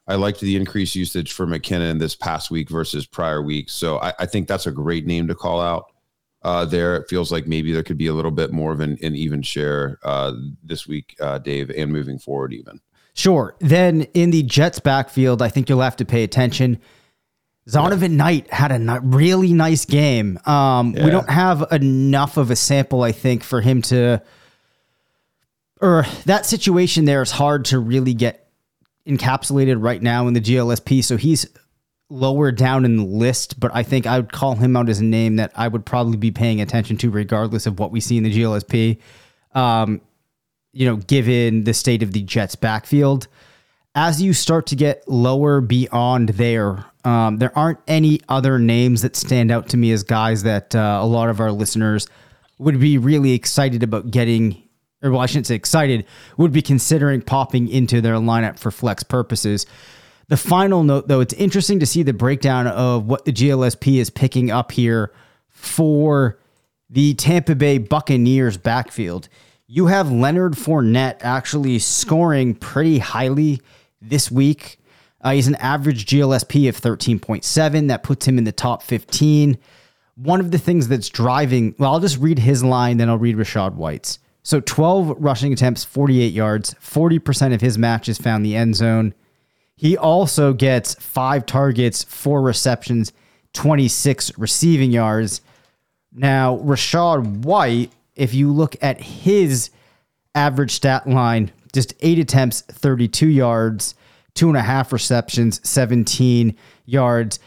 I 0.07 0.17
liked 0.17 0.41
the 0.41 0.57
increased 0.57 0.95
usage 0.95 1.33
for 1.33 1.47
McKinnon 1.47 1.99
this 1.99 2.15
past 2.15 2.51
week 2.51 2.69
versus 2.69 3.07
prior 3.07 3.43
weeks. 3.43 3.73
So 3.73 3.99
I, 4.01 4.13
I 4.19 4.27
think 4.27 4.49
that's 4.49 4.67
a 4.67 4.73
great 4.73 5.07
name 5.07 5.27
to 5.29 5.35
call 5.35 5.61
out. 5.61 5.87
uh, 6.43 6.65
there. 6.65 6.97
It 6.97 7.09
feels 7.09 7.31
like 7.31 7.47
maybe 7.47 7.73
there 7.73 7.83
could 7.83 7.99
be 7.99 8.07
a 8.07 8.15
little 8.15 8.31
bit 8.31 8.53
more 8.53 8.73
of 8.73 8.81
an, 8.81 8.99
an 9.03 9.15
even 9.15 9.43
share 9.43 9.99
uh, 10.05 10.33
this 10.63 10.87
week, 10.87 11.17
uh, 11.21 11.39
Dave, 11.39 11.71
and 11.71 11.93
moving 11.93 12.19
forward 12.19 12.53
even. 12.53 12.81
Sure. 13.15 13.57
Then 13.61 14.03
in 14.15 14.31
the 14.31 14.43
Jets 14.43 14.81
backfield, 14.81 15.43
I 15.43 15.49
think 15.49 15.69
you'll 15.69 15.81
have 15.81 15.97
to 15.97 16.05
pay 16.05 16.23
attention. 16.23 16.79
Zonovan. 17.69 18.13
Knight 18.13 18.53
had 18.53 18.73
a 18.73 19.01
really 19.03 19.53
nice 19.53 19.85
game. 19.85 20.39
Um, 20.47 20.95
yeah. 20.95 21.05
We 21.05 21.11
don't 21.11 21.31
have 21.31 21.67
enough 21.73 22.37
of 22.37 22.51
a 22.51 22.57
sample, 22.57 23.03
I 23.03 23.13
think, 23.13 23.43
for 23.43 23.61
him 23.61 23.83
to, 23.83 24.23
or 25.81 26.05
that 26.27 26.47
situation 26.47 27.05
there 27.05 27.23
is 27.23 27.31
hard 27.31 27.67
to 27.67 27.79
really 27.79 28.15
get 28.15 28.49
encapsulated 29.07 29.83
right 29.83 30.03
now 30.03 30.27
in 30.27 30.35
the 30.35 30.41
GLSP. 30.41 31.05
So 31.05 31.17
he's 31.17 31.47
lower 32.09 32.51
down 32.51 32.85
in 32.85 32.97
the 32.97 33.05
list, 33.05 33.61
but 33.61 33.71
I 33.75 33.83
think 33.83 34.07
I 34.07 34.19
would 34.19 34.33
call 34.33 34.57
him 34.57 34.77
out 34.77 34.89
as 34.89 35.01
a 35.01 35.05
name 35.05 35.37
that 35.37 35.53
I 35.55 35.69
would 35.69 35.87
probably 35.87 36.17
be 36.17 36.31
paying 36.31 36.61
attention 36.61 36.97
to 36.99 37.11
regardless 37.11 37.67
of 37.67 37.79
what 37.79 37.93
we 37.93 38.01
see 38.01 38.17
in 38.17 38.25
the 38.25 38.35
GLSP. 38.35 38.99
Um, 39.55 40.01
you 40.73 40.87
know, 40.87 40.97
given 40.97 41.65
the 41.65 41.75
state 41.75 42.03
of 42.03 42.13
the 42.13 42.23
Jets 42.23 42.57
backfield. 42.57 43.29
As 43.95 44.23
you 44.23 44.33
start 44.35 44.67
to 44.69 44.77
get 44.77 45.09
lower 45.09 45.61
beyond 45.61 46.31
there, 46.31 46.85
um, 47.05 47.39
there 47.39 47.57
aren't 47.59 47.81
any 47.89 48.21
other 48.29 48.57
names 48.57 49.03
that 49.03 49.17
stand 49.17 49.51
out 49.51 49.69
to 49.71 49.77
me 49.77 49.91
as 49.91 50.05
guys 50.05 50.45
that 50.45 50.77
uh, 50.77 51.01
a 51.03 51.07
lot 51.07 51.29
of 51.29 51.41
our 51.41 51.51
listeners 51.51 52.07
would 52.59 52.79
be 52.79 52.99
really 52.99 53.33
excited 53.33 53.83
about 53.83 54.13
getting, 54.13 54.63
or 55.03 55.11
well, 55.11 55.21
I 55.21 55.27
shouldn't 55.27 55.49
say 55.49 55.57
excited, 55.57 56.07
would 56.37 56.53
be 56.53 56.63
considering 56.63 57.21
popping 57.21 57.67
into 57.67 58.01
their 58.01 58.15
lineup 58.15 58.61
for 58.61 58.71
flex 58.71 59.03
purposes. 59.03 59.67
The 60.29 60.37
final 60.37 60.85
note, 60.85 61.09
though, 61.09 61.19
it's 61.19 61.35
interesting 61.35 61.81
to 61.81 61.87
see 61.87 62.05
the 62.05 62.13
breakdown 62.13 62.69
of 62.69 63.07
what 63.07 63.25
the 63.25 63.33
GLSP 63.33 63.97
is 63.97 64.09
picking 64.09 64.53
up 64.53 64.71
here 64.71 65.13
for 65.49 66.39
the 66.89 67.15
Tampa 67.15 67.57
Bay 67.57 67.79
Buccaneers 67.79 68.57
backfield. 68.57 69.29
You 69.67 69.87
have 69.87 70.13
Leonard 70.13 70.53
Fournette 70.53 71.19
actually 71.23 71.81
scoring 71.81 72.55
pretty 72.55 72.99
highly 72.99 73.61
this 74.01 74.31
week. 74.31 74.79
Uh, 75.21 75.33
he's 75.33 75.49
an 75.49 75.57
average 75.57 76.07
GLSP 76.07 76.69
of 76.69 76.81
13.7. 76.81 77.89
That 77.89 78.03
puts 78.03 78.27
him 78.27 78.39
in 78.39 78.45
the 78.45 78.53
top 78.53 78.83
15. 78.83 79.59
One 80.17 80.41
of 80.41 80.51
the 80.51 80.59
things 80.59 80.89
that's 80.89 81.09
driving, 81.09 81.75
well, 81.79 81.93
I'll 81.93 82.01
just 82.01 82.19
read 82.19 82.39
his 82.39 82.65
line, 82.65 82.97
then 82.97 83.09
I'll 83.09 83.19
read 83.19 83.37
Rachaad 83.37 83.75
White's. 83.75 84.19
So 84.43 84.61
12 84.61 85.17
rushing 85.19 85.53
attempts, 85.53 85.85
48 85.85 86.33
yards, 86.33 86.75
40% 86.75 87.55
of 87.55 87.61
his 87.61 87.77
matches 87.77 88.19
found 88.19 88.45
the 88.45 88.57
end 88.57 88.77
zone. 88.77 89.15
He 89.77 89.97
also 89.97 90.53
gets 90.53 90.95
five 90.95 91.47
targets, 91.47 92.05
four 92.05 92.43
receptions, 92.43 93.13
26 93.53 94.39
receiving 94.39 94.91
yards. 94.91 95.41
Now, 96.13 96.59
Rachaad 96.59 97.45
White, 97.45 97.93
if 98.15 98.35
you 98.35 98.53
look 98.53 98.77
at 98.83 99.01
his 99.01 99.71
average 100.35 100.73
stat 100.73 101.09
line, 101.09 101.51
just 101.73 101.95
eight 102.01 102.19
attempts, 102.19 102.63
32 102.63 103.29
yards, 103.29 103.95
two 104.35 104.49
and 104.49 104.57
a 104.57 104.63
half 104.63 104.93
receptions, 104.93 105.61
17 105.69 106.57
yards, 106.87 107.39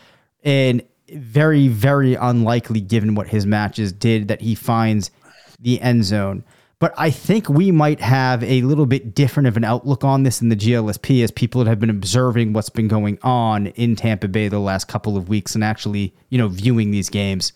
and 0.43 0.83
very, 1.09 1.67
very 1.67 2.15
unlikely 2.15 2.81
given 2.81 3.15
what 3.15 3.27
his 3.27 3.45
matches 3.45 3.91
did 3.91 4.27
that 4.27 4.41
he 4.41 4.55
finds 4.55 5.12
the 5.59 5.79
end 5.81 6.03
zone. 6.03 6.43
But 6.79 6.93
I 6.97 7.12
think 7.12 7.47
we 7.47 7.71
might 7.71 8.01
have 8.01 8.43
a 8.43 8.62
little 8.63 8.86
bit 8.86 9.15
different 9.15 9.47
of 9.47 9.55
an 9.55 9.63
outlook 9.63 10.03
on 10.03 10.23
this 10.23 10.41
in 10.41 10.49
the 10.49 10.55
GLSP 10.55 11.23
as 11.23 11.31
people 11.31 11.63
that 11.63 11.69
have 11.69 11.79
been 11.79 11.89
observing 11.89 12.51
what's 12.51 12.69
been 12.69 12.89
going 12.89 13.19
on 13.21 13.67
in 13.67 13.95
Tampa 13.95 14.27
Bay 14.27 14.49
the 14.49 14.59
last 14.59 14.89
couple 14.89 15.15
of 15.15 15.29
weeks 15.29 15.55
and 15.55 15.63
actually, 15.63 16.13
you 16.29 16.38
know, 16.38 16.49
viewing 16.49 16.91
these 16.91 17.09
games. 17.09 17.53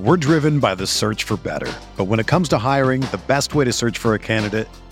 We're 0.00 0.16
driven 0.16 0.58
by 0.58 0.74
the 0.74 0.88
search 0.88 1.22
for 1.22 1.36
better. 1.36 1.72
But 1.96 2.04
when 2.04 2.18
it 2.18 2.26
comes 2.26 2.48
to 2.48 2.58
hiring, 2.58 3.02
the 3.02 3.20
best 3.28 3.54
way 3.54 3.64
to 3.64 3.72
search 3.72 3.98
for 3.98 4.14
a 4.14 4.18
candidate 4.18 4.66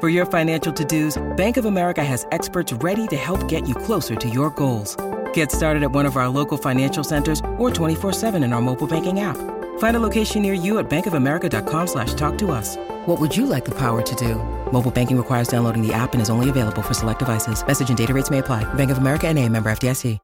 For 0.00 0.08
your 0.08 0.24
financial 0.24 0.72
to-dos, 0.72 1.22
Bank 1.36 1.58
of 1.58 1.66
America 1.66 2.02
has 2.02 2.26
experts 2.32 2.72
ready 2.72 3.06
to 3.08 3.16
help 3.18 3.46
get 3.48 3.68
you 3.68 3.74
closer 3.74 4.16
to 4.16 4.28
your 4.30 4.48
goals. 4.48 4.96
Get 5.34 5.52
started 5.52 5.82
at 5.82 5.92
one 5.92 6.06
of 6.06 6.16
our 6.16 6.26
local 6.26 6.56
financial 6.56 7.04
centers 7.04 7.40
or 7.58 7.68
24-7 7.68 8.42
in 8.42 8.54
our 8.54 8.62
mobile 8.62 8.86
banking 8.86 9.20
app. 9.20 9.36
Find 9.78 9.96
a 9.98 10.00
location 10.00 10.40
near 10.40 10.54
you 10.54 10.78
at 10.78 10.88
bankofamerica.com 10.88 11.86
slash 11.86 12.14
talk 12.14 12.38
to 12.38 12.50
us. 12.50 12.78
What 13.04 13.20
would 13.20 13.36
you 13.36 13.44
like 13.44 13.66
the 13.66 13.74
power 13.74 14.00
to 14.00 14.14
do? 14.14 14.36
Mobile 14.72 14.90
banking 14.90 15.18
requires 15.18 15.48
downloading 15.48 15.86
the 15.86 15.92
app 15.92 16.14
and 16.14 16.22
is 16.22 16.30
only 16.30 16.48
available 16.48 16.80
for 16.80 16.94
select 16.94 17.18
devices. 17.18 17.62
Message 17.66 17.90
and 17.90 17.98
data 17.98 18.14
rates 18.14 18.30
may 18.30 18.38
apply. 18.38 18.64
Bank 18.72 18.90
of 18.90 18.96
America 18.96 19.28
and 19.28 19.38
a 19.38 19.46
member 19.50 19.70
FDIC. 19.70 20.18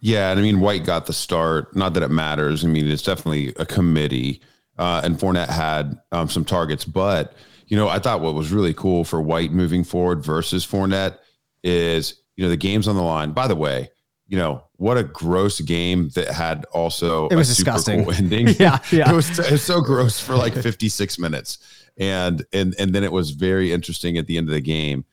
Yeah, 0.00 0.32
and 0.32 0.40
I 0.40 0.42
mean 0.42 0.58
White 0.58 0.84
got 0.84 1.06
the 1.06 1.12
start. 1.12 1.76
Not 1.76 1.94
that 1.94 2.02
it 2.02 2.10
matters. 2.10 2.64
I 2.64 2.66
mean 2.68 2.90
it's 2.90 3.02
definitely 3.02 3.54
a 3.58 3.64
committee, 3.64 4.42
uh, 4.76 5.02
and 5.04 5.16
Fournette 5.16 5.50
had 5.50 6.00
um, 6.10 6.28
some 6.28 6.44
targets. 6.44 6.84
But 6.84 7.32
you 7.66 7.76
know, 7.76 7.88
I 7.88 7.98
thought 7.98 8.20
what 8.20 8.34
was 8.34 8.52
really 8.52 8.74
cool 8.74 9.04
for 9.04 9.20
White 9.20 9.52
moving 9.52 9.84
forward 9.84 10.24
versus 10.24 10.66
Fournette 10.66 11.18
is 11.62 12.20
you 12.36 12.44
know 12.44 12.50
the 12.50 12.56
game's 12.56 12.88
on 12.88 12.96
the 12.96 13.02
line. 13.02 13.32
By 13.32 13.46
the 13.46 13.56
way, 13.56 13.90
you 14.26 14.38
know 14.38 14.64
what 14.76 14.98
a 14.98 15.04
gross 15.04 15.60
game 15.60 16.10
that 16.10 16.28
had 16.28 16.64
also 16.72 17.28
it 17.28 17.36
was 17.36 17.48
disgusting 17.48 18.04
cool 18.04 18.12
ending. 18.16 18.48
yeah, 18.58 18.78
yeah, 18.90 19.10
it 19.10 19.14
was, 19.14 19.38
it 19.38 19.50
was 19.50 19.62
so 19.62 19.80
gross 19.80 20.20
for 20.20 20.34
like 20.34 20.54
56 20.54 21.18
minutes, 21.18 21.58
and 21.98 22.44
and 22.52 22.74
and 22.78 22.94
then 22.94 23.04
it 23.04 23.12
was 23.12 23.30
very 23.30 23.72
interesting 23.72 24.18
at 24.18 24.26
the 24.26 24.36
end 24.36 24.48
of 24.48 24.54
the 24.54 24.60
game. 24.60 25.04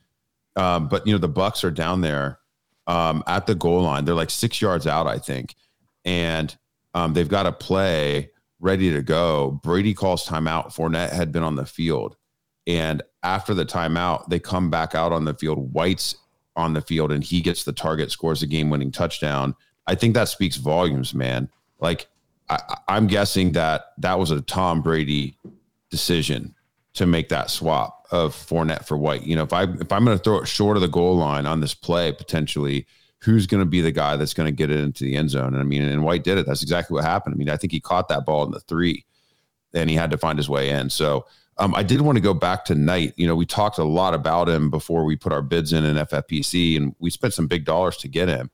Um, 0.55 0.87
but 0.87 1.05
you 1.07 1.13
know 1.13 1.19
the 1.19 1.29
Bucs 1.29 1.63
are 1.63 1.71
down 1.71 2.01
there 2.01 2.39
um, 2.87 3.23
at 3.27 3.45
the 3.45 3.55
goal 3.55 3.83
line. 3.83 4.05
They're 4.05 4.15
like 4.15 4.29
six 4.29 4.61
yards 4.61 4.87
out, 4.87 5.07
I 5.07 5.17
think, 5.17 5.55
and 6.03 6.55
um, 6.93 7.13
they've 7.13 7.29
got 7.29 7.45
a 7.45 7.51
play 7.51 8.31
ready 8.59 8.91
to 8.91 9.01
go. 9.01 9.59
Brady 9.63 9.93
calls 9.93 10.25
timeout. 10.25 10.73
Fournette 10.73 11.11
had 11.11 11.31
been 11.31 11.43
on 11.43 11.55
the 11.55 11.65
field, 11.65 12.15
and 12.67 13.01
after 13.23 13.53
the 13.53 13.65
timeout, 13.65 14.27
they 14.29 14.39
come 14.39 14.69
back 14.69 14.95
out 14.95 15.11
on 15.11 15.25
the 15.25 15.33
field. 15.33 15.73
White's 15.73 16.15
on 16.55 16.73
the 16.73 16.81
field, 16.81 17.11
and 17.11 17.23
he 17.23 17.41
gets 17.41 17.63
the 17.63 17.71
target, 17.71 18.11
scores 18.11 18.43
a 18.43 18.47
game-winning 18.47 18.91
touchdown. 18.91 19.55
I 19.87 19.95
think 19.95 20.13
that 20.15 20.27
speaks 20.27 20.57
volumes, 20.57 21.13
man. 21.13 21.49
Like 21.79 22.07
I, 22.49 22.59
I'm 22.87 23.07
guessing 23.07 23.53
that 23.53 23.93
that 23.97 24.19
was 24.19 24.31
a 24.31 24.41
Tom 24.41 24.81
Brady 24.81 25.37
decision 25.89 26.53
to 26.93 27.05
make 27.05 27.29
that 27.29 27.49
swap 27.49 28.05
of 28.11 28.35
Fournette 28.35 28.85
for 28.85 28.97
White. 28.97 29.23
You 29.23 29.35
know, 29.35 29.43
if 29.43 29.53
I 29.53 29.63
if 29.63 29.91
I'm 29.91 30.05
going 30.05 30.17
to 30.17 30.23
throw 30.23 30.39
it 30.39 30.47
short 30.47 30.77
of 30.77 30.81
the 30.81 30.87
goal 30.87 31.15
line 31.15 31.45
on 31.45 31.61
this 31.61 31.73
play 31.73 32.11
potentially, 32.11 32.85
who's 33.19 33.47
going 33.47 33.63
to 33.63 33.69
be 33.69 33.81
the 33.81 33.91
guy 33.91 34.17
that's 34.17 34.33
going 34.33 34.47
to 34.47 34.51
get 34.51 34.69
it 34.69 34.79
into 34.79 35.03
the 35.05 35.15
end 35.15 35.29
zone? 35.29 35.53
And 35.53 35.61
I 35.61 35.63
mean, 35.63 35.81
and 35.81 36.03
White 36.03 36.23
did 36.23 36.37
it. 36.37 36.45
That's 36.45 36.63
exactly 36.63 36.93
what 36.95 37.05
happened. 37.05 37.33
I 37.33 37.37
mean, 37.37 37.49
I 37.49 37.57
think 37.57 37.71
he 37.71 37.79
caught 37.79 38.09
that 38.09 38.25
ball 38.25 38.43
in 38.43 38.51
the 38.51 38.59
three, 38.59 39.05
and 39.73 39.89
he 39.89 39.95
had 39.95 40.11
to 40.11 40.17
find 40.17 40.37
his 40.37 40.49
way 40.49 40.69
in. 40.69 40.89
So. 40.89 41.25
Um, 41.57 41.75
I 41.75 41.83
did 41.83 42.01
want 42.01 42.15
to 42.15 42.21
go 42.21 42.33
back 42.33 42.65
to 42.65 42.75
Knight. 42.75 43.13
You 43.17 43.27
know, 43.27 43.35
we 43.35 43.45
talked 43.45 43.77
a 43.77 43.83
lot 43.83 44.13
about 44.13 44.49
him 44.49 44.69
before 44.69 45.03
we 45.03 45.15
put 45.15 45.33
our 45.33 45.41
bids 45.41 45.73
in 45.73 45.83
in 45.83 45.97
FFPC, 45.97 46.77
and 46.77 46.95
we 46.99 47.09
spent 47.09 47.33
some 47.33 47.47
big 47.47 47.65
dollars 47.65 47.97
to 47.97 48.07
get 48.07 48.29
him. 48.29 48.49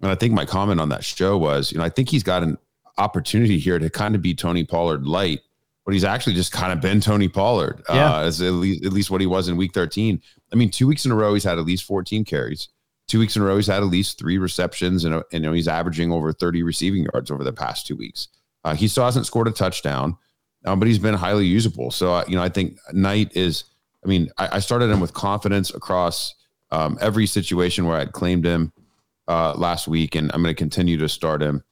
And 0.00 0.10
I 0.10 0.14
think 0.14 0.32
my 0.32 0.44
comment 0.44 0.80
on 0.80 0.88
that 0.90 1.04
show 1.04 1.38
was, 1.38 1.72
you 1.72 1.78
know, 1.78 1.84
I 1.84 1.88
think 1.88 2.08
he's 2.08 2.22
got 2.22 2.42
an 2.42 2.58
opportunity 2.98 3.58
here 3.58 3.78
to 3.78 3.88
kind 3.88 4.14
of 4.14 4.22
be 4.22 4.34
Tony 4.34 4.64
Pollard 4.64 5.04
light 5.06 5.40
but 5.84 5.94
he's 5.94 6.04
actually 6.04 6.34
just 6.34 6.52
kind 6.52 6.72
of 6.72 6.80
been 6.80 7.00
Tony 7.00 7.28
Pollard. 7.28 7.82
Yeah. 7.88 8.16
Uh, 8.16 8.20
as 8.22 8.40
at 8.40 8.52
least, 8.52 8.84
at 8.84 8.92
least 8.92 9.10
what 9.10 9.20
he 9.20 9.26
was 9.26 9.48
in 9.48 9.56
week 9.56 9.74
13. 9.74 10.20
I 10.52 10.56
mean, 10.56 10.70
two 10.70 10.86
weeks 10.86 11.04
in 11.04 11.10
a 11.10 11.14
row, 11.14 11.34
he's 11.34 11.44
had 11.44 11.58
at 11.58 11.64
least 11.64 11.84
14 11.84 12.24
carries. 12.24 12.68
Two 13.08 13.18
weeks 13.18 13.36
in 13.36 13.42
a 13.42 13.44
row, 13.44 13.56
he's 13.56 13.66
had 13.66 13.82
at 13.82 13.88
least 13.88 14.18
three 14.18 14.38
receptions, 14.38 15.04
and, 15.04 15.14
and 15.14 15.24
you 15.32 15.40
know 15.40 15.52
he's 15.52 15.68
averaging 15.68 16.12
over 16.12 16.32
30 16.32 16.62
receiving 16.62 17.06
yards 17.12 17.30
over 17.30 17.42
the 17.42 17.52
past 17.52 17.86
two 17.86 17.96
weeks. 17.96 18.28
Uh, 18.64 18.74
he 18.74 18.86
still 18.86 19.04
hasn't 19.04 19.26
scored 19.26 19.48
a 19.48 19.50
touchdown, 19.50 20.16
um, 20.64 20.78
but 20.78 20.88
he's 20.88 20.98
been 20.98 21.14
highly 21.14 21.46
usable. 21.46 21.90
So 21.90 22.14
uh, 22.14 22.24
you 22.28 22.36
know, 22.36 22.42
I 22.42 22.48
think 22.48 22.78
Knight 22.92 23.36
is. 23.36 23.64
I 24.04 24.08
mean, 24.08 24.30
I, 24.36 24.56
I 24.56 24.58
started 24.58 24.90
him 24.90 24.98
with 24.98 25.14
confidence 25.14 25.72
across 25.72 26.34
um, 26.72 26.98
every 27.00 27.26
situation 27.26 27.86
where 27.86 27.98
I'd 27.98 28.10
claimed 28.10 28.44
him 28.44 28.72
uh, 29.28 29.54
last 29.54 29.86
week, 29.86 30.16
and 30.16 30.30
I'm 30.32 30.42
going 30.42 30.54
to 30.54 30.58
continue 30.58 30.96
to 30.96 31.08
start 31.08 31.40
him. 31.40 31.62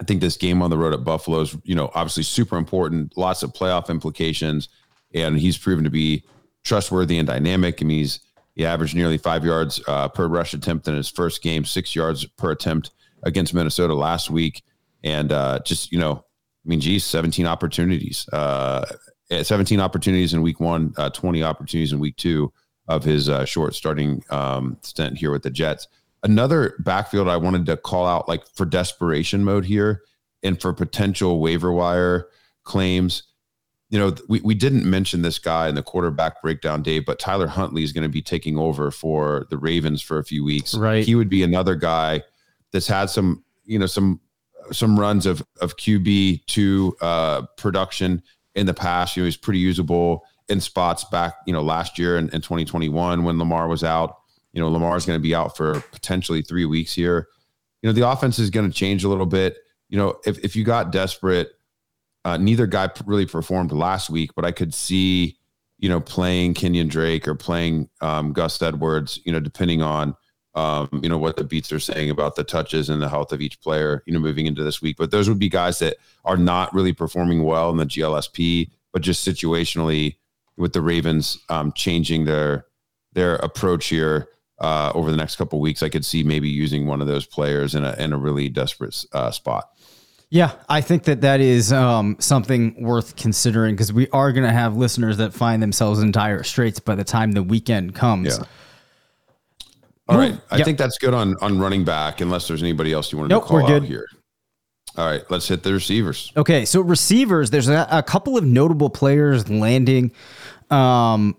I 0.00 0.04
think 0.04 0.20
this 0.20 0.36
game 0.36 0.60
on 0.62 0.70
the 0.70 0.78
road 0.78 0.92
at 0.92 1.04
Buffalo 1.04 1.40
is, 1.40 1.56
you 1.64 1.74
know, 1.74 1.90
obviously 1.94 2.22
super 2.22 2.56
important, 2.56 3.16
lots 3.16 3.42
of 3.42 3.52
playoff 3.52 3.88
implications, 3.88 4.68
and 5.14 5.38
he's 5.38 5.56
proven 5.56 5.84
to 5.84 5.90
be 5.90 6.22
trustworthy 6.64 7.18
and 7.18 7.26
dynamic. 7.26 7.80
I 7.80 7.84
mean, 7.84 7.98
he's 7.98 8.20
he 8.54 8.66
averaged 8.66 8.94
nearly 8.94 9.18
five 9.18 9.44
yards 9.44 9.80
uh, 9.86 10.08
per 10.08 10.26
rush 10.26 10.52
attempt 10.52 10.88
in 10.88 10.96
his 10.96 11.08
first 11.08 11.42
game, 11.42 11.64
six 11.64 11.94
yards 11.94 12.24
per 12.24 12.50
attempt 12.50 12.90
against 13.22 13.54
Minnesota 13.54 13.94
last 13.94 14.30
week, 14.30 14.62
and 15.02 15.32
uh, 15.32 15.60
just 15.64 15.92
you 15.92 15.98
know, 15.98 16.24
I 16.68 16.70
mean, 16.70 16.80
geez, 16.80 17.02
17 17.04 17.46
opportunities, 17.46 18.28
uh, 18.30 18.84
17 19.30 19.80
opportunities 19.80 20.34
in 20.34 20.42
week 20.42 20.60
one, 20.60 20.92
uh, 20.98 21.08
20 21.08 21.42
opportunities 21.42 21.94
in 21.94 21.98
week 21.98 22.16
two 22.16 22.52
of 22.88 23.04
his 23.04 23.30
uh, 23.30 23.46
short 23.46 23.74
starting 23.74 24.22
um, 24.28 24.76
stint 24.82 25.16
here 25.16 25.30
with 25.30 25.42
the 25.42 25.50
Jets. 25.50 25.88
Another 26.22 26.74
backfield 26.80 27.26
I 27.26 27.38
wanted 27.38 27.64
to 27.66 27.76
call 27.78 28.06
out, 28.06 28.28
like 28.28 28.46
for 28.54 28.66
desperation 28.66 29.44
mode 29.44 29.64
here, 29.64 30.02
and 30.42 30.60
for 30.60 30.74
potential 30.74 31.40
waiver 31.40 31.72
wire 31.72 32.28
claims 32.64 33.22
you 33.90 33.98
know, 33.98 34.14
we, 34.28 34.40
we 34.42 34.54
didn't 34.54 34.84
mention 34.84 35.22
this 35.22 35.38
guy 35.38 35.68
in 35.68 35.74
the 35.74 35.82
quarterback 35.82 36.42
breakdown, 36.42 36.82
Dave, 36.82 37.06
but 37.06 37.18
Tyler 37.18 37.46
Huntley 37.46 37.82
is 37.82 37.92
going 37.92 38.02
to 38.02 38.08
be 38.08 38.20
taking 38.20 38.58
over 38.58 38.90
for 38.90 39.46
the 39.48 39.56
Ravens 39.56 40.02
for 40.02 40.18
a 40.18 40.24
few 40.24 40.44
weeks. 40.44 40.74
Right. 40.74 41.04
He 41.04 41.14
would 41.14 41.30
be 41.30 41.42
another 41.42 41.74
guy 41.74 42.22
that's 42.70 42.86
had 42.86 43.08
some, 43.08 43.42
you 43.64 43.78
know, 43.78 43.86
some 43.86 44.20
some 44.72 44.98
runs 44.98 45.26
of 45.26 45.42
of 45.60 45.76
QB 45.76 46.46
two 46.46 46.96
uh, 47.00 47.42
production 47.56 48.22
in 48.54 48.66
the 48.66 48.74
past. 48.74 49.16
You 49.16 49.22
know, 49.22 49.26
he's 49.26 49.36
pretty 49.36 49.60
usable 49.60 50.24
in 50.48 50.60
spots 50.60 51.04
back, 51.04 51.34
you 51.46 51.52
know, 51.52 51.62
last 51.62 51.98
year 51.98 52.16
in, 52.16 52.30
in 52.30 52.40
2021 52.40 53.22
when 53.22 53.38
Lamar 53.38 53.68
was 53.68 53.84
out. 53.84 54.16
You 54.52 54.62
know, 54.62 54.70
Lamar 54.70 54.96
is 54.96 55.04
going 55.04 55.18
to 55.18 55.22
be 55.22 55.34
out 55.34 55.56
for 55.56 55.80
potentially 55.92 56.42
three 56.42 56.64
weeks 56.64 56.94
here. 56.94 57.28
You 57.82 57.88
know, 57.88 57.92
the 57.92 58.08
offense 58.08 58.38
is 58.38 58.50
going 58.50 58.68
to 58.68 58.74
change 58.74 59.04
a 59.04 59.08
little 59.08 59.26
bit. 59.26 59.58
You 59.88 59.98
know, 59.98 60.18
if 60.24 60.38
if 60.44 60.56
you 60.56 60.64
got 60.64 60.90
desperate 60.90 61.52
uh, 62.24 62.36
neither 62.36 62.66
guy 62.66 62.90
really 63.06 63.26
performed 63.26 63.72
last 63.72 64.10
week, 64.10 64.34
but 64.34 64.44
I 64.44 64.52
could 64.52 64.74
see, 64.74 65.38
you 65.78 65.88
know, 65.88 66.00
playing 66.00 66.54
Kenyan 66.54 66.88
Drake 66.88 67.26
or 67.26 67.34
playing 67.34 67.88
um, 68.00 68.32
Gus 68.32 68.60
Edwards, 68.60 69.20
you 69.24 69.32
know, 69.32 69.40
depending 69.40 69.80
on, 69.80 70.14
um, 70.54 70.88
you 71.02 71.08
know, 71.08 71.18
what 71.18 71.36
the 71.36 71.44
beats 71.44 71.72
are 71.72 71.80
saying 71.80 72.10
about 72.10 72.36
the 72.36 72.44
touches 72.44 72.88
and 72.88 73.00
the 73.00 73.08
health 73.08 73.32
of 73.32 73.40
each 73.40 73.60
player, 73.60 74.02
you 74.06 74.12
know, 74.12 74.18
moving 74.18 74.46
into 74.46 74.64
this 74.64 74.82
week. 74.82 74.96
But 74.96 75.10
those 75.10 75.28
would 75.28 75.38
be 75.38 75.48
guys 75.48 75.78
that 75.78 75.96
are 76.24 76.36
not 76.36 76.72
really 76.74 76.92
performing 76.92 77.44
well 77.44 77.70
in 77.70 77.76
the 77.76 77.86
GLSP, 77.86 78.70
but 78.92 79.02
just 79.02 79.26
situationally 79.26 80.16
with 80.56 80.72
the 80.72 80.80
Ravens 80.80 81.38
um, 81.48 81.72
changing 81.72 82.24
their 82.24 82.66
their 83.12 83.36
approach 83.36 83.86
here 83.86 84.28
uh, 84.58 84.92
over 84.94 85.10
the 85.10 85.16
next 85.16 85.36
couple 85.36 85.60
weeks, 85.60 85.82
I 85.82 85.88
could 85.88 86.04
see 86.04 86.22
maybe 86.22 86.48
using 86.48 86.86
one 86.86 87.00
of 87.00 87.06
those 87.06 87.26
players 87.26 87.74
in 87.74 87.84
a 87.84 87.94
in 87.98 88.12
a 88.12 88.18
really 88.18 88.48
desperate 88.48 89.04
uh, 89.12 89.30
spot. 89.30 89.70
Yeah, 90.30 90.52
I 90.68 90.82
think 90.82 91.04
that 91.04 91.22
that 91.22 91.40
is 91.40 91.72
um, 91.72 92.16
something 92.18 92.82
worth 92.82 93.16
considering 93.16 93.74
because 93.74 93.94
we 93.94 94.08
are 94.10 94.30
going 94.30 94.46
to 94.46 94.52
have 94.52 94.76
listeners 94.76 95.16
that 95.16 95.32
find 95.32 95.62
themselves 95.62 96.00
in 96.00 96.10
dire 96.10 96.42
straits 96.42 96.80
by 96.80 96.94
the 96.96 97.04
time 97.04 97.32
the 97.32 97.42
weekend 97.42 97.94
comes. 97.94 98.36
Yeah. 98.36 98.44
All 100.08 100.16
right, 100.18 100.38
I 100.50 100.56
Yep. 100.58 100.64
think 100.64 100.78
that's 100.78 100.96
good 100.98 101.12
on 101.14 101.36
on 101.42 101.58
running 101.58 101.84
back. 101.84 102.20
Unless 102.20 102.48
there's 102.48 102.62
anybody 102.62 102.92
else 102.92 103.12
you 103.12 103.18
want 103.18 103.28
to 103.30 103.34
Nope, 103.36 103.44
call 103.44 103.56
we're 103.58 103.62
out 103.64 103.68
good. 103.68 103.84
here. 103.84 104.06
All 104.96 105.04
right, 105.06 105.22
let's 105.30 105.46
hit 105.46 105.62
the 105.62 105.72
receivers. 105.72 106.32
Okay, 106.36 106.64
so 106.64 106.80
receivers, 106.80 107.50
there's 107.50 107.68
a, 107.68 107.86
a 107.90 108.02
couple 108.02 108.36
of 108.36 108.44
notable 108.44 108.90
players 108.90 109.48
landing 109.48 110.10
um, 110.70 111.36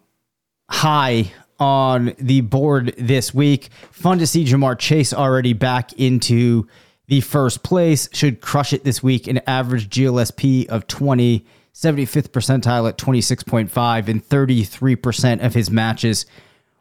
high 0.69 1.31
on 1.59 2.13
the 2.19 2.41
board 2.41 2.93
this 2.97 3.33
week. 3.33 3.69
Fun 3.91 4.19
to 4.19 4.27
see 4.27 4.45
Ja'Marr 4.45 4.77
Chase 4.79 5.13
already 5.13 5.51
back 5.53 5.91
into 5.93 6.67
the 7.07 7.19
first 7.21 7.63
place. 7.63 8.07
Should 8.13 8.39
crush 8.39 8.71
it 8.71 8.83
this 8.85 9.03
week. 9.03 9.27
An 9.27 9.39
average 9.47 9.89
GLSP 9.89 10.67
of 10.67 10.87
20, 10.87 11.45
75th 11.73 12.29
percentile 12.29 12.87
at 12.87 12.97
26.5, 12.97 14.07
and 14.07 14.23
33% 14.23 15.43
of 15.43 15.53
his 15.53 15.69
matches 15.69 16.25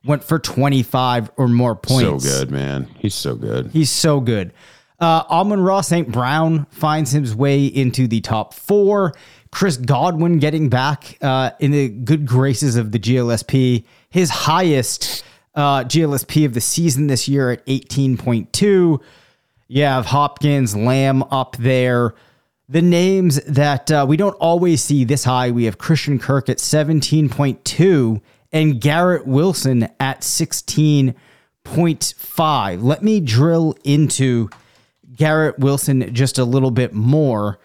went 0.05 0.25
for 0.25 0.39
25 0.39 1.31
or 1.37 1.49
more 1.49 1.75
points. 1.75 2.25
So 2.25 2.41
good, 2.41 2.51
man. 2.51 2.89
He's 2.99 3.15
so 3.15 3.35
good. 3.35 3.71
He's 3.73 3.91
so 3.91 4.21
good. 4.21 4.53
Uh, 5.01 5.23
Amon-Ra 5.31 5.81
St. 5.83 6.11
Brown 6.11 6.67
finds 6.71 7.13
his 7.13 7.35
way 7.35 7.67
into 7.67 8.09
the 8.09 8.21
top 8.21 8.53
four. 8.53 9.15
Chris 9.51 9.77
Godwin 9.77 10.39
getting 10.39 10.69
back 10.69 11.17
uh, 11.23 11.53
in 11.61 11.71
the 11.71 11.89
good 11.89 12.27
graces 12.27 12.77
of 12.77 12.93
the 12.93 12.99
GLSP. 12.99 13.85
His 14.11 14.31
highest 14.31 15.25
uh, 15.55 15.85
GLSP 15.85 16.45
of 16.45 16.55
the 16.55 16.61
season 16.61 17.07
this 17.07 17.29
year 17.29 17.51
at 17.51 17.65
18.2. 17.67 19.01
You 19.69 19.83
have 19.83 20.07
Hopkins, 20.07 20.75
Lamb 20.75 21.23
up 21.25 21.57
there. 21.59 22.15
The 22.69 22.83
names 22.83 23.43
that 23.45 23.91
uh, 23.91 24.05
we 24.09 24.17
don't 24.17 24.35
always 24.35 24.83
see 24.83 25.05
this 25.05 25.25
high 25.25 25.51
we 25.51 25.65
have 25.65 25.79
Christian 25.79 26.19
Kirk 26.19 26.49
at 26.49 26.59
17.2 26.59 28.21
and 28.53 28.81
Garrett 28.81 29.27
Wilson 29.27 29.89
at 30.01 30.23
16.5. 30.23 32.83
Let 32.83 33.03
me 33.03 33.21
drill 33.21 33.77
into 33.85 34.49
Garrett 35.15 35.59
Wilson 35.59 36.15
just 36.15 36.39
a 36.39 36.45
little 36.45 36.71
bit 36.71 36.95
more. 36.95 37.59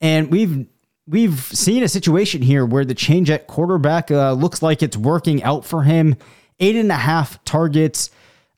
And 0.00 0.30
we've 0.30 0.66
we've 1.06 1.40
seen 1.40 1.82
a 1.82 1.88
situation 1.88 2.42
here 2.42 2.64
where 2.64 2.84
the 2.84 2.94
change 2.94 3.30
at 3.30 3.46
quarterback 3.46 4.10
uh, 4.10 4.32
looks 4.32 4.62
like 4.62 4.82
it's 4.82 4.96
working 4.96 5.42
out 5.42 5.64
for 5.64 5.82
him. 5.82 6.16
Eight 6.60 6.76
and 6.76 6.92
a 6.92 6.96
half 6.96 7.42
targets 7.44 8.10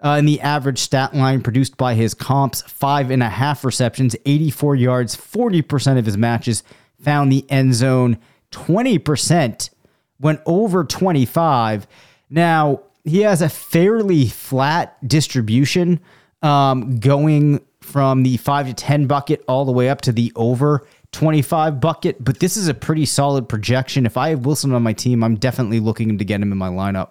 uh, 0.04 0.16
in 0.18 0.26
the 0.26 0.40
average 0.40 0.78
stat 0.78 1.14
line 1.14 1.42
produced 1.42 1.78
by 1.78 1.94
his 1.94 2.12
comps, 2.12 2.60
five 2.62 3.10
and 3.10 3.22
a 3.22 3.28
half 3.28 3.64
receptions, 3.64 4.14
84 4.26 4.76
yards, 4.76 5.16
40% 5.16 5.98
of 5.98 6.04
his 6.04 6.18
matches 6.18 6.62
found 7.00 7.32
the 7.32 7.50
end 7.50 7.74
zone, 7.74 8.18
20% 8.50 9.70
went 10.20 10.40
over 10.46 10.84
25. 10.84 11.86
Now, 12.30 12.80
he 13.04 13.20
has 13.20 13.42
a 13.42 13.48
fairly 13.48 14.28
flat 14.28 14.96
distribution 15.06 16.00
um, 16.42 16.98
going 16.98 17.64
from 17.80 18.22
the 18.22 18.36
5 18.38 18.68
to 18.68 18.74
10 18.74 19.06
bucket 19.06 19.44
all 19.46 19.64
the 19.64 19.72
way 19.72 19.88
up 19.90 20.00
to 20.02 20.12
the 20.12 20.32
over 20.36 20.86
25 21.12 21.80
bucket, 21.80 22.22
but 22.22 22.40
this 22.40 22.56
is 22.56 22.66
a 22.66 22.74
pretty 22.74 23.06
solid 23.06 23.48
projection. 23.48 24.04
If 24.04 24.16
I 24.16 24.30
have 24.30 24.44
Wilson 24.44 24.72
on 24.72 24.82
my 24.82 24.92
team, 24.92 25.22
I'm 25.22 25.36
definitely 25.36 25.80
looking 25.80 26.18
to 26.18 26.24
get 26.24 26.40
him 26.40 26.50
in 26.50 26.58
my 26.58 26.68
lineup. 26.68 27.10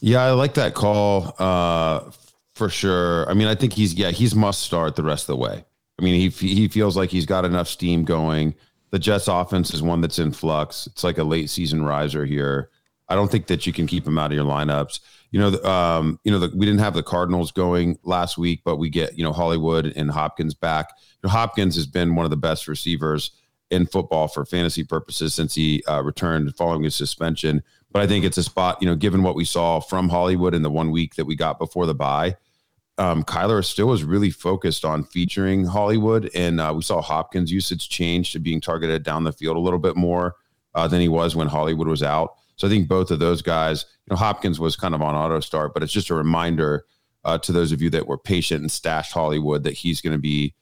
Yeah, 0.00 0.22
I 0.22 0.32
like 0.32 0.54
that 0.54 0.74
call 0.74 1.34
uh, 1.38 2.10
for 2.54 2.68
sure. 2.68 3.28
I 3.28 3.34
mean, 3.34 3.48
I 3.48 3.54
think 3.54 3.72
he's 3.72 3.94
yeah 3.94 4.10
he's 4.10 4.34
must 4.34 4.60
start 4.60 4.96
the 4.96 5.02
rest 5.02 5.24
of 5.24 5.28
the 5.28 5.36
way. 5.36 5.64
I 5.98 6.02
mean, 6.02 6.20
he 6.20 6.28
he 6.28 6.68
feels 6.68 6.96
like 6.96 7.10
he's 7.10 7.26
got 7.26 7.44
enough 7.44 7.68
steam 7.68 8.04
going. 8.04 8.54
The 8.94 9.00
Jets 9.00 9.26
offense 9.26 9.74
is 9.74 9.82
one 9.82 10.00
that's 10.02 10.20
in 10.20 10.30
flux. 10.30 10.86
It's 10.86 11.02
like 11.02 11.18
a 11.18 11.24
late 11.24 11.50
season 11.50 11.84
riser 11.84 12.24
here. 12.24 12.70
I 13.08 13.16
don't 13.16 13.28
think 13.28 13.48
that 13.48 13.66
you 13.66 13.72
can 13.72 13.88
keep 13.88 14.06
him 14.06 14.18
out 14.18 14.30
of 14.30 14.36
your 14.36 14.44
lineups. 14.44 15.00
You 15.32 15.40
know, 15.40 15.60
um, 15.64 16.20
you 16.22 16.30
know, 16.30 16.38
the, 16.38 16.56
we 16.56 16.64
didn't 16.64 16.78
have 16.78 16.94
the 16.94 17.02
Cardinals 17.02 17.50
going 17.50 17.98
last 18.04 18.38
week, 18.38 18.60
but 18.64 18.76
we 18.76 18.88
get 18.90 19.18
you 19.18 19.24
know 19.24 19.32
Hollywood 19.32 19.92
and 19.96 20.12
Hopkins 20.12 20.54
back. 20.54 20.90
You 20.96 21.26
know, 21.26 21.30
Hopkins 21.30 21.74
has 21.74 21.88
been 21.88 22.14
one 22.14 22.24
of 22.24 22.30
the 22.30 22.36
best 22.36 22.68
receivers 22.68 23.32
in 23.68 23.86
football 23.86 24.28
for 24.28 24.44
fantasy 24.44 24.84
purposes 24.84 25.34
since 25.34 25.56
he 25.56 25.82
uh, 25.88 26.00
returned 26.00 26.54
following 26.54 26.84
his 26.84 26.94
suspension. 26.94 27.64
But 27.90 28.02
I 28.02 28.06
think 28.06 28.24
it's 28.24 28.38
a 28.38 28.44
spot, 28.44 28.80
you 28.80 28.86
know, 28.86 28.94
given 28.94 29.24
what 29.24 29.34
we 29.34 29.44
saw 29.44 29.80
from 29.80 30.08
Hollywood 30.08 30.54
in 30.54 30.62
the 30.62 30.70
one 30.70 30.92
week 30.92 31.16
that 31.16 31.24
we 31.24 31.34
got 31.34 31.58
before 31.58 31.86
the 31.86 31.96
bye. 31.96 32.36
Um, 32.96 33.24
Kyler 33.24 33.64
still 33.64 33.88
was 33.88 34.04
really 34.04 34.30
focused 34.30 34.84
on 34.84 35.04
featuring 35.04 35.64
Hollywood, 35.64 36.30
and 36.34 36.60
uh, 36.60 36.72
we 36.76 36.82
saw 36.82 37.00
Hopkins' 37.00 37.50
usage 37.50 37.88
change 37.88 38.32
to 38.32 38.38
being 38.38 38.60
targeted 38.60 39.02
down 39.02 39.24
the 39.24 39.32
field 39.32 39.56
a 39.56 39.60
little 39.60 39.80
bit 39.80 39.96
more 39.96 40.36
uh, 40.74 40.86
than 40.86 41.00
he 41.00 41.08
was 41.08 41.34
when 41.34 41.48
Hollywood 41.48 41.88
was 41.88 42.02
out. 42.02 42.34
So 42.56 42.66
I 42.68 42.70
think 42.70 42.88
both 42.88 43.10
of 43.10 43.18
those 43.18 43.42
guys, 43.42 43.84
you 44.06 44.12
know, 44.14 44.16
Hopkins 44.16 44.60
was 44.60 44.76
kind 44.76 44.94
of 44.94 45.02
on 45.02 45.14
auto 45.14 45.40
start, 45.40 45.74
but 45.74 45.82
it's 45.82 45.92
just 45.92 46.10
a 46.10 46.14
reminder 46.14 46.84
uh, 47.24 47.38
to 47.38 47.52
those 47.52 47.72
of 47.72 47.82
you 47.82 47.90
that 47.90 48.06
were 48.06 48.18
patient 48.18 48.60
and 48.60 48.70
stashed 48.70 49.12
Hollywood 49.12 49.64
that 49.64 49.72
he's 49.72 50.00
going 50.00 50.12
to 50.12 50.20
be 50.20 50.54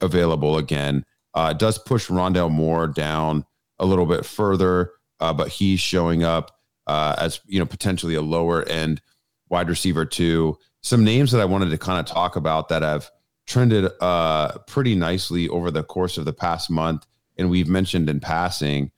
available 0.00 0.58
again. 0.58 1.04
Uh, 1.34 1.48
it 1.52 1.58
does 1.58 1.78
push 1.78 2.08
Rondale 2.08 2.50
Moore 2.50 2.86
down 2.86 3.46
a 3.78 3.86
little 3.86 4.06
bit 4.06 4.26
further, 4.26 4.92
uh, 5.20 5.32
but 5.32 5.48
he's 5.48 5.80
showing 5.80 6.22
up 6.22 6.58
uh, 6.86 7.14
as 7.18 7.40
you 7.46 7.58
know 7.58 7.66
potentially 7.66 8.14
a 8.14 8.22
lower 8.22 8.64
end 8.68 9.00
wide 9.48 9.68
receiver 9.68 10.04
too. 10.04 10.58
Some 10.82 11.04
names 11.04 11.32
that 11.32 11.40
I 11.40 11.44
wanted 11.44 11.70
to 11.70 11.78
kind 11.78 12.00
of 12.00 12.06
talk 12.06 12.36
about 12.36 12.68
that 12.68 12.82
have 12.82 13.10
trended 13.46 13.90
uh, 14.00 14.58
pretty 14.66 14.94
nicely 14.94 15.48
over 15.48 15.70
the 15.70 15.82
course 15.82 16.18
of 16.18 16.24
the 16.24 16.32
past 16.32 16.70
month 16.70 17.06
and 17.36 17.50
we've 17.50 17.68
mentioned 17.68 18.08
in 18.08 18.20
passing, 18.20 18.90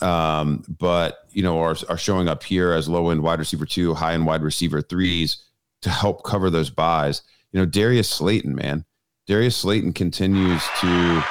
um, 0.00 0.64
but 0.78 1.18
you 1.30 1.42
know 1.42 1.60
are 1.60 1.76
are 1.88 1.98
showing 1.98 2.28
up 2.28 2.42
here 2.42 2.72
as 2.72 2.88
low 2.88 3.10
end 3.10 3.22
wide 3.22 3.38
receiver 3.38 3.66
two, 3.66 3.94
high 3.94 4.14
end 4.14 4.26
wide 4.26 4.42
receiver 4.42 4.82
threes 4.82 5.42
to 5.82 5.90
help 5.90 6.24
cover 6.24 6.50
those 6.50 6.70
byes. 6.70 7.22
You 7.52 7.60
know, 7.60 7.66
Darius 7.66 8.08
Slayton, 8.08 8.54
man, 8.54 8.84
Darius 9.26 9.56
Slayton 9.56 9.92
continues 9.92 10.62
to 10.80 11.24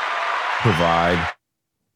provide 0.62 1.34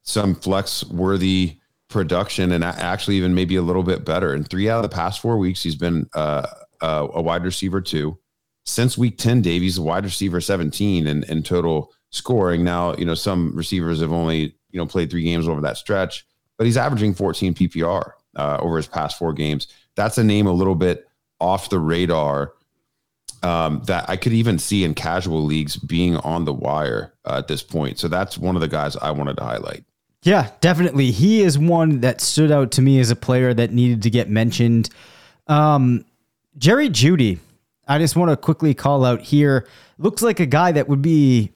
some 0.03 0.35
flex 0.35 0.83
worthy 0.85 1.59
production 1.87 2.51
and 2.51 2.63
actually 2.63 3.15
even 3.15 3.33
maybe 3.33 3.55
a 3.55 3.61
little 3.61 3.83
bit 3.83 4.05
better. 4.05 4.35
In 4.35 4.43
three 4.43 4.69
out 4.69 4.83
of 4.83 4.89
the 4.89 4.95
past 4.95 5.21
four 5.21 5.37
weeks, 5.37 5.63
he's 5.63 5.75
been 5.75 6.07
uh, 6.13 6.45
uh, 6.81 7.07
a 7.13 7.21
wide 7.21 7.43
receiver 7.43 7.81
two. 7.81 8.17
Since 8.65 8.97
week 8.97 9.17
10, 9.17 9.41
Davies 9.41 9.77
a 9.77 9.81
wide 9.81 10.03
receiver 10.03 10.39
17 10.39 11.07
in, 11.07 11.23
in 11.23 11.43
total 11.43 11.91
scoring. 12.11 12.63
Now, 12.63 12.95
you 12.95 13.05
know, 13.05 13.15
some 13.15 13.55
receivers 13.55 14.01
have 14.01 14.13
only, 14.13 14.55
you 14.71 14.79
know, 14.79 14.85
played 14.85 15.09
three 15.09 15.23
games 15.23 15.47
over 15.47 15.61
that 15.61 15.77
stretch, 15.77 16.25
but 16.57 16.65
he's 16.65 16.77
averaging 16.77 17.13
14 17.13 17.53
PPR 17.55 18.11
uh, 18.35 18.57
over 18.61 18.77
his 18.77 18.87
past 18.87 19.17
four 19.17 19.33
games. 19.33 19.67
That's 19.95 20.17
a 20.17 20.23
name 20.23 20.45
a 20.45 20.51
little 20.51 20.75
bit 20.75 21.07
off 21.39 21.69
the 21.69 21.79
radar 21.79 22.53
um, 23.43 23.81
that 23.85 24.09
I 24.09 24.17
could 24.17 24.33
even 24.33 24.59
see 24.59 24.83
in 24.83 24.93
casual 24.93 25.43
leagues 25.43 25.77
being 25.77 26.17
on 26.17 26.45
the 26.45 26.53
wire 26.53 27.13
uh, 27.25 27.37
at 27.37 27.47
this 27.47 27.63
point. 27.63 27.97
So 27.97 28.07
that's 28.07 28.37
one 28.37 28.55
of 28.55 28.61
the 28.61 28.67
guys 28.67 28.95
I 28.97 29.11
wanted 29.11 29.37
to 29.37 29.43
highlight. 29.43 29.83
Yeah, 30.23 30.51
definitely. 30.59 31.11
He 31.11 31.41
is 31.41 31.57
one 31.57 32.01
that 32.01 32.19
stood 32.19 32.51
out 32.51 32.71
to 32.71 32.81
me 32.81 32.99
as 32.99 33.09
a 33.09 33.15
player 33.15 33.53
that 33.53 33.71
needed 33.71 34.03
to 34.03 34.09
get 34.09 34.29
mentioned. 34.29 34.89
Um, 35.47 36.05
Jerry 36.59 36.89
Jeudy, 36.89 37.39
I 37.87 37.97
just 37.99 38.17
want 38.17 38.31
to 38.31 38.37
quickly 38.37 38.73
call 38.73 39.05
out 39.05 39.21
here. 39.21 39.65
Looks 39.97 40.21
like 40.21 40.41
a 40.41 40.45
guy 40.45 40.73
that 40.73 40.89
would 40.89 41.01
be 41.01 41.53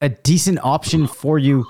a 0.00 0.08
decent 0.08 0.58
option 0.64 1.06
for 1.06 1.38
you 1.38 1.66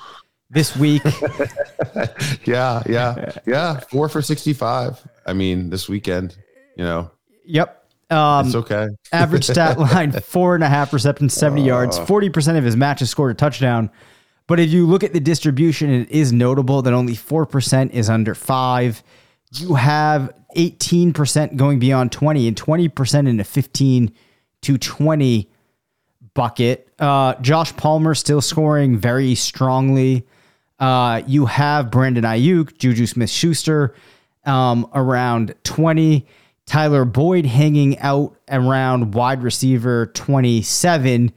this 0.48 0.76
week. 0.76 1.02
yeah, 2.44 2.82
yeah, 2.86 3.32
yeah. 3.46 3.80
Four 3.80 4.08
for 4.08 4.22
65. 4.22 5.06
I 5.26 5.32
mean, 5.32 5.70
this 5.70 5.88
weekend, 5.88 6.36
you 6.76 6.84
know. 6.84 7.10
Yep. 7.44 7.74
Um, 8.10 8.46
it's 8.46 8.54
okay. 8.54 8.86
average 9.12 9.44
stat 9.44 9.78
line 9.78 10.12
four 10.22 10.54
and 10.54 10.62
a 10.62 10.68
half 10.68 10.92
receptions, 10.92 11.34
70 11.34 11.62
uh, 11.62 11.64
yards. 11.64 11.98
40% 11.98 12.56
of 12.56 12.64
his 12.64 12.76
matches 12.76 13.10
scored 13.10 13.32
a 13.32 13.34
touchdown. 13.34 13.90
But 14.46 14.60
if 14.60 14.70
you 14.70 14.86
look 14.86 15.02
at 15.02 15.12
the 15.12 15.20
distribution, 15.20 15.90
it 15.90 16.10
is 16.10 16.32
notable 16.32 16.80
that 16.82 16.94
only 16.94 17.14
4% 17.14 17.90
is 17.90 18.08
under 18.08 18.34
five. 18.34 19.02
You 19.52 19.74
have 19.74 20.32
18% 20.56 21.56
going 21.56 21.78
beyond 21.78 22.12
20 22.12 22.48
and 22.48 22.56
20% 22.56 23.28
in 23.28 23.40
a 23.40 23.44
15 23.44 24.12
to 24.62 24.78
20 24.78 25.50
bucket. 26.34 26.88
Uh, 26.98 27.34
Josh 27.36 27.74
Palmer 27.76 28.14
still 28.14 28.40
scoring 28.40 28.96
very 28.96 29.34
strongly. 29.34 30.26
Uh, 30.78 31.22
you 31.26 31.46
have 31.46 31.90
Brandon 31.90 32.24
Aiyuk, 32.24 32.78
Juju 32.78 33.06
Smith 33.06 33.30
Schuster 33.30 33.94
um, 34.44 34.88
around 34.94 35.54
20. 35.64 36.26
Tyler 36.66 37.04
Boyd 37.04 37.46
hanging 37.46 37.98
out 37.98 38.36
around 38.50 39.14
wide 39.14 39.42
receiver 39.42 40.06
27. 40.06 41.32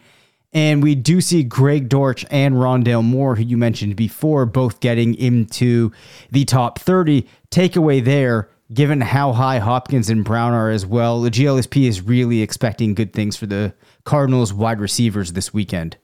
And 0.54 0.84
we 0.84 0.96
do 0.96 1.22
see 1.22 1.44
Greg 1.44 1.88
Dortch 1.88 2.26
and 2.30 2.56
Rondale 2.56 3.04
Moore, 3.04 3.36
who 3.36 3.44
you 3.44 3.58
mentioned 3.58 3.96
before, 3.96 4.46
both 4.46 4.82
getting 4.82 5.16
into 5.16 5.92
the 6.30 6.44
top 6.44 6.78
30. 6.80 7.26
Takeaway 7.52 8.04
there, 8.04 8.50
given 8.74 9.00
how 9.02 9.32
high 9.32 9.60
Hopkins 9.60 10.10
and 10.10 10.26
Brown 10.26 10.54
are 10.54 10.70
as 10.70 10.86
well, 10.86 11.22
the 11.22 11.32
GLSP 11.32 11.88
is 11.88 12.02
really 12.02 12.42
expecting 12.42 12.94
good 12.94 13.14
things 13.14 13.38
for 13.38 13.46
the 13.46 13.74
Cardinals 14.04 14.54
wide 14.54 14.80
receivers 14.80 15.34
this 15.34 15.54
weekend. 15.54 15.98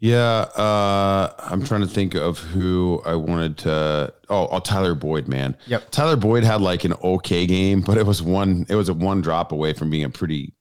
Yeah, 0.00 0.46
uh, 0.54 1.32
I'm 1.38 1.64
trying 1.64 1.80
to 1.80 1.88
think 1.88 2.14
of 2.14 2.38
who 2.38 3.02
I 3.04 3.16
wanted 3.16 3.58
to. 3.58 4.14
Oh, 4.28 4.46
oh, 4.48 4.60
Tyler 4.60 4.94
Boyd, 4.94 5.26
man. 5.26 5.56
Yep. 5.66 5.90
Tyler 5.90 6.14
Boyd 6.14 6.44
had 6.44 6.60
like 6.60 6.84
an 6.84 6.94
okay 7.02 7.46
game, 7.46 7.80
but 7.80 7.98
it 7.98 8.06
was 8.06 8.22
one. 8.22 8.64
It 8.68 8.76
was 8.76 8.88
a 8.88 8.94
one 8.94 9.20
drop 9.20 9.50
away 9.50 9.72
from 9.72 9.90
being 9.90 10.04
a 10.04 10.10
pretty, 10.10 10.52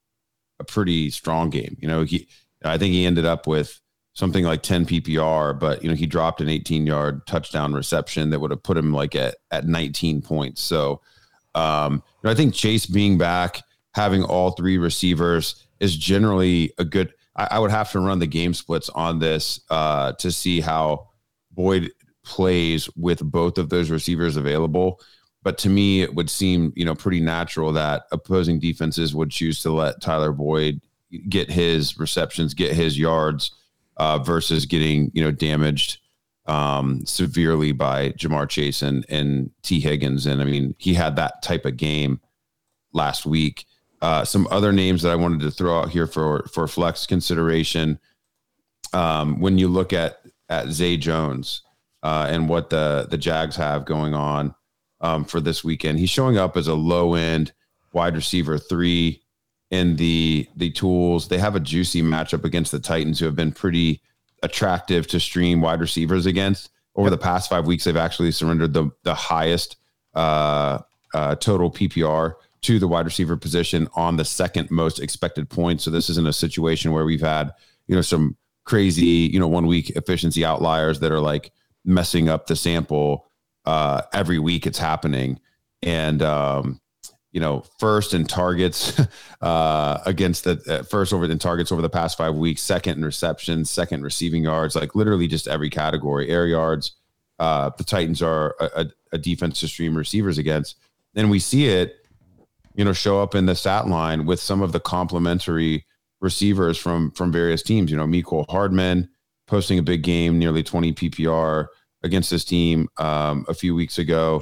a 0.60 0.64
pretty 0.64 1.10
strong 1.10 1.50
game. 1.50 1.78
You 1.80 1.88
know, 1.88 2.04
he. 2.04 2.28
I 2.64 2.78
think 2.78 2.94
he 2.94 3.06
ended 3.06 3.26
up 3.26 3.46
with 3.46 3.80
something 4.14 4.44
like 4.44 4.64
10 4.64 4.88
PPR, 4.88 5.58
but 5.60 5.84
you 5.84 5.90
know 5.90 5.96
he 5.96 6.08
dropped 6.08 6.42
an 6.42 6.50
18 6.50 6.88
yard 6.88 7.26
touchdown 7.28 7.74
reception 7.74 8.32
that 8.32 8.40
would 8.40 8.50
have 8.50 8.64
put 8.64 8.78
him 8.78 8.92
like 8.92 9.16
at 9.16 9.36
at 9.52 9.68
19 9.68 10.22
points. 10.22 10.62
So, 10.62 11.02
um, 11.54 11.94
you 11.94 12.02
know, 12.24 12.32
I 12.32 12.36
think 12.36 12.54
Chase 12.54 12.88
being 12.88 13.18
back, 13.18 13.62
having 13.94 14.24
all 14.24 14.52
three 14.52 14.78
receivers 14.78 15.68
is 15.80 15.96
generally 15.96 16.74
a 16.80 16.84
good 16.84 17.14
I, 17.38 17.48
I 17.52 17.60
would 17.60 17.72
have 17.72 17.92
to 17.92 18.00
run 18.00 18.20
the 18.20 18.28
game 18.28 18.54
splits 18.54 18.90
on 18.90 19.20
this 19.20 19.62
uh, 19.70 20.14
to 20.14 20.32
see 20.32 20.60
how 20.60 21.10
Boyd 21.52 21.92
plays 22.26 22.90
with 22.98 23.24
both 23.24 23.58
of 23.58 23.70
those 23.70 23.90
receivers 23.90 24.36
available. 24.36 25.00
But 25.48 25.58
to 25.60 25.70
me, 25.70 26.02
it 26.02 26.14
would 26.14 26.30
seem 26.30 26.74
you 26.76 26.84
know 26.84 26.94
pretty 26.94 27.22
natural 27.22 27.72
that 27.72 28.04
opposing 28.12 28.60
defenses 28.60 29.16
would 29.16 29.32
choose 29.32 29.62
to 29.62 29.72
let 29.72 30.02
Tyler 30.02 30.34
Boyd 30.34 30.82
get 31.30 31.50
his 31.50 31.98
receptions, 31.98 32.54
get 32.54 32.74
his 32.74 33.00
yards, 33.00 33.52
uh, 33.96 34.20
versus 34.20 34.66
getting 34.66 35.10
you 35.14 35.24
know 35.24 35.32
damaged 35.32 36.00
um, 36.48 37.06
severely 37.06 37.72
by 37.72 38.10
Ja'Marr 38.10 38.50
Chase 38.50 38.82
and 38.82 39.06
and 39.08 39.50
Tee 39.62 39.80
Higgins. 39.80 40.26
And 40.26 40.42
I 40.42 40.44
mean, 40.44 40.76
he 40.80 40.94
had 40.94 41.16
that 41.16 41.42
type 41.42 41.64
of 41.64 41.78
game 41.78 42.20
last 42.92 43.26
week. 43.26 43.68
Uh, 44.02 44.26
some 44.26 44.50
other 44.52 44.74
names 44.74 45.02
that 45.04 45.14
I 45.14 45.16
wanted 45.16 45.40
to 45.40 45.52
throw 45.52 45.80
out 45.80 45.92
here 45.92 46.08
for 46.08 46.46
for 46.52 46.68
flex 46.68 47.06
consideration. 47.06 48.00
Um, 48.92 49.40
when 49.40 49.58
you 49.58 49.70
look 49.70 49.94
at 49.94 50.20
at 50.50 50.72
Zay 50.72 50.98
Jones 50.98 51.62
uh, 52.04 52.28
and 52.30 52.50
what 52.50 52.70
the 52.70 53.08
the 53.10 53.18
Jags 53.18 53.56
have 53.56 53.86
going 53.86 54.14
on 54.14 54.54
um, 55.02 55.26
for 55.26 55.40
this 55.40 55.64
weekend, 55.64 56.00
he's 56.00 56.10
showing 56.10 56.38
up 56.38 56.58
as 56.58 56.68
a 56.68 56.74
low 56.74 57.14
end 57.14 57.52
wide 57.94 58.16
receiver 58.16 58.58
three 58.58 59.22
in 59.72 59.96
the 59.96 60.48
the 60.56 60.72
tools. 60.72 61.28
They 61.28 61.38
have 61.38 61.56
a 61.56 61.60
juicy 61.60 62.02
matchup 62.02 62.44
against 62.44 62.72
the 62.72 62.80
Titans, 62.80 63.20
who 63.20 63.26
have 63.26 63.36
been 63.36 63.52
pretty 63.52 64.02
attractive 64.44 65.08
to 65.08 65.20
stream 65.20 65.62
wide 65.62 65.82
receivers 65.82 66.26
against. 66.26 66.70
Over 66.96 67.10
the 67.10 67.18
past 67.18 67.50
five 67.50 67.68
weeks, 67.68 67.84
they've 67.84 67.96
actually 67.96 68.32
surrendered 68.32 68.74
the 68.74 68.90
the 69.04 69.14
highest 69.14 69.78
uh, 70.14 70.80
uh, 71.14 71.36
total 71.36 71.72
PPR 71.72 72.34
to 72.62 72.80
the 72.80 72.88
wide 72.88 73.06
receiver 73.06 73.38
position 73.38 73.88
on 73.96 74.18
the 74.18 74.26
second 74.26 74.72
most 74.72 75.00
expected 75.00 75.50
points. 75.50 75.84
So 75.84 75.92
this 75.92 76.10
isn't 76.10 76.28
a 76.28 76.34
situation 76.34 76.92
where 76.92 77.06
we've 77.06 77.22
had, 77.22 77.54
you 77.88 77.96
know, 77.96 78.02
some 78.02 78.36
crazy, 78.64 79.30
you 79.32 79.40
know, 79.40 79.48
one 79.48 79.68
week 79.68 79.92
efficiency 79.92 80.44
outliers 80.44 81.00
that 81.00 81.12
are 81.12 81.20
like 81.20 81.52
messing 81.86 82.30
up 82.30 82.48
the 82.48 82.56
sample. 82.56 83.27
Uh, 83.68 84.02
every 84.14 84.40
week 84.40 84.66
it's 84.66 84.80
happening. 84.80 85.40
And, 85.84 86.22
um, 86.22 86.80
you 87.32 87.42
know, 87.42 87.66
first 87.80 88.14
in 88.14 88.26
targets 88.26 89.00
uh, 89.42 90.00
against 90.06 90.46
the 90.46 90.62
uh, 90.68 90.84
first 90.84 91.12
over 91.12 91.26
in 91.26 91.38
targets 91.38 91.72
over 91.72 91.82
the 91.82 91.90
past 91.90 92.18
five 92.18 92.34
weeks, 92.36 92.62
second 92.62 92.98
in 92.98 93.06
receptions, 93.06 93.70
second 93.70 94.04
receiving 94.04 94.44
yards, 94.44 94.76
like 94.76 94.96
literally 94.96 95.28
just 95.28 95.48
every 95.50 95.70
category, 95.70 96.30
air 96.30 96.48
yards. 96.48 96.94
Uh, 97.40 97.70
the 97.78 97.84
Titans 97.84 98.22
are 98.22 98.56
a, 98.60 98.88
a 99.12 99.18
defense 99.18 99.60
to 99.60 99.68
stream 99.68 99.96
receivers 99.96 100.38
against. 100.38 100.78
Then 101.14 101.30
we 101.30 101.40
see 101.40 101.68
it 101.68 101.98
you 102.78 102.86
know, 102.86 102.94
show 102.94 103.22
up 103.22 103.36
in 103.36 103.48
the 103.48 103.56
stat 103.56 103.88
line 103.88 104.26
with 104.26 104.40
some 104.40 104.62
of 104.62 104.72
the 104.72 104.80
complementary 104.80 105.86
receivers 106.22 106.78
from 106.78 107.12
from 107.12 107.32
various 107.32 107.64
teams. 107.64 107.92
You 107.92 107.98
know, 107.98 108.06
Mecole 108.06 108.50
Hardman 108.50 109.10
posting 109.48 109.80
a 109.80 109.84
big 109.84 110.04
game, 110.04 110.40
nearly 110.40 110.64
20 110.64 110.94
PPR 110.94 111.68
against 112.08 112.32
this 112.32 112.44
team 112.44 112.90
um, 112.98 113.46
a 113.48 113.54
few 113.54 113.76
weeks 113.76 114.00
ago. 114.00 114.40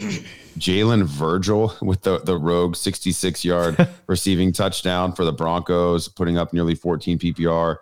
Jalen 0.57 1.03
Virgil 1.03 1.75
with 1.81 2.01
the 2.03 2.19
the 2.19 2.37
rogue 2.37 2.77
66 2.77 3.43
yard 3.43 3.89
receiving 4.07 4.53
touchdown 4.53 5.13
for 5.13 5.25
the 5.25 5.33
Broncos, 5.33 6.07
putting 6.07 6.37
up 6.37 6.53
nearly 6.53 6.75
14 6.75 7.19
PPR. 7.19 7.77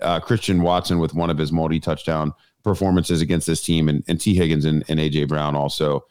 Uh, 0.00 0.18
Christian 0.18 0.62
Watson 0.62 0.98
with 0.98 1.14
one 1.14 1.30
of 1.30 1.38
his 1.38 1.52
multi 1.52 1.78
touchdown 1.78 2.32
performances 2.62 3.20
against 3.20 3.46
this 3.46 3.62
team, 3.62 3.88
and, 3.88 4.02
and 4.08 4.20
Tee 4.20 4.34
Higgins 4.34 4.64
and, 4.64 4.82
and 4.88 4.98
AJ 4.98 5.28
Brown 5.28 5.54
also 5.54 6.04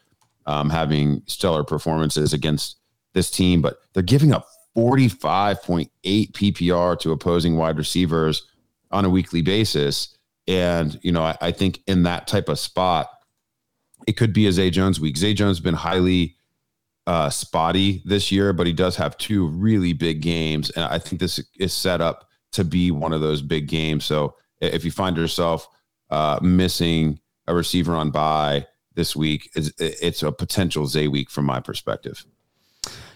um, 0.46 0.70
having 0.70 1.22
stellar 1.26 1.64
performances 1.64 2.34
against 2.34 2.78
this 3.14 3.30
team, 3.30 3.62
but 3.62 3.80
they're 3.94 4.04
giving 4.04 4.34
up 4.34 4.48
45.8 4.76 5.90
PPR 6.04 7.00
to 7.00 7.12
opposing 7.12 7.58
wide 7.58 7.78
receivers 7.78 8.44
on 8.92 9.06
a 9.06 9.10
weekly 9.10 9.42
basis. 9.42 10.18
And, 10.48 11.00
you 11.02 11.12
know, 11.12 11.24
I, 11.24 11.38
I, 11.40 11.52
think 11.52 11.82
in 11.88 12.04
that 12.04 12.28
type 12.28 12.50
of 12.50 12.60
spot, 12.60 13.10
it 14.08 14.14
could 14.14 14.34
be 14.34 14.48
a 14.48 14.52
Zay 14.52 14.70
Jones 14.70 15.00
week. 15.00 15.16
Zay 15.16 15.34
Jones 15.34 15.58
has 15.58 15.64
been 15.64 15.74
highly 15.74 16.36
uh, 17.08 17.30
spotty 17.30 18.02
this 18.06 18.32
year, 18.32 18.54
but 18.54 18.68
he 18.68 18.74
does 18.74 18.96
have 18.98 19.18
two 19.18 19.48
really 19.48 19.94
big 19.94 20.22
games. 20.22 20.70
And 20.72 20.84
I 20.86 21.00
think 21.00 21.22
this 21.22 21.40
is 21.58 21.74
set 21.74 22.02
up 22.02 22.30
to 22.52 22.64
be 22.64 22.92
one 22.92 23.14
of 23.14 23.22
those 23.22 23.42
big 23.42 23.68
games. 23.68 24.06
So 24.06 24.36
if 24.60 24.86
you 24.86 24.92
find 24.92 25.18
yourself 25.18 25.68
uh, 26.10 26.40
missing 26.42 27.20
a 27.48 27.56
receiver 27.56 27.96
on 27.96 28.12
bye 28.12 28.68
this 28.96 29.16
week, 29.16 29.50
it's, 29.56 29.72
it's 29.80 30.24
a 30.24 30.32
potential 30.32 30.88
Zay 30.88 31.08
week 31.08 31.30
from 31.30 31.46
my 31.46 31.60
perspective. 31.60 32.26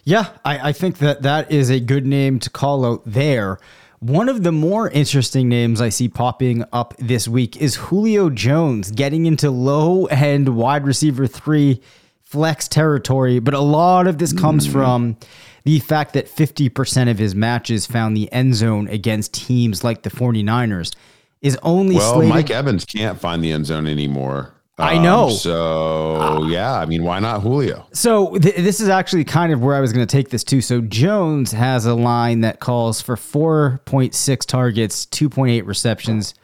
Yeah, 0.03 0.29
I, 0.45 0.69
I 0.69 0.71
think 0.71 0.99
that 0.99 1.23
that 1.23 1.51
is 1.51 1.69
a 1.69 1.79
good 1.79 2.05
name 2.05 2.39
to 2.39 2.49
call 2.49 2.85
out 2.85 3.01
there. 3.05 3.59
One 3.99 4.29
of 4.29 4.43
the 4.43 4.51
more 4.51 4.91
interesting 4.91 5.49
names 5.49 5.81
I 5.81 5.89
see 5.89 6.07
popping 6.07 6.63
up 6.71 6.93
this 6.99 7.27
week 7.27 7.57
is 7.57 7.75
Julio 7.75 8.29
Jones 8.29 8.91
getting 8.91 9.25
into 9.25 9.49
low 9.49 10.05
end 10.05 10.55
wide 10.55 10.85
receiver 10.85 11.25
three 11.25 11.81
flex 12.21 12.67
territory. 12.67 13.39
But 13.39 13.55
a 13.55 13.59
lot 13.59 14.05
of 14.05 14.19
this 14.19 14.33
comes 14.33 14.67
mm. 14.67 14.71
from 14.71 15.17
the 15.63 15.79
fact 15.79 16.13
that 16.13 16.27
50% 16.27 17.09
of 17.09 17.17
his 17.17 17.33
matches 17.33 17.87
found 17.87 18.15
the 18.15 18.31
end 18.31 18.53
zone 18.53 18.87
against 18.87 19.33
teams 19.33 19.83
like 19.83 20.03
the 20.03 20.11
49ers 20.11 20.93
is 21.41 21.57
only 21.63 21.95
well, 21.95 22.13
slated- 22.13 22.35
Mike 22.35 22.51
Evans 22.51 22.85
can't 22.85 23.19
find 23.19 23.43
the 23.43 23.51
end 23.51 23.65
zone 23.65 23.87
anymore. 23.87 24.53
I 24.79 24.99
know. 24.99 25.25
Um, 25.25 25.31
so 25.31 26.15
uh, 26.21 26.47
yeah, 26.47 26.73
I 26.73 26.85
mean, 26.85 27.03
why 27.03 27.19
not 27.19 27.41
Julio? 27.41 27.87
So 27.93 28.37
th- 28.37 28.55
this 28.57 28.79
is 28.79 28.89
actually 28.89 29.23
kind 29.23 29.51
of 29.51 29.61
where 29.61 29.75
I 29.75 29.79
was 29.79 29.91
going 29.91 30.05
to 30.05 30.11
take 30.11 30.29
this 30.29 30.43
to. 30.45 30.61
So 30.61 30.81
Jones 30.81 31.51
has 31.51 31.85
a 31.85 31.95
line 31.95 32.41
that 32.41 32.59
calls 32.59 33.01
for 33.01 33.15
4.6 33.15 34.45
targets, 34.45 35.05
2.8 35.07 35.65
receptions, 35.65 36.35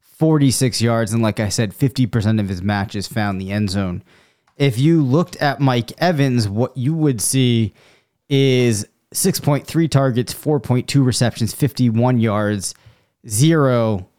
46 0.00 0.82
yards, 0.82 1.14
and 1.14 1.22
like 1.22 1.40
I 1.40 1.48
said, 1.48 1.72
50% 1.72 2.38
of 2.38 2.48
his 2.50 2.60
matches 2.60 3.06
found 3.08 3.40
the 3.40 3.50
end 3.50 3.70
zone. 3.70 4.02
If 4.58 4.78
you 4.78 5.02
looked 5.02 5.36
at 5.36 5.58
Mike 5.58 5.92
Evans, 5.96 6.46
what 6.46 6.76
you 6.76 6.94
would 6.94 7.22
see 7.22 7.72
is 8.28 8.86
6.3 9.14 9.90
targets, 9.90 10.34
4.2 10.34 11.02
receptions, 11.02 11.54
51 11.54 12.20
yards, 12.20 12.74
zero 13.26 14.09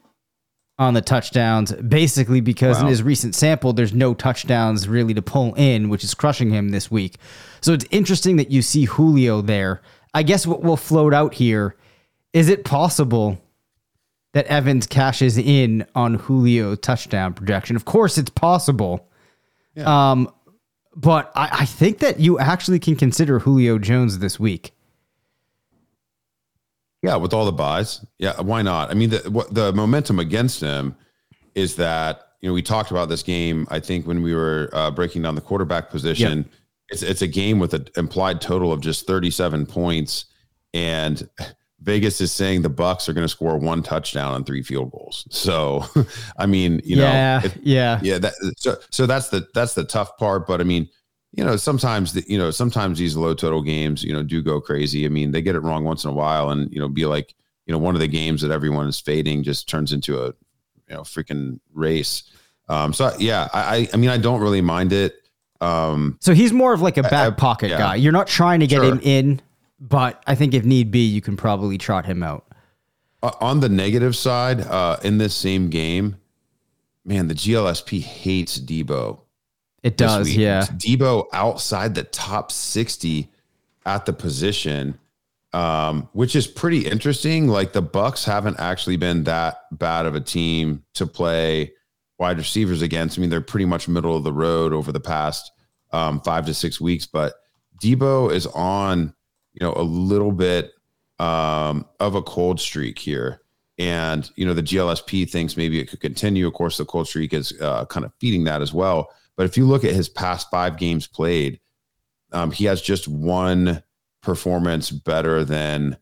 on 0.82 0.96
the 0.96 1.02
touchdowns, 1.02 1.72
basically 1.74 2.42
because 2.42 2.78
wow. 2.78 2.82
in 2.82 2.88
his 2.88 3.04
recent 3.04 3.36
sample, 3.36 3.72
there's 3.72 3.94
no 3.94 4.16
touchdowns 4.16 4.88
really 4.88 5.14
to 5.14 5.22
pull 5.22 5.54
in, 5.54 5.90
which 5.90 6.04
is 6.04 6.16
crushing 6.16 6.50
him 6.50 6.70
this 6.70 6.90
week. 6.90 7.18
So 7.62 7.72
it's 7.72 7.86
interesting 7.92 8.38
that 8.38 8.50
you 8.50 8.64
see 8.64 8.86
Julio 8.86 9.42
there. 9.42 9.84
I 10.16 10.24
guess 10.24 10.48
what 10.48 10.64
will 10.64 10.78
float 10.78 11.14
out 11.14 11.36
here 11.36 11.76
is 12.34 12.50
it 12.50 12.66
possible 12.66 13.40
that 14.34 14.48
Evans 14.48 14.88
cashes 14.88 15.38
in 15.38 15.86
on 15.94 16.16
Julio 16.16 16.74
touchdown 16.74 17.36
projection? 17.36 17.76
Of 17.76 17.86
course, 17.86 18.18
it's 18.18 18.32
possible. 18.32 19.08
Yeah. 19.76 20.12
Um, 20.12 20.34
but 20.96 21.32
I, 21.36 21.60
I 21.62 21.66
think 21.66 22.00
that 22.00 22.20
you 22.20 22.40
actually 22.40 22.80
can 22.80 22.96
consider 22.96 23.38
Julio 23.38 23.78
Jones 23.78 24.18
this 24.18 24.40
week. 24.40 24.74
Yeah, 27.02 27.16
with 27.16 27.34
all 27.34 27.46
the 27.46 27.52
byes, 27.52 28.06
yeah, 28.20 28.40
why 28.40 28.62
not? 28.62 28.92
I 28.92 28.94
mean, 28.94 29.10
the 29.10 29.20
what, 29.32 29.54
the 29.54 29.74
momentum 29.74 30.20
against 30.20 30.62
him 30.62 30.96
is 31.56 31.76
that 31.78 32.28
you 32.42 32.50
know 32.50 32.54
we 32.54 32.62
talked 32.62 32.92
about 32.92 33.10
this 33.10 33.24
game. 33.24 33.68
I 33.72 33.80
think 33.80 34.06
when 34.06 34.22
we 34.22 34.36
were 34.36 34.70
uh, 34.74 34.92
breaking 34.92 35.24
down 35.24 35.36
the 35.36 35.42
quarterback 35.42 35.90
position, 35.90 36.40
yep. 36.40 36.48
it's 36.90 37.02
it's 37.02 37.22
a 37.24 37.28
game 37.28 37.58
with 37.58 37.74
an 37.74 37.88
implied 37.98 38.40
total 38.40 38.72
of 38.72 38.82
just 38.82 39.08
thirty 39.08 39.32
seven 39.32 39.66
points, 39.66 40.26
and 40.76 41.28
Vegas 41.82 42.22
is 42.22 42.32
saying 42.32 42.62
the 42.62 42.70
Bucs 42.70 43.10
are 43.10 43.14
going 43.14 43.26
to 43.26 43.30
score 43.30 43.58
one 43.58 43.82
touchdown 43.82 44.36
and 44.36 44.46
three 44.46 44.62
field 44.62 44.92
goals. 44.92 45.28
So, 45.32 45.84
I 46.38 46.46
mean, 46.46 46.82
you 46.84 46.98
yeah, 46.98 47.40
know, 47.40 47.48
it, 47.48 47.58
yeah, 47.64 48.00
yeah. 48.04 48.18
That, 48.20 48.34
so, 48.58 48.76
so 48.92 49.08
that's 49.08 49.30
the 49.30 49.48
that's 49.54 49.74
the 49.74 49.84
tough 49.84 50.18
part. 50.18 50.46
But 50.46 50.62
I 50.62 50.64
mean, 50.64 50.88
you 51.34 51.44
know, 51.44 51.56
sometimes 51.56 52.14
the, 52.14 52.24
you 52.28 52.38
know, 52.38 52.52
sometimes 52.52 53.00
these 53.00 53.16
low 53.16 53.34
total 53.34 53.62
games, 53.62 54.04
you 54.04 54.14
know, 54.14 54.24
do 54.24 54.42
go 54.42 54.60
crazy. 54.60 55.06
I 55.06 55.10
mean, 55.10 55.32
they 55.32 55.42
get 55.42 55.56
it 55.56 55.62
wrong 55.62 55.84
once 55.84 56.04
in 56.04 56.10
a 56.10 56.14
while, 56.14 56.50
and 56.50 56.72
you 56.72 56.80
know, 56.80 56.90
be 56.90 57.06
like, 57.06 57.34
you 57.66 57.72
know, 57.72 57.78
one 57.78 57.96
of 57.96 58.02
the 58.02 58.08
games 58.08 58.42
that 58.42 58.52
everyone 58.52 58.88
is 58.88 59.00
fading 59.00 59.44
just 59.44 59.70
turns 59.70 59.94
into 59.94 60.22
a, 60.22 60.28
you 60.28 60.96
know, 60.96 61.02
freaking 61.02 61.60
race. 61.74 62.24
Um, 62.68 62.94
so 62.94 63.14
yeah, 63.18 63.48
I, 63.54 63.88
I 63.94 63.98
mean, 63.98 64.10
I 64.10 64.18
don't 64.18 64.42
really 64.42 64.62
mind 64.62 64.94
it. 64.94 65.16
Um, 65.62 66.18
so 66.20 66.34
he's 66.34 66.52
more 66.52 66.74
of 66.74 66.82
like 66.82 66.98
a 66.98 67.04
back 67.04 67.34
I, 67.34 67.36
pocket 67.36 67.70
yeah. 67.70 67.78
guy. 67.78 67.96
You're 67.96 68.12
not 68.12 68.28
trying 68.28 68.60
to 68.62 68.68
get 68.68 68.78
sure. 68.78 68.86
him 68.86 69.00
in, 69.04 69.42
but 69.80 70.22
I 70.28 70.36
think 70.36 70.54
if 70.54 70.66
need 70.66 70.92
be, 70.92 71.06
you 71.06 71.22
can 71.22 71.38
probably 71.38 71.78
trot 71.78 72.06
him 72.06 72.24
out. 72.24 72.48
Uh, 73.24 73.32
on 73.40 73.60
the 73.60 73.70
negative 73.70 74.16
side, 74.16 74.62
uh, 74.62 74.98
in 75.04 75.18
this 75.18 75.36
same 75.36 75.70
game, 75.70 76.18
man, 77.06 77.28
the 77.28 77.36
GLSP 77.36 78.02
hates 78.02 78.60
Deebo. 78.60 79.20
It 79.84 79.98
does, 79.98 80.36
yeah. 80.36 80.62
Deebo 80.62 81.26
outside 81.34 81.96
the 81.96 82.04
top 82.04 82.52
60 82.52 83.30
at 83.86 84.06
the 84.06 84.14
position, 84.14 85.00
um, 85.54 86.08
which 86.14 86.36
is 86.36 86.46
pretty 86.46 86.88
interesting. 86.88 87.48
Like 87.48 87.74
the 87.74 87.82
Bucs 87.82 88.24
haven't 88.24 88.60
actually 88.60 88.98
been 88.98 89.24
that 89.24 89.62
bad 89.72 90.06
of 90.06 90.14
a 90.14 90.22
team 90.22 90.84
to 90.94 91.08
play 91.08 91.74
wide 92.20 92.38
receivers 92.38 92.84
against. 92.84 93.18
I 93.18 93.22
mean, 93.22 93.32
they're 93.32 93.42
pretty 93.42 93.66
much 93.66 93.88
middle 93.88 94.16
of 94.16 94.24
the 94.24 94.34
road 94.34 94.74
over 94.74 94.92
the 94.92 95.00
past 95.00 95.52
um, 95.92 96.22
five 96.22 96.46
to 96.46 96.54
six 96.54 96.80
weeks, 96.80 97.08
but 97.08 97.34
Deebo 97.82 98.32
is 98.32 98.46
on, 98.48 99.14
you 99.54 99.66
know, 99.66 99.74
a 99.76 99.82
little 99.82 100.32
bit 100.32 100.74
um, 101.18 101.86
of 102.00 102.14
a 102.14 102.22
cold 102.22 102.60
streak 102.60 103.00
here. 103.00 103.42
And, 103.80 104.30
you 104.36 104.46
know, 104.46 104.54
the 104.54 104.62
GLSP 104.62 105.28
thinks 105.30 105.58
maybe 105.58 105.80
it 105.80 105.90
could 105.90 106.00
continue. 106.00 106.46
Of 106.46 106.54
course, 106.54 106.78
the 106.78 106.86
cold 106.86 107.08
streak 107.08 107.34
is 107.34 107.60
uh, 107.60 107.86
kind 107.86 108.06
of 108.06 108.14
feeding 108.20 108.44
that 108.44 108.62
as 108.62 108.72
well. 108.72 109.10
But 109.38 109.46
if 109.46 109.58
you 109.58 109.66
look 109.66 109.84
at 109.84 109.94
his 109.94 110.10
past 110.10 110.50
five 110.52 110.78
games 110.78 111.08
played, 111.08 111.60
um, 112.32 112.52
he 112.52 112.66
has 112.66 112.82
just 112.82 113.08
one 113.08 113.84
performance 114.22 114.92
better 114.92 115.44
than 115.44 115.98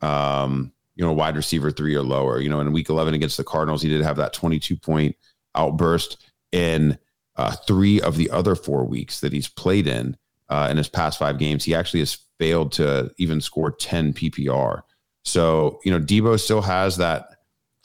um, 0.00 0.72
you 0.94 1.04
know 1.04 1.12
wide 1.12 1.36
receiver 1.36 1.70
three 1.70 1.94
or 1.94 2.02
lower. 2.02 2.40
You 2.40 2.48
know, 2.48 2.60
in 2.60 2.72
week 2.72 2.88
eleven 2.88 3.14
against 3.14 3.36
the 3.36 3.44
Cardinals, 3.44 3.82
he 3.82 3.88
did 3.88 4.02
have 4.02 4.16
that 4.16 4.32
twenty-two 4.32 4.76
point 4.76 5.16
outburst. 5.54 6.24
In 6.52 6.98
uh, 7.36 7.56
three 7.66 8.00
of 8.00 8.16
the 8.16 8.30
other 8.30 8.54
four 8.54 8.84
weeks 8.84 9.20
that 9.20 9.32
he's 9.32 9.48
played 9.48 9.88
in 9.88 10.16
uh, 10.48 10.68
in 10.70 10.76
his 10.76 10.88
past 10.88 11.18
five 11.18 11.38
games, 11.38 11.64
he 11.64 11.74
actually 11.74 12.00
has 12.00 12.18
failed 12.38 12.72
to 12.72 13.10
even 13.18 13.40
score 13.40 13.72
ten 13.72 14.12
PPR. 14.12 14.82
So 15.24 15.80
you 15.84 15.90
know, 15.90 15.98
Deebo 15.98 16.38
still 16.38 16.62
has 16.62 16.96
that 16.98 17.33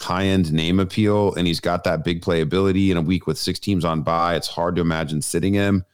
high 0.02 0.26
end 0.26 0.52
name 0.54 0.80
appeal, 0.80 1.34
and 1.36 1.48
he's 1.48 1.60
got 1.60 1.84
that 1.84 2.04
big 2.04 2.22
playability 2.22 2.90
in 2.90 2.98
a 2.98 3.02
week 3.02 3.28
with 3.28 3.38
six 3.38 3.60
teams 3.60 3.86
on 3.86 4.02
bye. 4.02 4.36
It's 4.36 4.48
hard 4.48 4.76
to 4.76 4.82
imagine 4.82 5.22
sitting 5.22 5.54
him. 5.54 5.86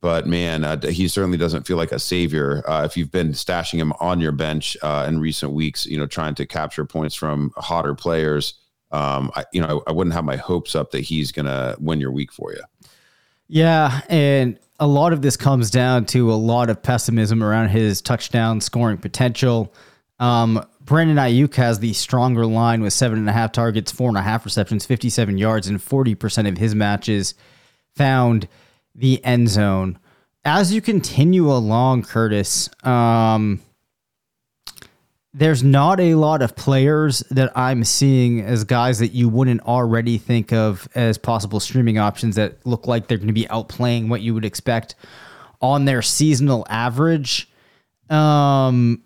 But 0.00 0.26
man, 0.26 0.64
uh, 0.64 0.88
he 0.88 1.06
certainly 1.06 1.38
doesn't 1.38 1.64
feel 1.64 1.76
like 1.76 1.92
a 1.92 1.98
savior. 1.98 2.68
Uh, 2.68 2.82
if 2.84 2.96
you've 2.96 3.12
been 3.12 3.28
stashing 3.28 3.78
him 3.78 3.92
on 4.00 4.18
your 4.18 4.32
bench 4.32 4.76
uh, 4.82 5.06
in 5.08 5.20
recent 5.20 5.52
weeks, 5.52 5.86
you 5.86 5.96
know, 5.96 6.06
trying 6.06 6.34
to 6.34 6.46
capture 6.46 6.84
points 6.84 7.14
from 7.14 7.52
hotter 7.56 7.94
players, 7.94 8.54
um, 8.90 9.30
I, 9.36 9.44
you 9.52 9.62
know, 9.62 9.82
I, 9.86 9.90
I 9.90 9.92
wouldn't 9.92 10.14
have 10.14 10.24
my 10.24 10.36
hopes 10.36 10.74
up 10.74 10.90
that 10.90 11.00
he's 11.00 11.30
going 11.30 11.46
to 11.46 11.76
win 11.78 12.00
your 12.00 12.10
week 12.10 12.32
for 12.32 12.52
you. 12.52 12.62
Yeah, 13.46 14.00
and 14.08 14.58
a 14.80 14.86
lot 14.86 15.12
of 15.12 15.22
this 15.22 15.36
comes 15.36 15.70
down 15.70 16.06
to 16.06 16.32
a 16.32 16.34
lot 16.34 16.68
of 16.68 16.82
pessimism 16.82 17.42
around 17.42 17.68
his 17.68 18.02
touchdown 18.02 18.60
scoring 18.60 18.98
potential. 18.98 19.72
Um, 20.18 20.64
Brandon 20.92 21.16
Aiyuk 21.16 21.54
has 21.54 21.78
the 21.78 21.94
stronger 21.94 22.44
line 22.44 22.82
with 22.82 22.92
seven 22.92 23.18
and 23.18 23.26
a 23.26 23.32
half 23.32 23.50
targets, 23.50 23.90
four 23.90 24.10
and 24.10 24.18
a 24.18 24.20
half 24.20 24.44
receptions, 24.44 24.84
57 24.84 25.38
yards, 25.38 25.66
and 25.66 25.78
40% 25.78 26.46
of 26.46 26.58
his 26.58 26.74
matches 26.74 27.34
found 27.96 28.46
the 28.94 29.24
end 29.24 29.48
zone. 29.48 29.98
As 30.44 30.70
you 30.70 30.82
continue 30.82 31.50
along, 31.50 32.02
Curtis, 32.02 32.68
um, 32.84 33.62
there's 35.32 35.62
not 35.62 35.98
a 35.98 36.14
lot 36.14 36.42
of 36.42 36.56
players 36.56 37.20
that 37.30 37.56
I'm 37.56 37.84
seeing 37.84 38.42
as 38.42 38.62
guys 38.64 38.98
that 38.98 39.14
you 39.14 39.30
wouldn't 39.30 39.62
already 39.62 40.18
think 40.18 40.52
of 40.52 40.86
as 40.94 41.16
possible 41.16 41.58
streaming 41.58 41.96
options 41.96 42.36
that 42.36 42.66
look 42.66 42.86
like 42.86 43.06
they're 43.06 43.16
going 43.16 43.28
to 43.28 43.32
be 43.32 43.46
outplaying 43.46 44.10
what 44.10 44.20
you 44.20 44.34
would 44.34 44.44
expect 44.44 44.94
on 45.62 45.86
their 45.86 46.02
seasonal 46.02 46.66
average. 46.68 47.48
Um, 48.10 49.02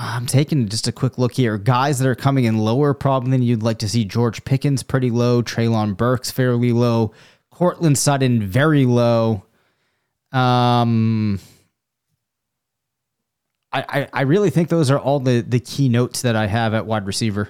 I'm 0.00 0.26
taking 0.26 0.68
just 0.68 0.86
a 0.86 0.92
quick 0.92 1.18
look 1.18 1.32
here. 1.32 1.58
Guys 1.58 1.98
that 1.98 2.08
are 2.08 2.14
coming 2.14 2.44
in 2.44 2.58
lower, 2.58 2.94
probably 2.94 3.32
than 3.32 3.42
you'd 3.42 3.64
like 3.64 3.78
to 3.78 3.88
see. 3.88 4.04
George 4.04 4.44
Pickens 4.44 4.84
pretty 4.84 5.10
low. 5.10 5.42
Treylon 5.42 5.96
Burks 5.96 6.30
fairly 6.30 6.72
low. 6.72 7.12
Courtland 7.50 7.98
Sutton 7.98 8.46
very 8.46 8.86
low. 8.86 9.42
Um, 10.30 11.40
I, 13.72 13.84
I, 13.88 14.08
I 14.12 14.20
really 14.22 14.50
think 14.50 14.68
those 14.68 14.88
are 14.90 14.98
all 14.98 15.18
the 15.18 15.40
the 15.40 15.58
key 15.58 15.88
notes 15.88 16.22
that 16.22 16.36
I 16.36 16.46
have 16.46 16.74
at 16.74 16.86
wide 16.86 17.04
receiver. 17.04 17.48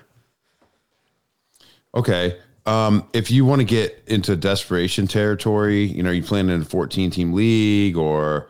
Okay. 1.94 2.38
Um, 2.64 3.06
if 3.12 3.30
you 3.30 3.44
want 3.44 3.60
to 3.60 3.64
get 3.64 4.02
into 4.06 4.36
desperation 4.36 5.06
territory, 5.06 5.84
you 5.84 6.02
know, 6.02 6.10
you 6.10 6.22
playing 6.22 6.48
in 6.48 6.62
a 6.62 6.64
14 6.64 7.10
team 7.10 7.32
league 7.32 7.96
or, 7.96 8.48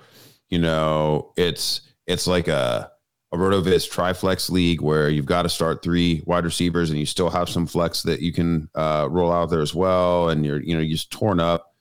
you 0.51 0.59
know, 0.59 1.33
it's 1.37 1.81
it's 2.07 2.29
like 2.29 2.47
a 2.47 2.93
a 3.33 3.37
RotoViz 3.37 3.91
Triflex 3.91 4.51
league 4.51 4.81
where 4.81 5.11
you've 5.11 5.26
got 5.26 5.43
to 5.43 5.49
start 5.49 5.83
three 5.83 6.22
wide 6.24 6.45
receivers 6.45 6.91
and 6.91 6.99
you 6.99 7.05
still 7.05 7.29
have 7.29 7.49
some 7.49 7.66
flex 7.66 8.03
that 8.03 8.20
you 8.20 8.33
can 8.33 8.70
uh, 8.74 9.07
roll 9.11 9.31
out 9.31 9.51
there 9.51 9.61
as 9.61 9.74
well. 9.74 10.31
And 10.31 10.47
you're, 10.47 10.62
you 10.62 10.74
know, 10.74 10.81
you're 10.81 10.97
just 10.97 11.11
torn 11.11 11.39
up 11.39 11.74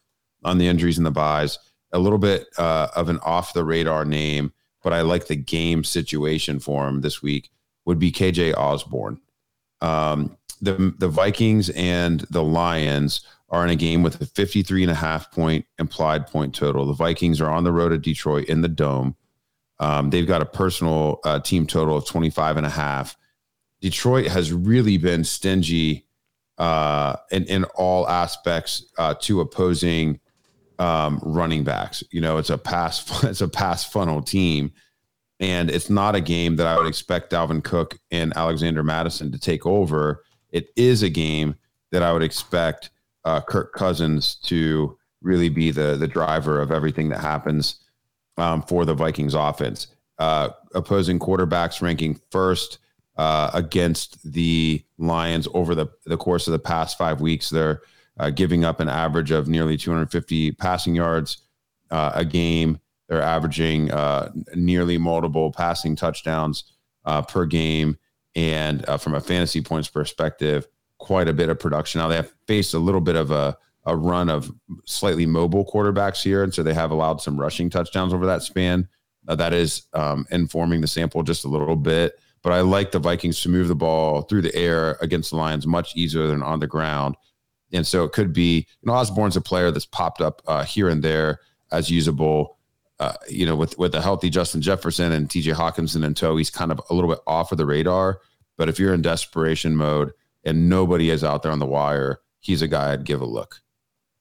on 0.43 0.57
the 0.57 0.67
injuries 0.67 0.97
and 0.97 1.05
the 1.05 1.11
byes. 1.11 1.57
A 1.93 1.99
little 1.99 2.19
bit 2.19 2.47
uh, 2.57 2.89
of 2.95 3.07
an 3.07 3.19
off 3.19 3.53
the 3.53 3.63
radar 3.63 4.03
name, 4.03 4.51
but 4.83 4.91
I 4.91 5.01
like 5.01 5.27
the 5.27 5.37
game 5.37 5.85
situation 5.85 6.59
for 6.59 6.87
him 6.87 6.99
this 6.99 7.21
week 7.21 7.49
would 7.85 7.97
be 7.97 8.11
KJ 8.11 8.55
Osborn. 8.57 9.21
Um, 9.79 10.37
the, 10.61 10.93
the 10.97 11.07
Vikings 11.07 11.69
and 11.69 12.21
the 12.29 12.43
Lions 12.43 13.21
are 13.49 13.63
in 13.63 13.69
a 13.69 13.75
game 13.75 14.03
with 14.03 14.19
a 14.21 14.25
53 14.25 14.83
and 14.83 14.91
a 14.91 14.95
half 14.95 15.31
point 15.31 15.65
implied 15.79 16.27
point 16.27 16.53
total. 16.53 16.85
The 16.85 16.93
Vikings 16.93 17.39
are 17.39 17.49
on 17.49 17.63
the 17.63 17.71
road 17.71 17.89
to 17.89 17.97
Detroit 17.97 18.45
in 18.45 18.61
the 18.61 18.67
dome. 18.67 19.15
Um, 19.79 20.09
they've 20.09 20.27
got 20.27 20.41
a 20.41 20.45
personal 20.45 21.19
uh, 21.23 21.39
team 21.39 21.67
total 21.67 21.97
of 21.97 22.05
25 22.05 22.57
and 22.57 22.65
a 22.65 22.69
half. 22.69 23.15
Detroit 23.81 24.27
has 24.27 24.51
really 24.51 24.97
been 24.97 25.23
stingy 25.23 26.07
uh, 26.57 27.15
in, 27.31 27.45
in 27.45 27.63
all 27.75 28.07
aspects 28.07 28.85
uh, 28.97 29.13
to 29.21 29.41
opposing 29.41 30.19
um, 30.79 31.19
running 31.23 31.63
backs. 31.63 32.03
You 32.11 32.21
know, 32.21 32.37
it's 32.37 32.49
a 32.49 32.57
pass 32.57 33.23
it's 33.23 33.41
a 33.41 33.47
pass 33.47 33.85
funnel 33.85 34.21
team, 34.21 34.71
and 35.39 35.69
it's 35.69 35.89
not 35.89 36.15
a 36.15 36.21
game 36.21 36.55
that 36.55 36.67
I 36.67 36.77
would 36.77 36.87
expect 36.87 37.31
Dalvin 37.31 37.63
Cook 37.63 37.99
and 38.11 38.35
Alexander 38.35 38.83
Mattison 38.83 39.31
to 39.31 39.39
take 39.39 39.65
over. 39.65 40.23
It 40.49 40.69
is 40.75 41.03
a 41.03 41.09
game 41.09 41.55
that 41.91 42.03
I 42.03 42.11
would 42.13 42.23
expect 42.23 42.89
uh, 43.25 43.41
Kirk 43.41 43.73
Cousins 43.73 44.35
to 44.45 44.97
really 45.21 45.49
be 45.49 45.71
the 45.71 45.95
the 45.95 46.07
driver 46.07 46.61
of 46.61 46.71
everything 46.71 47.09
that 47.09 47.19
happens 47.19 47.83
um, 48.37 48.61
for 48.61 48.85
the 48.85 48.93
Vikings 48.93 49.33
offense. 49.33 49.87
Uh, 50.19 50.49
opposing 50.73 51.19
quarterbacks 51.19 51.81
ranking 51.81 52.19
first 52.31 52.79
uh, 53.17 53.51
against 53.53 54.31
the 54.31 54.83
Lions 54.97 55.47
over 55.53 55.75
the, 55.75 55.87
the 56.05 56.17
course 56.17 56.47
of 56.47 56.53
the 56.53 56.59
past 56.59 56.97
five 56.97 57.21
weeks. 57.21 57.49
They're 57.49 57.81
uh, 58.19 58.31
giving 58.31 58.63
up 58.63 58.79
an 58.79 58.89
average 58.89 59.31
of 59.31 59.47
nearly 59.47 59.77
250 59.77 60.53
passing 60.53 60.95
yards 60.95 61.43
uh, 61.91 62.11
a 62.15 62.25
game. 62.25 62.79
They're 63.07 63.21
averaging 63.21 63.91
uh, 63.91 64.31
nearly 64.55 64.97
multiple 64.97 65.51
passing 65.51 65.95
touchdowns 65.95 66.63
uh, 67.05 67.21
per 67.21 67.45
game. 67.45 67.97
And 68.35 68.85
from 68.99 69.15
a 69.15 69.21
fantasy 69.21 69.61
points 69.61 69.87
perspective, 69.87 70.67
quite 70.99 71.27
a 71.27 71.33
bit 71.33 71.49
of 71.49 71.59
production. 71.59 71.99
Now 71.99 72.07
they 72.07 72.15
have 72.15 72.33
faced 72.47 72.73
a 72.73 72.79
little 72.79 73.01
bit 73.01 73.15
of 73.15 73.31
a 73.31 73.57
a 73.87 73.95
run 73.95 74.29
of 74.29 74.51
slightly 74.85 75.25
mobile 75.25 75.65
quarterbacks 75.65 76.21
here, 76.21 76.43
and 76.43 76.53
so 76.53 76.61
they 76.61 76.73
have 76.73 76.91
allowed 76.91 77.21
some 77.21 77.39
rushing 77.39 77.69
touchdowns 77.69 78.13
over 78.13 78.25
that 78.25 78.43
span. 78.43 78.87
Uh, 79.27 79.35
that 79.35 79.53
is 79.53 79.83
um, 79.93 80.27
informing 80.29 80.81
the 80.81 80.87
sample 80.87 81.23
just 81.23 81.45
a 81.45 81.47
little 81.47 81.75
bit. 81.75 82.19
But 82.43 82.53
I 82.53 82.61
like 82.61 82.91
the 82.91 82.99
Vikings 82.99 83.41
to 83.41 83.49
move 83.49 83.67
the 83.67 83.75
ball 83.75 84.21
through 84.21 84.43
the 84.43 84.55
air 84.55 84.97
against 85.01 85.31
the 85.31 85.37
Lions 85.37 85.65
much 85.65 85.95
easier 85.95 86.27
than 86.27 86.43
on 86.43 86.59
the 86.59 86.67
ground. 86.67 87.15
And 87.73 87.85
so 87.85 88.03
it 88.03 88.11
could 88.11 88.31
be, 88.31 88.57
you 88.57 88.85
know, 88.85 88.93
Osborn's 88.93 89.35
a 89.35 89.41
player 89.41 89.71
that's 89.71 89.85
popped 89.85 90.21
up 90.21 90.41
uh, 90.47 90.63
here 90.63 90.87
and 90.87 91.03
there 91.03 91.39
as 91.71 91.89
usable. 91.89 92.57
Uh, 92.99 93.13
you 93.29 93.45
know, 93.45 93.55
with 93.55 93.77
with 93.77 93.93
a 93.95 94.01
healthy 94.01 94.29
Justin 94.29 94.61
Jefferson 94.61 95.11
and 95.11 95.29
TJ 95.29 95.53
Hockenson 95.53 96.03
in 96.03 96.13
tow, 96.13 96.35
he's 96.35 96.49
kind 96.49 96.71
of 96.71 96.81
a 96.89 96.93
little 96.93 97.09
bit 97.09 97.19
off 97.27 97.51
of 97.51 97.57
the 97.57 97.65
radar. 97.65 98.21
But 98.57 98.69
if 98.69 98.79
you're 98.79 98.93
in 98.93 99.01
desperation 99.01 99.75
mode 99.75 100.11
and 100.43 100.69
nobody 100.69 101.09
is 101.09 101.23
out 101.23 101.43
there 101.43 101.51
on 101.51 101.59
the 101.59 101.65
wire, 101.65 102.19
he's 102.39 102.61
a 102.61 102.67
guy 102.67 102.93
I'd 102.93 103.03
give 103.05 103.21
a 103.21 103.25
look. 103.25 103.61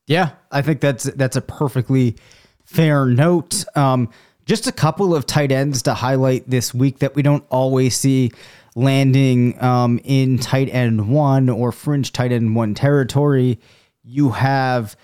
Yeah, 0.07 0.31
I 0.51 0.63
think 0.63 0.81
that's 0.81 1.05
that's 1.05 1.37
a 1.37 1.41
perfectly 1.41 2.17
fair 2.65 3.07
note. 3.07 3.65
Um, 3.77 4.11
just 4.45 4.67
a 4.69 4.73
couple 4.73 5.15
of 5.15 5.27
tight 5.27 5.51
ends 5.51 5.83
to 5.83 5.95
highlight 5.95 6.49
this 6.49 6.73
week 6.73 7.01
that 7.01 7.17
we 7.17 7.23
don't 7.23 7.45
always 7.51 7.97
see 7.97 8.31
landing 8.77 9.61
um, 9.63 9.99
in 10.05 10.39
tight 10.39 10.69
end 10.69 11.09
one 11.09 11.49
or 11.49 11.73
fringe 11.73 12.13
tight 12.13 12.31
end 12.31 12.55
one 12.55 12.75
territory. 12.75 13.59
You 14.05 14.31
have 14.31 14.97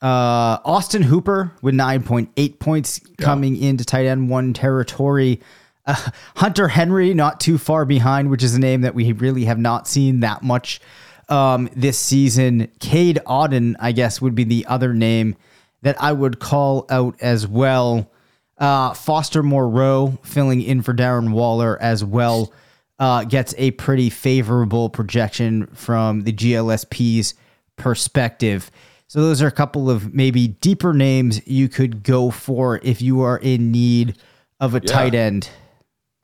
uh, 0.00 0.58
Austin 0.64 1.02
Hooper 1.02 1.50
with 1.62 1.74
9.8 1.74 2.58
points 2.60 3.00
yeah. 3.02 3.24
coming 3.24 3.56
into 3.56 3.84
tight 3.84 4.06
end 4.06 4.28
one 4.28 4.52
territory. 4.52 5.40
Uh, 5.86 6.10
Hunter 6.36 6.68
Henry, 6.68 7.14
not 7.14 7.40
too 7.40 7.58
far 7.58 7.84
behind, 7.84 8.30
which 8.30 8.44
is 8.44 8.54
a 8.54 8.60
name 8.60 8.82
that 8.82 8.94
we 8.94 9.10
really 9.12 9.46
have 9.46 9.58
not 9.58 9.88
seen 9.88 10.20
that 10.20 10.42
much 10.42 10.80
um, 11.28 11.68
this 11.74 11.98
season. 11.98 12.70
Cade 12.80 13.20
Otton, 13.26 13.74
I 13.80 13.92
guess, 13.92 14.20
would 14.20 14.34
be 14.34 14.44
the 14.44 14.66
other 14.66 14.92
name 14.92 15.36
that 15.82 16.00
I 16.02 16.12
would 16.12 16.38
call 16.40 16.86
out 16.90 17.16
as 17.20 17.46
well. 17.46 18.10
Uh, 18.56 18.94
Foster 18.94 19.42
Moreau 19.42 20.18
filling 20.22 20.62
in 20.62 20.82
for 20.82 20.94
Darren 20.94 21.32
Waller 21.32 21.80
as 21.80 22.04
well 22.04 22.52
uh, 22.98 23.24
gets 23.24 23.54
a 23.58 23.72
pretty 23.72 24.10
favorable 24.10 24.88
projection 24.88 25.66
from 25.68 26.22
the 26.22 26.32
GLSP's 26.32 27.34
perspective. 27.76 28.70
So 29.08 29.20
those 29.20 29.42
are 29.42 29.46
a 29.46 29.52
couple 29.52 29.90
of 29.90 30.14
maybe 30.14 30.48
deeper 30.48 30.94
names 30.94 31.46
you 31.46 31.68
could 31.68 32.02
go 32.02 32.30
for 32.30 32.80
if 32.82 33.02
you 33.02 33.20
are 33.22 33.38
in 33.38 33.70
need 33.70 34.16
of 34.60 34.74
a 34.74 34.80
yeah. 34.82 34.92
tight 34.92 35.14
end. 35.14 35.50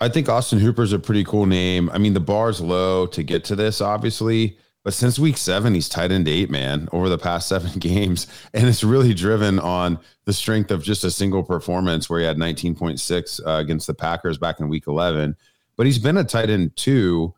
I 0.00 0.08
think 0.08 0.28
Austin 0.28 0.60
Hooper's 0.60 0.92
a 0.92 0.98
pretty 0.98 1.24
cool 1.24 1.44
name. 1.44 1.90
I 1.90 1.98
mean, 1.98 2.14
the 2.14 2.20
bar's 2.20 2.60
low 2.60 3.06
to 3.08 3.22
get 3.22 3.44
to 3.44 3.56
this, 3.56 3.80
obviously. 3.80 4.56
But 4.82 4.94
since 4.94 5.18
week 5.18 5.36
seven, 5.36 5.74
he's 5.74 5.88
tight 5.88 6.10
end 6.10 6.26
eight, 6.26 6.50
man, 6.50 6.88
over 6.92 7.08
the 7.08 7.18
past 7.18 7.48
seven 7.48 7.70
games. 7.78 8.26
And 8.54 8.66
it's 8.66 8.82
really 8.82 9.12
driven 9.12 9.58
on 9.58 9.98
the 10.24 10.32
strength 10.32 10.70
of 10.70 10.82
just 10.82 11.04
a 11.04 11.10
single 11.10 11.42
performance 11.42 12.08
where 12.08 12.20
he 12.20 12.26
had 12.26 12.38
19.6 12.38 13.46
uh, 13.46 13.50
against 13.58 13.86
the 13.86 13.94
Packers 13.94 14.38
back 14.38 14.60
in 14.60 14.68
week 14.68 14.86
11. 14.86 15.36
But 15.76 15.86
he's 15.86 15.98
been 15.98 16.16
a 16.16 16.24
tight 16.24 16.50
end 16.50 16.76
two. 16.76 17.34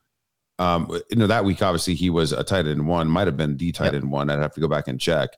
Um, 0.59 0.89
you 1.11 1.17
know, 1.17 1.27
that 1.27 1.45
week, 1.45 1.63
obviously, 1.63 1.95
he 1.95 2.11
was 2.11 2.33
a 2.33 2.45
tight 2.45 2.67
end 2.67 2.87
one, 2.87 3.09
might 3.09 3.27
have 3.27 3.37
been 3.37 3.57
the 3.57 3.73
tight 3.73 3.95
end 3.95 4.11
one. 4.11 4.31
I'd 4.31 4.39
have 4.39 4.55
to 4.55 4.61
go 4.61 4.69
back 4.69 4.87
and 4.87 5.01
check. 5.01 5.31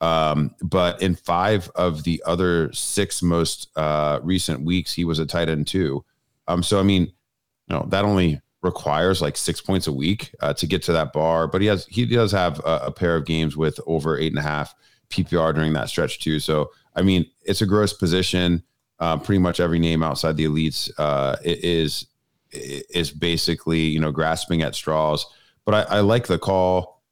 Um, 0.00 0.54
but 0.62 1.02
in 1.02 1.16
five 1.16 1.68
of 1.74 2.04
the 2.04 2.22
other 2.24 2.72
six 2.72 3.20
most 3.20 3.70
uh, 3.76 4.20
recent 4.22 4.64
weeks, 4.64 4.92
he 4.92 5.04
was 5.04 5.18
a 5.18 5.26
tight 5.26 5.48
end 5.48 5.66
two. 5.66 6.04
Um, 6.46 6.62
so, 6.62 6.78
I 6.78 6.84
mean, 6.84 7.02
you 7.02 7.76
know, 7.76 7.86
that 7.88 8.04
only 8.04 8.40
requires 8.62 9.22
like 9.22 9.36
six 9.36 9.60
points 9.60 9.86
a 9.86 9.92
week 9.92 10.34
uh, 10.40 10.52
to 10.54 10.66
get 10.66 10.82
to 10.82 10.92
that 10.92 11.12
bar. 11.12 11.46
But 11.46 11.60
he 11.60 11.66
has 11.68 11.86
he 11.86 12.06
does 12.06 12.32
have 12.32 12.58
a, 12.60 12.80
a, 12.86 12.92
pair 12.92 13.16
of 13.16 13.24
games 13.24 13.56
with 13.56 13.78
over 13.86 14.18
eight 14.18 14.32
and 14.32 14.38
a 14.38 14.42
half 14.42 14.74
PPR 15.10 15.54
during 15.54 15.72
that 15.74 15.88
stretch 15.88 16.20
too. 16.20 16.40
So 16.40 16.70
I 16.96 17.02
mean, 17.02 17.26
it's 17.42 17.62
a 17.62 17.66
gross 17.66 17.92
position. 17.92 18.62
Uh, 18.98 19.16
pretty 19.16 19.38
much 19.38 19.60
every 19.60 19.78
name 19.78 20.02
outside 20.02 20.36
the 20.36 20.46
elites 20.46 20.90
uh, 20.98 21.36
is 21.42 22.06
is 22.50 23.10
basically 23.12 23.80
you 23.80 24.00
know 24.00 24.10
grasping 24.10 24.62
at 24.62 24.74
straws. 24.74 25.24
But 25.64 25.74
I, 25.74 25.98
I 25.98 26.00
like 26.00 26.26
the 26.26 26.38
call 26.38 27.02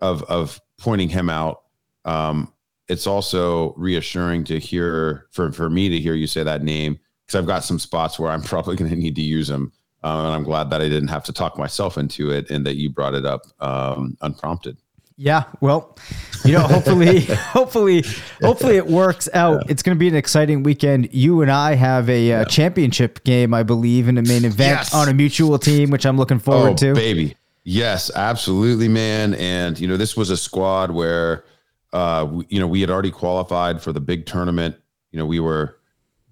of 0.00 0.22
of 0.24 0.60
pointing 0.78 1.08
him 1.08 1.28
out. 1.28 1.62
Um, 2.04 2.52
it's 2.88 3.06
also 3.06 3.72
reassuring 3.74 4.44
to 4.44 4.58
hear 4.60 5.26
for 5.32 5.50
for 5.50 5.68
me 5.68 5.88
to 5.88 5.98
hear 5.98 6.14
you 6.14 6.28
say 6.28 6.44
that 6.44 6.62
name 6.62 7.00
because 7.26 7.38
I've 7.38 7.46
got 7.46 7.64
some 7.64 7.80
spots 7.80 8.20
where 8.20 8.30
I'm 8.30 8.42
probably 8.42 8.76
going 8.76 8.90
to 8.90 8.96
need 8.96 9.16
to 9.16 9.22
use 9.22 9.50
him 9.50 9.72
um, 10.02 10.26
and 10.26 10.34
I'm 10.34 10.42
glad 10.42 10.70
that 10.70 10.80
I 10.80 10.88
didn't 10.88 11.08
have 11.08 11.24
to 11.24 11.32
talk 11.32 11.56
myself 11.58 11.96
into 11.96 12.30
it 12.30 12.50
and 12.50 12.66
that 12.66 12.76
you 12.76 12.90
brought 12.90 13.14
it 13.14 13.24
up 13.24 13.42
um, 13.60 14.16
unprompted. 14.20 14.76
Yeah, 15.16 15.44
well, 15.60 15.96
you 16.44 16.52
know, 16.52 16.62
hopefully, 16.62 17.20
hopefully, 17.30 18.04
hopefully 18.40 18.76
it 18.76 18.86
works 18.86 19.28
out. 19.34 19.62
Yeah. 19.64 19.72
It's 19.72 19.82
going 19.82 19.94
to 19.96 19.98
be 19.98 20.08
an 20.08 20.16
exciting 20.16 20.62
weekend. 20.64 21.12
You 21.12 21.42
and 21.42 21.50
I 21.50 21.74
have 21.74 22.08
a 22.10 22.32
uh, 22.32 22.38
yeah. 22.38 22.44
championship 22.44 23.22
game, 23.22 23.54
I 23.54 23.62
believe, 23.62 24.08
in 24.08 24.16
the 24.16 24.22
main 24.22 24.44
event 24.44 24.78
yes. 24.78 24.94
on 24.94 25.08
a 25.08 25.14
mutual 25.14 25.58
team, 25.58 25.90
which 25.90 26.06
I'm 26.06 26.16
looking 26.16 26.38
forward 26.40 26.72
oh, 26.72 26.76
to. 26.76 26.94
Baby, 26.94 27.36
yes, 27.62 28.10
absolutely, 28.14 28.88
man. 28.88 29.34
And 29.34 29.78
you 29.78 29.86
know, 29.86 29.96
this 29.96 30.16
was 30.16 30.30
a 30.30 30.36
squad 30.36 30.90
where, 30.90 31.44
uh, 31.92 32.26
we, 32.28 32.46
you 32.48 32.58
know, 32.58 32.66
we 32.66 32.80
had 32.80 32.90
already 32.90 33.12
qualified 33.12 33.80
for 33.80 33.92
the 33.92 34.00
big 34.00 34.26
tournament. 34.26 34.76
You 35.12 35.18
know, 35.18 35.26
we 35.26 35.38
were, 35.38 35.78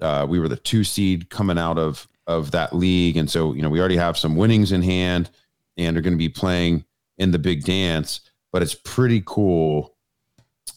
uh, 0.01 0.27
we 0.29 0.41
were 0.41 0.49
the 0.49 0.57
two 0.57 0.83
seed 0.83 1.29
coming 1.29 1.59
out 1.59 1.79
of 1.79 2.09
of 2.31 2.53
that 2.53 2.73
league. 2.73 3.17
And 3.17 3.29
so, 3.29 3.53
you 3.55 3.61
know, 3.61 3.69
we 3.69 3.81
already 3.81 3.97
have 3.97 4.17
some 4.17 4.37
winnings 4.37 4.71
in 4.71 4.83
hand 4.83 5.31
and 5.77 5.97
are 5.97 6.01
going 6.01 6.15
to 6.15 6.19
be 6.19 6.29
playing 6.29 6.85
in 7.19 7.33
the 7.33 7.41
big 7.41 7.65
dance, 7.65 8.21
but 8.53 8.63
it's 8.63 8.75
pretty 8.75 9.21
cool. 9.27 9.97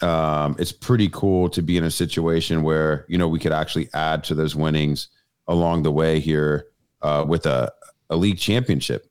Um, 0.01 0.56
it's 0.58 0.72
pretty 0.72 1.10
cool 1.10 1.49
to 1.49 1.62
be 1.62 1.78
in 1.78 1.84
a 1.84 1.91
situation 1.91 2.64
where, 2.64 3.06
you 3.08 3.20
know, 3.20 3.28
we 3.28 3.38
could 3.38 3.51
actually 3.51 3.88
add 3.93 4.24
to 4.26 4.34
those 4.34 4.56
winnings 4.56 5.10
along 5.47 5.84
the 5.84 5.91
way 5.91 6.20
here 6.20 6.66
uh, 7.04 7.24
with 7.28 7.45
a, 7.45 7.72
a 8.10 8.16
league 8.16 8.39
championship 8.39 9.08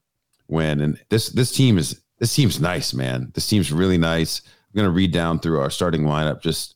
win. 0.49 0.81
And 0.81 0.99
this, 1.11 1.29
this 1.29 1.53
team 1.53 1.79
is, 1.79 2.03
this 2.19 2.35
team's 2.35 2.61
nice, 2.61 2.93
man. 2.93 3.31
This 3.35 3.47
team's 3.47 3.71
really 3.71 3.99
nice. 3.99 4.43
I'm 4.45 4.79
going 4.79 4.89
to 4.89 4.91
read 4.91 5.13
down 5.13 5.39
through 5.39 5.61
our 5.61 5.71
starting 5.71 6.03
lineup 6.03 6.43
just 6.43 6.75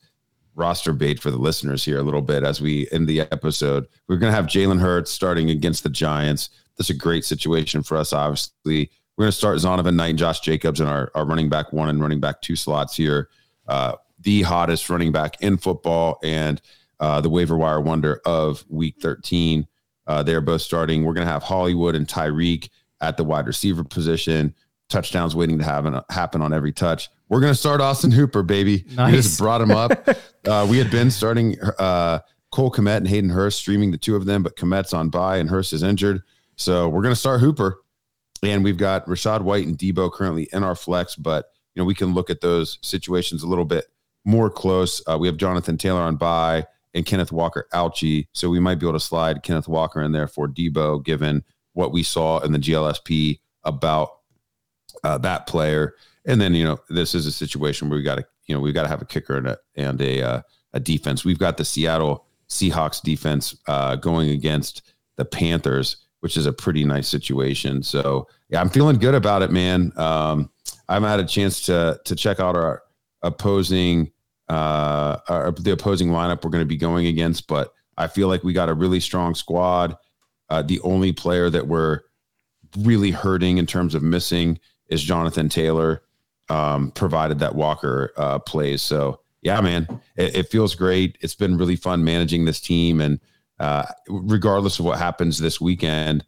roster 0.57 0.93
bait 0.93 1.21
for 1.21 1.31
the 1.31 1.39
listeners 1.39 1.85
here 1.85 1.99
a 1.99 2.03
little 2.03 2.23
bit 2.23 2.43
as 2.43 2.61
we 2.61 2.89
end 2.91 3.07
the 3.07 3.21
episode. 3.21 3.87
We're 4.09 4.17
going 4.17 4.33
to 4.33 4.37
have 4.37 4.47
Jalen 4.47 4.81
Hurts 4.81 5.11
starting 5.11 5.51
against 5.51 5.83
the 5.85 5.91
Giants. 5.91 6.51
That's 6.77 6.91
a 6.91 6.95
great 6.95 7.25
situation 7.25 7.83
for 7.83 7.97
us, 7.97 8.13
obviously. 8.13 8.91
We're 9.17 9.25
going 9.25 9.33
to 9.33 9.37
start 9.37 9.59
Zonovan 9.59 9.95
Knight 9.95 10.11
and 10.11 10.19
Josh 10.19 10.41
Jacobs 10.41 10.81
in 10.81 10.87
our, 10.87 11.11
our 11.15 11.25
running 11.25 11.49
back 11.49 11.73
one 11.73 11.89
and 11.89 12.01
running 12.01 12.21
back 12.21 12.41
two 12.41 12.57
slots 12.57 12.97
here. 12.97 13.29
Uh, 13.69 13.95
the 14.21 14.43
hottest 14.43 14.89
running 14.91 15.13
back 15.13 15.41
in 15.43 15.57
football 15.59 16.19
and 16.23 16.61
uh, 17.01 17.21
the 17.21 17.31
waiver 17.31 17.57
wire 17.57 17.81
wonder 17.81 18.21
of 18.25 18.65
week 18.69 18.97
13. 19.01 19.67
Uh, 20.07 20.23
they're 20.23 20.41
both 20.41 20.63
starting. 20.63 21.05
We're 21.05 21.15
going 21.15 21.27
to 21.27 21.33
have 21.33 21.43
Hollywood 21.43 21.95
and 21.95 22.07
Tyreek 22.07 22.71
at 23.01 23.17
the 23.17 23.25
wide 23.25 23.47
receiver 23.47 23.85
position. 23.85 24.55
Touchdowns 24.89 25.35
waiting 25.35 25.59
to 25.59 25.65
have 25.65 25.85
happen 26.11 26.41
on 26.41 26.53
every 26.53 26.73
touch. 26.73 27.09
We're 27.29 27.41
going 27.41 27.53
to 27.53 27.59
start 27.59 27.81
Austin 27.81 28.13
Hooper, 28.13 28.43
baby. 28.43 28.85
Nice. 28.95 29.11
We 29.11 29.17
just 29.19 29.39
brought 29.39 29.61
him 29.61 29.73
up. 29.73 30.09
uh, 30.45 30.67
we 30.69 30.79
had 30.79 30.91
been 30.91 31.11
starting 31.11 31.57
uh, 31.79 32.21
Cole 32.53 32.71
Kmet 32.71 32.99
and 32.99 33.09
Hayden 33.09 33.31
Hurst, 33.31 33.59
streaming 33.59 33.91
the 33.91 33.99
two 33.99 34.15
of 34.15 34.27
them, 34.27 34.43
but 34.43 34.57
Kmet's 34.57 34.93
on 34.93 35.09
bye 35.09 35.39
and 35.39 35.51
Hurst 35.51 35.73
is 35.73 35.83
injured. 35.83 36.23
So 36.57 36.89
we're 36.89 37.03
going 37.03 37.15
to 37.15 37.21
start 37.21 37.41
Hooper. 37.41 37.81
And 38.43 38.63
we've 38.63 38.77
got 38.77 39.07
Rachaad 39.07 39.43
White 39.43 39.67
and 39.67 39.79
Deebo 39.79 40.13
currently 40.13 40.49
in 40.53 40.63
our 40.63 40.75
flex, 40.75 41.17
but 41.17 41.47
you 41.75 41.83
know 41.83 41.87
we 41.87 41.95
can 41.95 42.15
look 42.15 42.31
at 42.31 42.41
those 42.41 42.79
situations 42.83 43.43
a 43.43 43.49
little 43.49 43.65
bit 43.65 43.87
more 44.25 44.51
close. 44.51 45.03
Uh, 45.07 45.17
we 45.19 45.27
have 45.27 45.37
Jonathan 45.37 45.79
Taylor 45.79 46.03
on 46.03 46.17
bye 46.17 46.67
and 46.95 47.07
Kenneth 47.07 47.33
Walker 47.33 47.67
ouchie. 47.73 48.27
So 48.33 48.51
we 48.51 48.61
might 48.61 48.77
be 48.77 48.87
able 48.87 48.99
to 48.99 49.05
slide 49.05 49.43
Kenneth 49.43 49.69
Walker 49.69 50.03
in 50.03 50.13
there 50.13 50.27
for 50.27 50.49
Deebo, 50.49 51.05
given 51.05 51.45
what 51.73 51.93
we 51.93 52.03
saw 52.03 52.41
in 52.41 52.53
the 52.53 52.59
GLSP 52.59 53.41
about 53.65 54.11
uh, 55.07 55.19
that 55.19 55.47
player. 55.47 55.95
And 56.25 56.41
then, 56.41 56.55
you 56.55 56.65
know, 56.65 56.79
this 56.89 57.15
is 57.15 57.27
a 57.27 57.33
situation 57.33 57.89
where 57.89 57.97
we 57.97 58.03
got 58.03 58.17
to, 58.17 58.27
you 58.47 58.55
know, 58.55 58.61
we've 58.61 58.75
got 58.75 58.83
to 58.83 58.89
have 58.89 59.03
a 59.03 59.07
kicker 59.07 59.37
and 59.37 59.47
a, 59.47 59.59
and 59.77 60.01
a, 60.03 60.23
uh, 60.23 60.43
a 60.73 60.81
defense. 60.81 61.25
We've 61.25 61.39
got 61.39 61.57
the 61.57 61.65
Seattle 61.65 62.27
Seahawks 62.49 63.01
defense 63.01 63.57
uh, 63.69 63.95
going 63.97 64.31
against 64.31 64.93
the 65.17 65.25
Panthers, 65.25 65.99
which 66.21 66.37
is 66.37 66.47
a 66.47 66.53
pretty 66.53 66.85
nice 66.85 67.07
situation. 67.07 67.85
So 67.85 68.27
yeah, 68.49 68.61
I'm 68.61 68.69
feeling 68.69 68.97
good 68.97 69.15
about 69.15 69.43
it, 69.43 69.53
man. 69.53 69.93
Um, 69.97 70.51
I 70.89 70.95
haven't 70.95 71.09
had 71.09 71.21
a 71.21 71.25
chance 71.25 71.61
to 71.67 72.01
to 72.05 72.17
check 72.17 72.41
out 72.41 72.57
our 72.57 72.83
opposing 73.23 74.11
uh, 74.49 75.19
our, 75.29 75.53
the 75.53 75.73
opposing 75.73 76.09
lineup 76.09 76.45
we're 76.45 76.51
going 76.51 76.63
to 76.63 76.67
be 76.69 76.77
going 76.77 77.07
against, 77.07 77.49
but 77.49 77.73
I 77.97 78.07
feel 78.07 78.29
like 78.29 78.45
we 78.45 78.53
got 78.53 78.69
a 78.69 78.75
really 78.75 79.01
strong 79.01 79.35
squad. 79.35 79.97
Uh, 80.51 80.63
the 80.63 80.81
only 80.81 81.13
player 81.13 81.51
that 81.51 81.67
we're 81.67 82.03
really 82.79 83.11
hurting 83.11 83.59
in 83.59 83.67
terms 83.67 83.95
of 83.95 84.03
missing 84.03 84.59
is 84.89 85.03
Jonathan 85.03 85.49
Taylor, 85.49 86.03
um, 86.49 86.91
provided 86.93 87.39
that 87.41 87.55
Walker 87.55 88.13
uh, 88.17 88.39
plays. 88.39 88.83
So 88.83 89.21
yeah, 89.43 89.61
man, 89.61 89.87
it, 90.17 90.37
it, 90.37 90.49
feels 90.49 90.75
great. 90.75 91.19
It's 91.21 91.35
been 91.35 91.57
really 91.57 91.77
fun 91.77 92.05
managing 92.05 92.45
this 92.45 92.61
team, 92.61 93.01
and 93.01 93.21
uh, 93.61 93.85
regardless 94.09 94.79
of 94.79 94.85
what 94.85 94.99
happens 94.99 95.39
this 95.39 95.61
weekend, 95.61 96.25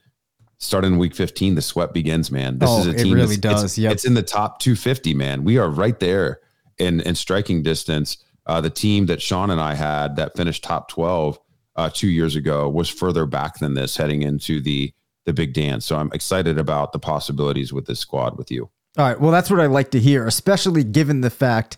starting 0.59 0.99
week 0.99 1.15
15, 1.15 1.55
the 1.55 1.63
sweat 1.63 1.93
begins, 1.93 2.31
man. 2.31 2.59
This 2.59 2.71
oh, 2.71 2.81
is 2.81 2.87
a 2.87 2.95
team. 2.95 3.13
It 3.13 3.21
really 3.21 3.37
does. 3.37 3.77
Yeah, 3.77 3.91
it's 3.91 4.05
in 4.05 4.15
the 4.15 4.23
top 4.23 4.61
250, 4.61 5.15
man. 5.15 5.45
We 5.45 5.59
are 5.59 5.69
right 5.69 5.99
there 5.99 6.41
in 6.79 7.01
in 7.01 7.15
striking 7.15 7.63
distance. 7.63 8.19
Uh, 8.47 8.61
the 8.61 8.71
team 8.71 9.07
that 9.07 9.21
Sean 9.21 9.51
and 9.51 9.61
I 9.61 9.75
had 9.75 10.17
that 10.17 10.37
finished 10.37 10.65
top 10.65 10.89
12 10.89 11.39
uh, 11.77 11.91
two 11.93 12.09
years 12.09 12.35
ago 12.35 12.69
was 12.69 12.89
further 12.89 13.27
back 13.27 13.59
than 13.59 13.75
this 13.75 13.97
heading 13.97 14.23
into 14.23 14.61
the 14.61 14.93
the 15.29 15.35
big 15.35 15.53
dance. 15.53 15.85
So 15.85 15.97
I'm 15.97 16.11
excited 16.13 16.59
about 16.59 16.93
the 16.93 16.99
possibilities 16.99 17.71
with 17.71 17.87
this 17.87 18.01
squad 18.01 18.39
with 18.39 18.51
you. 18.51 18.71
All 18.97 19.05
right. 19.05 19.21
Well, 19.21 19.31
that's 19.31 19.51
what 19.51 19.61
I 19.61 19.67
like 19.67 19.91
to 19.91 20.01
hear, 20.01 20.27
especially 20.27 20.83
given 20.83 21.21
the 21.21 21.31
fact 21.31 21.77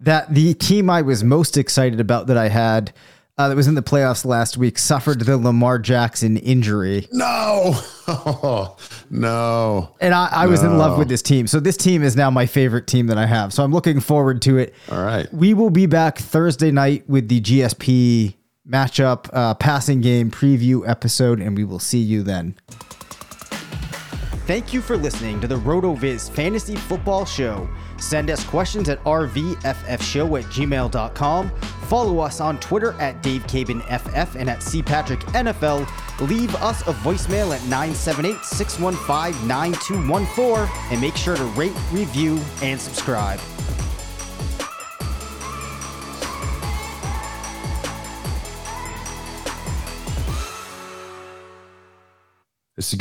that 0.00 0.34
the 0.34 0.54
team 0.54 0.88
I 0.88 1.02
was 1.02 1.22
most 1.22 1.58
excited 1.58 2.00
about 2.00 2.26
that 2.28 2.38
I 2.38 2.48
had 2.48 2.92
uh, 3.36 3.48
that 3.48 3.56
was 3.56 3.68
in 3.68 3.74
the 3.74 3.82
playoffs 3.82 4.24
last 4.24 4.56
week 4.56 4.78
suffered 4.78 5.20
the 5.20 5.36
Lamar 5.36 5.78
Jackson 5.78 6.38
injury. 6.38 7.06
No, 7.12 7.78
no. 9.10 9.94
And 10.00 10.14
I, 10.14 10.28
I 10.30 10.46
was 10.46 10.62
no. 10.62 10.70
in 10.70 10.78
love 10.78 10.98
with 10.98 11.08
this 11.08 11.22
team. 11.22 11.46
So 11.46 11.60
this 11.60 11.76
team 11.76 12.02
is 12.02 12.16
now 12.16 12.30
my 12.30 12.46
favorite 12.46 12.86
team 12.86 13.06
that 13.08 13.18
I 13.18 13.26
have. 13.26 13.52
So 13.52 13.62
I'm 13.62 13.72
looking 13.72 14.00
forward 14.00 14.42
to 14.42 14.56
it. 14.58 14.74
All 14.90 15.02
right. 15.02 15.32
We 15.32 15.54
will 15.54 15.70
be 15.70 15.86
back 15.86 16.18
Thursday 16.18 16.70
night 16.70 17.08
with 17.08 17.28
the 17.28 17.40
GSP 17.40 18.34
matchup 18.70 19.28
uh, 19.32 19.54
passing 19.54 20.00
game 20.00 20.30
preview 20.30 20.88
episode, 20.88 21.40
and 21.40 21.56
we 21.56 21.64
will 21.64 21.78
see 21.78 21.98
you 21.98 22.22
then. 22.22 22.56
Thank 24.46 24.72
you 24.72 24.80
for 24.80 24.96
listening 24.96 25.40
to 25.42 25.46
the 25.46 25.56
RotoViz 25.56 26.30
Fantasy 26.30 26.74
Football 26.74 27.24
Show. 27.24 27.68
Send 27.98 28.30
us 28.30 28.42
questions 28.44 28.88
at 28.88 29.02
rvffshow 29.04 30.40
at 30.40 30.44
gmail.com. 30.46 31.50
Follow 31.90 32.18
us 32.18 32.40
on 32.40 32.58
Twitter 32.58 32.92
at 33.00 33.22
DaveCabanFF 33.22 34.34
and 34.34 34.50
at 34.50 34.58
CPatrickNFL. 34.60 36.28
Leave 36.28 36.54
us 36.56 36.80
a 36.82 36.92
voicemail 36.94 37.54
at 37.54 37.62
978 37.64 38.44
615 38.44 39.46
9214 39.46 40.68
and 40.90 41.00
make 41.00 41.16
sure 41.16 41.36
to 41.36 41.44
rate, 41.44 41.72
review, 41.92 42.40
and 42.62 42.80
subscribe. 42.80 43.38
This 52.80 52.94
is 52.94 52.98